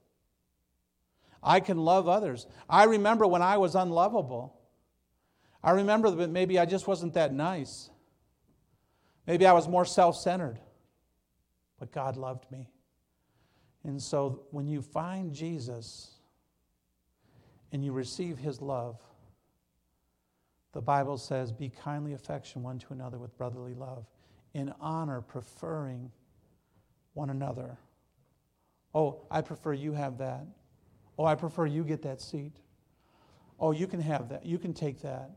I 1.44 1.60
can 1.60 1.78
love 1.78 2.08
others. 2.08 2.48
I 2.68 2.86
remember 2.86 3.28
when 3.28 3.44
I 3.44 3.58
was 3.58 3.76
unlovable. 3.76 4.60
I 5.64 5.72
remember 5.72 6.10
that 6.10 6.30
maybe 6.30 6.58
I 6.58 6.66
just 6.66 6.88
wasn't 6.88 7.14
that 7.14 7.34
nice. 7.34 7.92
Maybe 9.28 9.46
I 9.46 9.54
was 9.54 9.68
more 9.68 9.86
self 9.86 10.18
centered. 10.18 10.60
But 11.80 11.92
God 11.92 12.18
loved 12.18 12.50
me. 12.52 12.72
And 13.84 14.02
so 14.02 14.44
when 14.50 14.68
you 14.68 14.82
find 14.82 15.34
Jesus, 15.34 16.15
and 17.76 17.84
you 17.84 17.92
receive 17.92 18.38
his 18.38 18.62
love, 18.62 18.98
the 20.72 20.80
Bible 20.80 21.18
says, 21.18 21.52
Be 21.52 21.70
kindly 21.70 22.14
affection 22.14 22.64
one 22.64 22.80
to 22.80 22.94
another 22.94 23.18
with 23.18 23.38
brotherly 23.38 23.74
love, 23.74 24.06
in 24.54 24.74
honor, 24.80 25.20
preferring 25.20 26.10
one 27.16 27.30
another. 27.30 27.78
Oh, 28.94 29.26
I 29.30 29.42
prefer 29.42 29.74
you 29.74 29.92
have 29.92 30.20
that. 30.20 30.48
Oh, 31.20 31.26
I 31.26 31.36
prefer 31.36 31.66
you 31.66 31.84
get 31.84 32.02
that 32.04 32.22
seat. 32.22 32.54
Oh, 33.60 33.74
you 33.74 33.88
can 33.88 34.00
have 34.00 34.30
that. 34.30 34.46
You 34.46 34.58
can 34.58 34.74
take 34.74 35.02
that. 35.02 35.32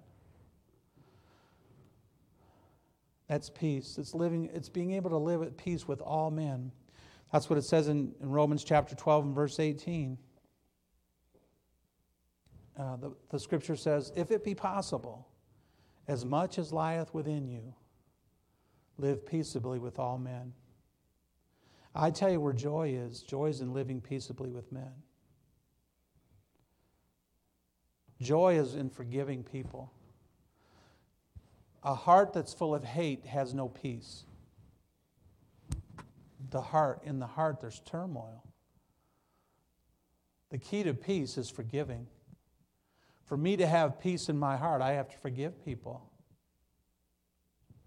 That's 3.26 3.50
peace. 3.50 3.98
It's 3.98 4.14
living, 4.14 4.48
it's 4.54 4.68
being 4.68 4.92
able 4.92 5.10
to 5.10 5.18
live 5.18 5.42
at 5.42 5.56
peace 5.56 5.88
with 5.88 6.00
all 6.00 6.30
men. 6.30 6.70
That's 7.32 7.50
what 7.50 7.58
it 7.58 7.64
says 7.64 7.88
in, 7.88 8.14
in 8.20 8.30
Romans 8.30 8.62
chapter 8.62 8.94
12 8.94 9.24
and 9.24 9.34
verse 9.34 9.58
18 9.58 10.18
uh, 12.78 12.96
the, 12.96 13.12
the 13.30 13.38
scripture 13.38 13.76
says, 13.76 14.12
if 14.14 14.30
it 14.30 14.44
be 14.44 14.54
possible, 14.54 15.26
as 16.06 16.24
much 16.24 16.58
as 16.58 16.72
lieth 16.72 17.12
within 17.12 17.48
you, 17.48 17.74
live 18.96 19.26
peaceably 19.26 19.78
with 19.78 19.98
all 19.98 20.18
men. 20.18 20.52
I 21.94 22.10
tell 22.10 22.30
you 22.30 22.40
where 22.40 22.52
joy 22.52 22.90
is 22.90 23.22
joy 23.22 23.46
is 23.46 23.60
in 23.60 23.72
living 23.72 24.00
peaceably 24.00 24.50
with 24.50 24.70
men. 24.70 24.92
Joy 28.20 28.58
is 28.58 28.74
in 28.74 28.90
forgiving 28.90 29.42
people. 29.42 29.92
A 31.84 31.94
heart 31.94 32.32
that's 32.32 32.52
full 32.52 32.74
of 32.74 32.84
hate 32.84 33.24
has 33.26 33.54
no 33.54 33.68
peace. 33.68 34.24
The 36.50 36.60
heart, 36.60 37.02
in 37.04 37.18
the 37.18 37.26
heart, 37.26 37.60
there's 37.60 37.80
turmoil. 37.80 38.42
The 40.50 40.58
key 40.58 40.82
to 40.82 40.94
peace 40.94 41.38
is 41.38 41.50
forgiving. 41.50 42.06
For 43.28 43.36
me 43.36 43.56
to 43.58 43.66
have 43.66 44.00
peace 44.00 44.28
in 44.28 44.38
my 44.38 44.56
heart, 44.56 44.80
I 44.80 44.92
have 44.92 45.08
to 45.10 45.18
forgive 45.18 45.64
people. 45.64 46.10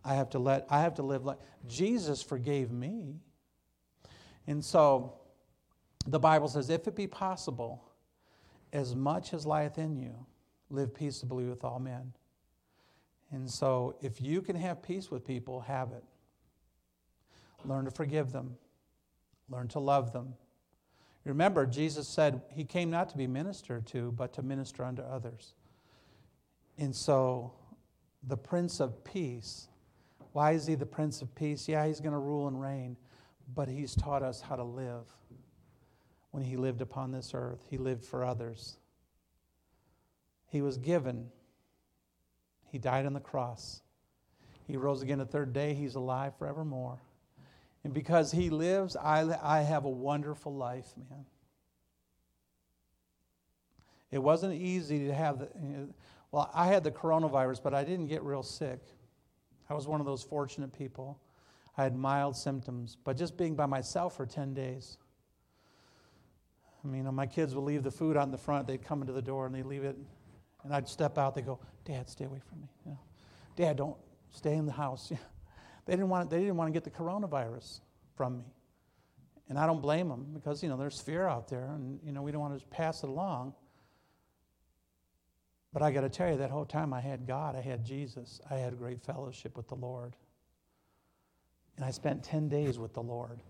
I 0.05 0.15
have 0.15 0.29
to 0.31 0.39
let 0.39 0.65
I 0.69 0.81
have 0.81 0.95
to 0.95 1.03
live 1.03 1.25
like 1.25 1.39
Jesus 1.67 2.21
forgave 2.21 2.71
me. 2.71 3.15
And 4.47 4.63
so 4.63 5.15
the 6.05 6.19
Bible 6.19 6.47
says, 6.47 6.69
if 6.69 6.87
it 6.87 6.95
be 6.95 7.07
possible, 7.07 7.83
as 8.73 8.95
much 8.95 9.33
as 9.33 9.45
lieth 9.45 9.77
in 9.77 9.95
you, 9.95 10.13
live 10.69 10.93
peaceably 10.93 11.45
with 11.45 11.63
all 11.63 11.79
men. 11.79 12.13
And 13.31 13.49
so, 13.49 13.95
if 14.01 14.21
you 14.21 14.41
can 14.41 14.55
have 14.55 14.81
peace 14.81 15.09
with 15.09 15.25
people, 15.25 15.61
have 15.61 15.91
it. 15.91 16.03
Learn 17.63 17.85
to 17.85 17.91
forgive 17.91 18.31
them, 18.31 18.57
learn 19.49 19.67
to 19.69 19.79
love 19.79 20.11
them. 20.11 20.33
Remember, 21.23 21.65
Jesus 21.65 22.07
said 22.07 22.41
he 22.49 22.63
came 22.63 22.89
not 22.89 23.09
to 23.09 23.17
be 23.17 23.27
ministered 23.27 23.85
to, 23.87 24.11
but 24.11 24.33
to 24.33 24.41
minister 24.41 24.83
unto 24.83 25.01
others. 25.01 25.53
And 26.77 26.95
so, 26.95 27.53
the 28.27 28.37
Prince 28.37 28.79
of 28.79 29.03
Peace, 29.03 29.67
why 30.33 30.51
is 30.53 30.65
he 30.65 30.75
the 30.75 30.85
Prince 30.85 31.21
of 31.21 31.33
Peace? 31.35 31.67
Yeah, 31.67 31.85
he's 31.85 31.99
going 31.99 32.13
to 32.13 32.17
rule 32.17 32.47
and 32.47 32.59
reign, 32.59 32.97
but 33.53 33.67
he's 33.67 33.93
taught 33.93 34.23
us 34.23 34.41
how 34.41 34.55
to 34.55 34.63
live. 34.63 35.05
When 36.31 36.43
he 36.43 36.55
lived 36.55 36.81
upon 36.81 37.11
this 37.11 37.33
earth, 37.33 37.63
he 37.69 37.77
lived 37.77 38.05
for 38.05 38.23
others. 38.23 38.77
He 40.47 40.61
was 40.61 40.77
given 40.77 41.29
he 42.71 42.77
died 42.77 43.05
on 43.05 43.13
the 43.13 43.19
cross. 43.19 43.81
He 44.65 44.77
rose 44.77 45.01
again 45.01 45.17
the 45.17 45.25
third 45.25 45.51
day. 45.51 45.73
He's 45.73 45.95
alive 45.95 46.33
forevermore. 46.37 47.01
And 47.83 47.93
because 47.93 48.31
He 48.31 48.49
lives, 48.49 48.95
I, 48.95 49.37
I 49.41 49.61
have 49.61 49.85
a 49.85 49.89
wonderful 49.89 50.53
life, 50.53 50.87
man. 51.09 51.25
It 54.11 54.19
wasn't 54.19 54.53
easy 54.53 55.07
to 55.07 55.13
have 55.13 55.39
the. 55.39 55.47
Well, 56.31 56.51
I 56.53 56.67
had 56.67 56.83
the 56.83 56.91
coronavirus, 56.91 57.63
but 57.63 57.73
I 57.73 57.83
didn't 57.83 58.07
get 58.07 58.23
real 58.23 58.43
sick. 58.43 58.79
I 59.69 59.73
was 59.73 59.87
one 59.87 59.99
of 59.99 60.05
those 60.05 60.21
fortunate 60.21 60.77
people. 60.77 61.19
I 61.77 61.83
had 61.83 61.95
mild 61.95 62.35
symptoms, 62.35 62.97
but 63.03 63.15
just 63.15 63.37
being 63.37 63.55
by 63.55 63.65
myself 63.65 64.17
for 64.17 64.25
10 64.25 64.53
days. 64.53 64.97
I 66.83 66.87
mean, 66.87 67.13
my 67.13 67.25
kids 67.25 67.55
would 67.55 67.63
leave 67.63 67.83
the 67.83 67.91
food 67.91 68.17
on 68.17 68.31
the 68.31 68.37
front. 68.37 68.67
They'd 68.67 68.83
come 68.83 68.99
into 69.01 69.13
the 69.13 69.21
door 69.21 69.45
and 69.45 69.55
they'd 69.55 69.65
leave 69.65 69.85
it 69.85 69.97
and 70.63 70.73
I'd 70.73 70.87
step 70.87 71.17
out, 71.17 71.35
They'd 71.35 71.45
go, 71.45 71.59
Dad, 71.85 72.09
stay 72.09 72.25
away 72.25 72.39
from 72.47 72.61
me. 72.61 72.67
You 72.85 72.91
know, 72.91 72.99
Dad, 73.55 73.77
don't 73.77 73.97
stay 74.31 74.53
in 74.53 74.65
the 74.65 74.71
house. 74.71 75.11
they, 75.85 75.93
didn't 75.93 76.09
want, 76.09 76.29
they 76.29 76.39
didn't 76.39 76.57
want 76.57 76.67
to 76.67 76.73
get 76.73 76.83
the 76.83 76.91
coronavirus 76.91 77.81
from 78.15 78.39
me. 78.39 78.45
And 79.49 79.59
I 79.59 79.65
don't 79.65 79.81
blame 79.81 80.07
them 80.07 80.27
because, 80.33 80.63
you 80.63 80.69
know, 80.69 80.77
there's 80.77 80.99
fear 80.99 81.27
out 81.27 81.49
there 81.49 81.65
and, 81.65 81.99
you 82.03 82.11
know, 82.11 82.21
we 82.21 82.31
don't 82.31 82.41
want 82.41 82.57
to 82.57 82.65
pass 82.67 83.03
it 83.03 83.09
along. 83.09 83.53
But 85.73 85.81
I 85.81 85.91
got 85.91 86.01
to 86.01 86.09
tell 86.09 86.29
you, 86.29 86.37
that 86.37 86.49
whole 86.49 86.65
time 86.65 86.93
I 86.93 87.01
had 87.01 87.27
God, 87.27 87.55
I 87.55 87.61
had 87.61 87.85
Jesus, 87.85 88.39
I 88.49 88.55
had 88.55 88.73
a 88.73 88.75
great 88.75 89.01
fellowship 89.01 89.57
with 89.57 89.67
the 89.67 89.75
Lord. 89.75 90.15
And 91.75 91.85
I 91.85 91.91
spent 91.91 92.23
10 92.23 92.49
days 92.49 92.77
with 92.77 92.93
the 92.93 93.01
Lord. 93.01 93.41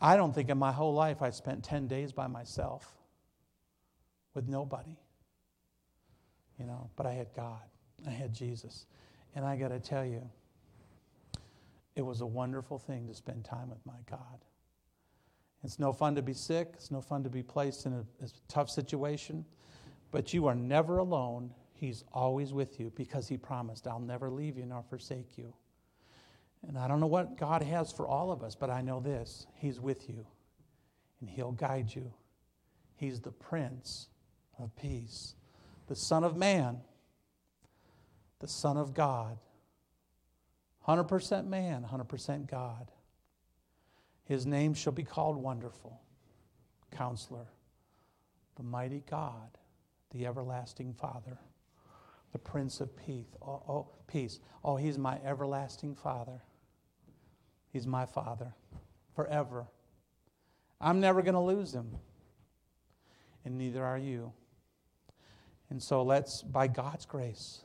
I 0.00 0.16
don't 0.16 0.34
think 0.34 0.50
in 0.50 0.58
my 0.58 0.72
whole 0.72 0.94
life 0.94 1.22
I 1.22 1.30
spent 1.30 1.64
10 1.64 1.86
days 1.86 2.12
by 2.12 2.26
myself 2.26 2.96
with 4.34 4.48
nobody 4.48 4.96
you 6.58 6.66
know, 6.66 6.90
but 6.96 7.06
I 7.06 7.12
had 7.12 7.28
God, 7.34 7.60
I 8.06 8.10
had 8.10 8.32
Jesus. 8.32 8.86
And 9.34 9.44
I 9.44 9.56
got 9.56 9.68
to 9.68 9.80
tell 9.80 10.04
you, 10.04 10.22
it 11.96 12.02
was 12.02 12.20
a 12.20 12.26
wonderful 12.26 12.78
thing 12.78 13.06
to 13.08 13.14
spend 13.14 13.44
time 13.44 13.70
with 13.70 13.84
my 13.86 13.98
God. 14.10 14.44
It's 15.62 15.78
no 15.78 15.92
fun 15.92 16.14
to 16.16 16.22
be 16.22 16.34
sick, 16.34 16.72
it's 16.74 16.90
no 16.90 17.00
fun 17.00 17.24
to 17.24 17.30
be 17.30 17.42
placed 17.42 17.86
in 17.86 17.92
a, 17.92 18.24
a 18.24 18.28
tough 18.48 18.68
situation, 18.68 19.44
but 20.10 20.34
you 20.34 20.46
are 20.46 20.54
never 20.54 20.98
alone. 20.98 21.50
He's 21.72 22.04
always 22.12 22.52
with 22.52 22.78
you 22.78 22.92
because 22.94 23.28
He 23.28 23.36
promised, 23.36 23.86
I'll 23.86 24.00
never 24.00 24.30
leave 24.30 24.58
you 24.58 24.66
nor 24.66 24.82
forsake 24.82 25.38
you. 25.38 25.54
And 26.68 26.78
I 26.78 26.88
don't 26.88 27.00
know 27.00 27.06
what 27.06 27.36
God 27.36 27.62
has 27.62 27.92
for 27.92 28.06
all 28.06 28.30
of 28.30 28.42
us, 28.42 28.54
but 28.54 28.70
I 28.70 28.80
know 28.80 29.00
this 29.00 29.46
He's 29.54 29.80
with 29.80 30.08
you 30.08 30.26
and 31.20 31.30
He'll 31.30 31.52
guide 31.52 31.94
you. 31.94 32.12
He's 32.96 33.20
the 33.20 33.32
Prince 33.32 34.08
of 34.58 34.74
Peace 34.76 35.34
the 35.86 35.96
Son 35.96 36.24
of 36.24 36.36
Man, 36.36 36.78
the 38.40 38.48
Son 38.48 38.76
of 38.76 38.94
God. 38.94 39.38
100% 40.86 41.46
man, 41.46 41.86
100% 41.90 42.50
God. 42.50 42.90
His 44.24 44.46
name 44.46 44.74
shall 44.74 44.92
be 44.92 45.02
called 45.02 45.36
Wonderful, 45.36 46.00
Counselor, 46.90 47.46
the 48.56 48.62
Mighty 48.62 49.02
God, 49.10 49.58
the 50.10 50.26
Everlasting 50.26 50.94
Father, 50.94 51.38
the 52.32 52.38
Prince 52.38 52.80
of 52.80 52.96
Peace. 52.96 53.26
Oh, 53.42 53.62
oh, 53.68 53.88
peace. 54.06 54.40
oh 54.64 54.76
He's 54.76 54.98
my 54.98 55.18
everlasting 55.24 55.94
Father. 55.94 56.42
He's 57.72 57.86
my 57.86 58.06
Father 58.06 58.54
forever. 59.14 59.66
I'm 60.80 61.00
never 61.00 61.22
going 61.22 61.34
to 61.34 61.40
lose 61.40 61.72
Him, 61.72 61.90
and 63.44 63.58
neither 63.58 63.84
are 63.84 63.98
you. 63.98 64.32
And 65.70 65.82
so 65.82 66.02
let's, 66.02 66.42
by 66.42 66.68
God's 66.68 67.06
grace, 67.06 67.63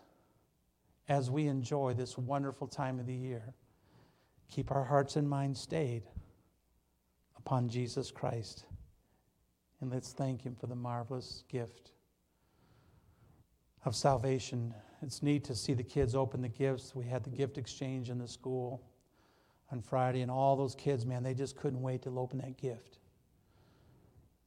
as 1.09 1.31
we 1.31 1.47
enjoy 1.47 1.93
this 1.93 2.17
wonderful 2.17 2.67
time 2.67 2.99
of 2.99 3.07
the 3.07 3.13
year, 3.13 3.55
keep 4.49 4.71
our 4.71 4.83
hearts 4.83 5.15
and 5.15 5.27
minds 5.27 5.59
stayed 5.59 6.03
upon 7.35 7.67
Jesus 7.67 8.11
Christ. 8.11 8.65
And 9.81 9.89
let's 9.91 10.11
thank 10.11 10.43
Him 10.43 10.55
for 10.55 10.67
the 10.67 10.75
marvelous 10.75 11.43
gift 11.49 11.91
of 13.85 13.95
salvation. 13.95 14.73
It's 15.01 15.23
neat 15.23 15.43
to 15.45 15.55
see 15.55 15.73
the 15.73 15.83
kids 15.83 16.13
open 16.13 16.41
the 16.41 16.49
gifts. 16.49 16.93
We 16.93 17.05
had 17.05 17.23
the 17.23 17.29
gift 17.31 17.57
exchange 17.57 18.11
in 18.11 18.19
the 18.19 18.27
school 18.27 18.83
on 19.71 19.81
Friday, 19.81 20.21
and 20.21 20.29
all 20.29 20.55
those 20.55 20.75
kids, 20.75 21.05
man, 21.05 21.23
they 21.23 21.33
just 21.33 21.55
couldn't 21.55 21.81
wait 21.81 22.03
to 22.03 22.19
open 22.19 22.39
that 22.39 22.57
gift. 22.57 22.99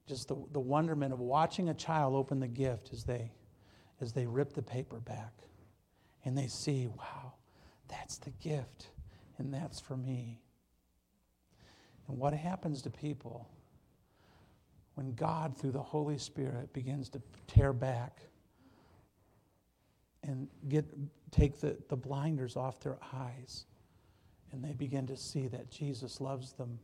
Just 0.07 0.29
the, 0.29 0.37
the 0.53 0.61
wonderment 0.61 1.13
of 1.13 1.21
watching 1.21 1.71
a 1.71 1.75
child 1.75 2.15
open 2.15 2.39
the 2.39 2.49
gift 2.49 2.91
as 2.93 3.05
they 3.05 3.33
as 4.01 4.13
they 4.13 4.27
rip 4.27 4.53
the 4.53 4.63
paper 4.63 4.99
back 4.99 5.33
and 6.25 6.37
they 6.37 6.47
see, 6.47 6.87
wow, 6.87 7.33
that's 7.89 8.19
the 8.19 8.31
gift, 8.31 8.89
and 9.39 9.53
that's 9.53 9.81
for 9.81 9.97
me. 9.97 10.41
And 12.09 12.19
what 12.19 12.33
happens 12.33 12.83
to 12.83 12.91
people 12.91 13.49
when 14.95 15.15
God, 15.15 15.57
through 15.57 15.73
the 15.73 15.83
Holy 15.83 16.19
Spirit, 16.19 16.73
begins 16.73 17.09
to 17.11 17.23
tear 17.47 17.73
back 17.73 18.21
and 20.23 20.49
get, 20.69 20.85
take 21.31 21.61
the, 21.61 21.77
the 21.89 21.97
blinders 21.97 22.57
off 22.57 22.81
their 22.81 22.99
eyes, 23.13 23.65
and 24.53 24.63
they 24.63 24.73
begin 24.73 25.07
to 25.07 25.17
see 25.17 25.49
that 25.49 25.71
Jesus 25.71 26.21
loves 26.21 26.53
them 26.53 26.79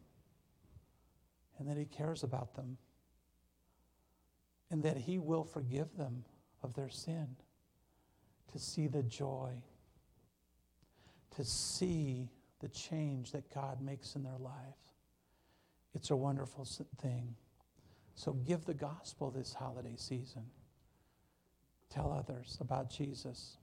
and 1.59 1.69
that 1.69 1.77
He 1.77 1.85
cares 1.85 2.23
about 2.23 2.55
them 2.55 2.79
and 4.71 4.83
that 4.83 4.97
He 4.97 5.19
will 5.19 5.45
forgive 5.45 5.97
them 5.97 6.25
of 6.63 6.75
their 6.75 6.89
sin, 6.89 7.37
to 8.53 8.59
see 8.59 8.87
the 8.87 9.03
joy, 9.03 9.53
to 11.37 11.45
see 11.45 12.31
the 12.61 12.69
change 12.69 13.33
that 13.33 13.53
God 13.55 13.81
makes 13.81 14.17
in 14.17 14.23
their 14.23 14.39
lives. 14.39 14.93
It's 15.95 16.11
a 16.11 16.17
wonderful 16.17 16.67
thing. 17.01 17.35
So 18.15 18.33
give 18.33 18.65
the 18.65 18.75
gospel 18.75 19.31
this 19.31 19.53
holiday 19.53 19.95
season. 19.97 20.45
Tell 21.91 22.13
others 22.13 22.59
about 22.61 22.91
Jesus. 22.91 23.57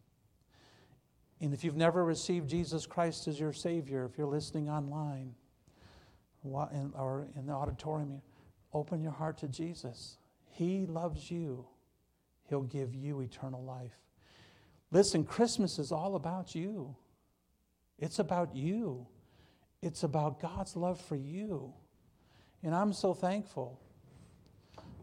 And 1.42 1.54
if 1.54 1.64
you've 1.64 1.76
never 1.76 2.06
received 2.06 2.50
Jesus 2.50 2.86
Christ 2.86 3.28
as 3.28 3.40
your 3.40 3.54
Savior, 3.54 4.06
if 4.06 4.18
you're 4.18 4.28
listening 4.28 4.70
online 4.70 5.36
or 6.44 7.28
in 7.36 7.46
the 7.46 7.54
auditorium, 7.54 8.22
open 8.74 9.02
your 9.02 9.12
heart 9.12 9.38
to 9.40 9.48
Jesus. 9.48 10.18
He 10.52 10.86
loves 10.86 11.30
you. 11.30 11.66
He'll 12.48 12.62
give 12.62 12.96
you 12.96 13.20
eternal 13.22 13.64
life. 13.64 13.98
Listen, 14.96 15.26
Christmas 15.26 15.78
is 15.78 15.92
all 15.92 16.16
about 16.16 16.56
you. 16.56 16.96
It's 18.00 18.20
about 18.20 18.56
you. 18.56 19.06
It's 19.82 20.04
about 20.04 20.40
God's 20.40 20.78
love 20.78 21.02
for 21.02 21.18
you. 21.18 21.74
And 22.64 22.74
I'm 22.74 22.94
so 22.94 23.14
thankful 23.14 23.78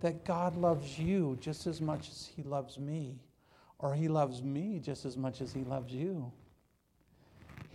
that 0.00 0.24
God 0.24 0.56
loves 0.56 0.98
you 0.98 1.36
just 1.42 1.66
as 1.66 1.82
much 1.82 2.08
as 2.08 2.30
He 2.34 2.42
loves 2.42 2.78
me, 2.78 3.20
or 3.78 3.94
He 3.94 4.08
loves 4.08 4.42
me 4.42 4.80
just 4.82 5.04
as 5.04 5.18
much 5.18 5.42
as 5.42 5.52
He 5.52 5.62
loves 5.62 5.92
you. 5.92 6.32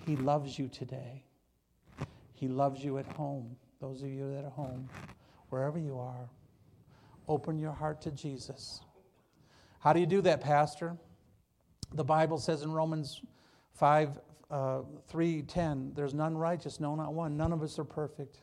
He 0.08 0.16
loves 0.16 0.58
you 0.58 0.70
today. 0.70 1.24
He 2.34 2.48
loves 2.48 2.84
you 2.84 2.98
at 2.98 3.06
home. 3.06 3.56
Those 3.80 4.02
of 4.02 4.10
you 4.10 4.34
that 4.34 4.44
are 4.44 4.50
home, 4.50 4.90
wherever 5.50 5.78
you 5.78 6.00
are, 6.00 6.32
open 7.28 7.60
your 7.60 7.74
heart 7.74 8.02
to 8.02 8.12
Jesus. 8.12 8.82
How 9.78 9.94
do 9.94 10.00
you 10.00 10.08
do 10.08 10.22
that, 10.22 10.42
Pastor? 10.42 10.98
The 11.94 12.04
Bible 12.04 12.38
says 12.38 12.64
in 12.64 12.72
Romans 12.72 13.22
5 13.74 14.20
uh, 14.50 14.82
3 15.08 15.42
10, 15.42 15.94
there's 15.94 16.14
none 16.14 16.38
righteous, 16.38 16.80
no, 16.80 16.96
not 16.96 17.14
one. 17.14 17.36
None 17.38 17.52
of 17.52 17.62
us 17.62 17.78
are 17.80 17.84
perfect. 17.84 18.40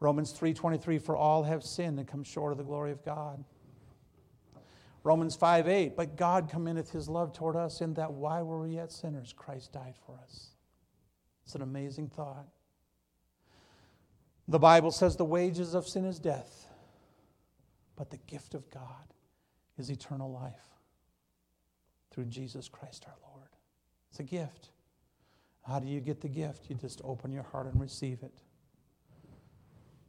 Romans 0.00 0.32
3:23 0.32 1.00
for 1.00 1.16
all 1.16 1.44
have 1.44 1.62
sinned 1.62 1.98
and 2.00 2.08
come 2.08 2.24
short 2.24 2.50
of 2.50 2.58
the 2.58 2.64
glory 2.64 2.90
of 2.90 3.04
God. 3.04 3.44
Romans 5.04 5.36
5 5.36 5.68
8, 5.68 5.96
but 5.96 6.16
God 6.16 6.48
commendeth 6.48 6.90
his 6.90 7.08
love 7.08 7.32
toward 7.32 7.54
us 7.56 7.80
in 7.80 7.94
that 7.94 8.12
why 8.12 8.42
were 8.42 8.60
we 8.60 8.70
yet 8.70 8.90
sinners, 8.90 9.32
Christ 9.32 9.72
died 9.72 9.94
for 10.04 10.18
us. 10.22 10.50
It's 11.44 11.54
an 11.54 11.62
amazing 11.62 12.08
thought. 12.08 12.46
The 14.48 14.58
Bible 14.58 14.90
says 14.90 15.16
the 15.16 15.24
wages 15.24 15.74
of 15.74 15.86
sin 15.86 16.04
is 16.04 16.18
death, 16.18 16.66
but 17.94 18.10
the 18.10 18.18
gift 18.26 18.54
of 18.54 18.68
God 18.70 19.14
is 19.78 19.90
eternal 19.90 20.32
life 20.32 20.71
through 22.12 22.26
Jesus 22.26 22.68
Christ 22.68 23.06
our 23.08 23.16
Lord. 23.32 23.48
It's 24.10 24.20
a 24.20 24.24
gift. 24.24 24.70
How 25.66 25.78
do 25.78 25.88
you 25.88 26.00
get 26.00 26.20
the 26.20 26.28
gift? 26.28 26.68
You 26.68 26.76
just 26.76 27.00
open 27.04 27.32
your 27.32 27.44
heart 27.44 27.66
and 27.66 27.80
receive 27.80 28.22
it. 28.22 28.42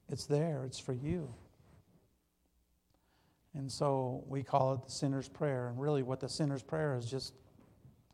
It's 0.10 0.26
there, 0.26 0.64
it's 0.66 0.80
for 0.80 0.94
you. 0.94 1.34
And 3.56 3.72
so 3.72 4.24
we 4.28 4.44
call 4.44 4.74
it 4.74 4.84
the 4.84 4.92
sinner's 4.92 5.30
prayer. 5.30 5.70
And 5.70 5.80
really, 5.80 6.04
what 6.04 6.20
the 6.20 6.30
sinner's 6.30 6.64
prayer 6.64 6.96
is 6.96 7.06
just 7.06 7.34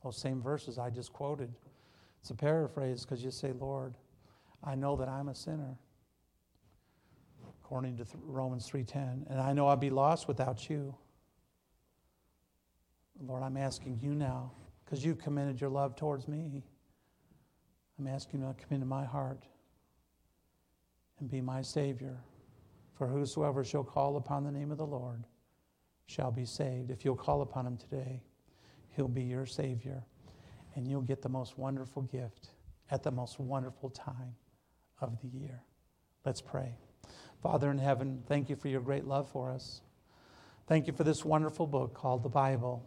those 0.03 0.17
same 0.17 0.41
verses 0.41 0.77
I 0.77 0.89
just 0.89 1.13
quoted. 1.13 1.51
It's 2.21 2.29
a 2.29 2.35
paraphrase 2.35 3.03
because 3.03 3.23
you 3.23 3.31
say, 3.31 3.53
Lord, 3.53 3.95
I 4.63 4.75
know 4.75 4.97
that 4.97 5.07
I'm 5.07 5.29
a 5.29 5.35
sinner, 5.35 5.77
according 7.63 7.97
to 7.97 8.05
Romans 8.25 8.69
3.10, 8.69 9.29
and 9.29 9.39
I 9.39 9.53
know 9.53 9.67
I'll 9.67 9.77
be 9.77 9.89
lost 9.89 10.27
without 10.27 10.69
you. 10.69 10.93
Lord, 13.21 13.43
I'm 13.43 13.57
asking 13.57 13.99
you 14.01 14.15
now, 14.15 14.51
because 14.83 15.03
you've 15.03 15.19
commended 15.19 15.59
your 15.59 15.69
love 15.69 15.95
towards 15.95 16.27
me. 16.27 16.63
I'm 17.97 18.07
asking 18.07 18.41
you 18.41 18.47
to 18.47 18.53
come 18.53 18.75
into 18.75 18.85
my 18.85 19.03
heart 19.03 19.45
and 21.19 21.29
be 21.29 21.41
my 21.41 21.61
Savior. 21.61 22.17
For 22.95 23.07
whosoever 23.07 23.63
shall 23.63 23.83
call 23.83 24.17
upon 24.17 24.43
the 24.43 24.51
name 24.51 24.71
of 24.71 24.77
the 24.77 24.85
Lord 24.85 25.25
shall 26.05 26.31
be 26.31 26.45
saved. 26.45 26.91
If 26.91 27.05
you'll 27.05 27.15
call 27.15 27.41
upon 27.41 27.67
him 27.67 27.77
today, 27.77 28.23
he'll 28.95 29.07
be 29.07 29.23
your 29.23 29.45
Savior. 29.45 30.03
And 30.75 30.87
you'll 30.87 31.01
get 31.01 31.21
the 31.21 31.29
most 31.29 31.57
wonderful 31.57 32.03
gift 32.03 32.49
at 32.89 33.03
the 33.03 33.11
most 33.11 33.39
wonderful 33.39 33.89
time 33.89 34.35
of 35.01 35.19
the 35.21 35.27
year. 35.27 35.61
Let's 36.25 36.41
pray. 36.41 36.75
Father 37.41 37.69
in 37.71 37.77
heaven, 37.77 38.23
thank 38.27 38.49
you 38.49 38.55
for 38.55 38.69
your 38.69 38.81
great 38.81 39.05
love 39.05 39.29
for 39.29 39.51
us. 39.51 39.81
Thank 40.67 40.87
you 40.87 40.93
for 40.93 41.03
this 41.03 41.25
wonderful 41.25 41.67
book 41.67 41.93
called 41.93 42.23
the 42.23 42.29
Bible. 42.29 42.83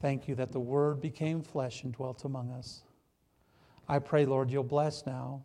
Thank 0.00 0.28
you 0.28 0.34
that 0.36 0.52
the 0.52 0.60
Word 0.60 1.00
became 1.00 1.42
flesh 1.42 1.84
and 1.84 1.92
dwelt 1.92 2.24
among 2.24 2.50
us. 2.52 2.82
I 3.88 3.98
pray, 3.98 4.24
Lord, 4.24 4.50
you'll 4.50 4.62
bless 4.64 5.04
now. 5.04 5.44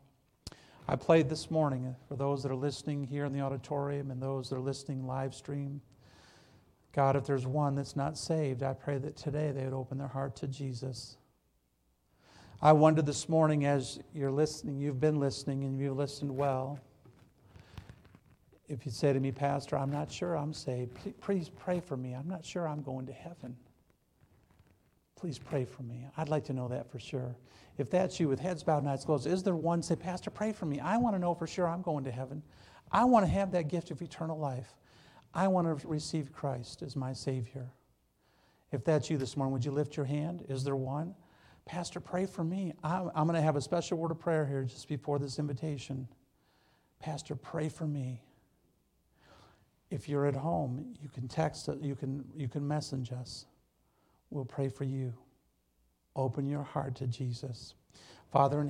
I 0.87 0.95
played 0.95 1.29
this 1.29 1.49
morning 1.49 1.95
for 2.07 2.15
those 2.15 2.43
that 2.43 2.51
are 2.51 2.55
listening 2.55 3.03
here 3.03 3.25
in 3.25 3.33
the 3.33 3.41
auditorium 3.41 4.11
and 4.11 4.21
those 4.21 4.49
that 4.49 4.55
are 4.55 4.61
listening 4.61 5.05
live 5.05 5.33
stream. 5.33 5.81
God, 6.93 7.15
if 7.15 7.25
there's 7.25 7.45
one 7.45 7.75
that's 7.75 7.95
not 7.95 8.17
saved, 8.17 8.63
I 8.63 8.73
pray 8.73 8.97
that 8.99 9.17
today 9.17 9.51
they 9.51 9.65
would 9.65 9.73
open 9.73 9.97
their 9.97 10.07
heart 10.07 10.35
to 10.37 10.47
Jesus. 10.47 11.17
I 12.61 12.71
wonder 12.71 13.01
this 13.01 13.27
morning 13.27 13.65
as 13.65 13.99
you're 14.13 14.31
listening, 14.31 14.79
you've 14.79 15.01
been 15.01 15.19
listening 15.19 15.65
and 15.65 15.77
you've 15.77 15.97
listened 15.97 16.33
well. 16.33 16.79
If 18.69 18.85
you 18.85 18.91
say 18.91 19.11
to 19.11 19.19
me, 19.19 19.31
Pastor, 19.31 19.77
I'm 19.77 19.91
not 19.91 20.09
sure 20.09 20.37
I'm 20.37 20.53
saved, 20.53 20.97
please 21.19 21.49
pray 21.49 21.81
for 21.81 21.97
me. 21.97 22.13
I'm 22.13 22.29
not 22.29 22.45
sure 22.45 22.67
I'm 22.67 22.81
going 22.81 23.07
to 23.07 23.13
heaven. 23.13 23.57
Please 25.25 25.39
pray 25.39 25.65
for 25.65 25.81
me. 25.81 26.05
I'd 26.17 26.29
like 26.29 26.43
to 26.43 26.53
know 26.53 26.67
that 26.67 26.91
for 26.91 26.99
sure. 26.99 27.35
If 27.79 27.89
that's 27.89 28.19
you 28.19 28.27
with 28.27 28.39
heads 28.39 28.61
bowed 28.61 28.83
and 28.83 28.87
eyes 28.87 29.03
closed, 29.03 29.25
is 29.25 29.41
there 29.41 29.55
one 29.55 29.81
say, 29.81 29.95
Pastor, 29.95 30.29
pray 30.29 30.51
for 30.51 30.67
me? 30.67 30.79
I 30.79 30.97
want 30.97 31.15
to 31.15 31.19
know 31.19 31.33
for 31.33 31.47
sure 31.47 31.67
I'm 31.67 31.81
going 31.81 32.03
to 32.03 32.11
heaven. 32.11 32.43
I 32.91 33.05
want 33.05 33.25
to 33.25 33.31
have 33.31 33.51
that 33.53 33.67
gift 33.67 33.89
of 33.89 34.03
eternal 34.03 34.37
life. 34.37 34.75
I 35.33 35.47
want 35.47 35.81
to 35.81 35.87
receive 35.87 36.31
Christ 36.31 36.83
as 36.83 36.95
my 36.95 37.11
Savior. 37.11 37.65
If 38.71 38.83
that's 38.83 39.09
you 39.09 39.17
this 39.17 39.35
morning, 39.35 39.51
would 39.53 39.65
you 39.65 39.71
lift 39.71 39.97
your 39.97 40.05
hand? 40.05 40.45
Is 40.47 40.63
there 40.63 40.75
one? 40.75 41.15
Pastor, 41.65 41.99
pray 41.99 42.27
for 42.27 42.43
me. 42.43 42.73
I'm, 42.83 43.09
I'm 43.15 43.25
going 43.25 43.35
to 43.35 43.41
have 43.41 43.55
a 43.55 43.61
special 43.61 43.97
word 43.97 44.11
of 44.11 44.19
prayer 44.19 44.45
here 44.45 44.63
just 44.65 44.87
before 44.87 45.17
this 45.17 45.39
invitation. 45.39 46.07
Pastor, 46.99 47.35
pray 47.35 47.67
for 47.67 47.87
me. 47.87 48.21
If 49.89 50.07
you're 50.07 50.27
at 50.27 50.35
home, 50.35 50.93
you 51.01 51.09
can 51.09 51.27
text, 51.27 51.67
you 51.81 51.95
can, 51.95 52.23
you 52.37 52.47
can 52.47 52.67
message 52.67 53.11
us. 53.11 53.47
We'll 54.29 54.45
pray 54.45 54.69
for 54.69 54.83
you. 54.85 55.13
Open 56.15 56.47
your 56.47 56.63
heart 56.63 56.95
to 56.95 57.07
Jesus. 57.07 57.75
Father 58.31 58.61
in 58.61 58.69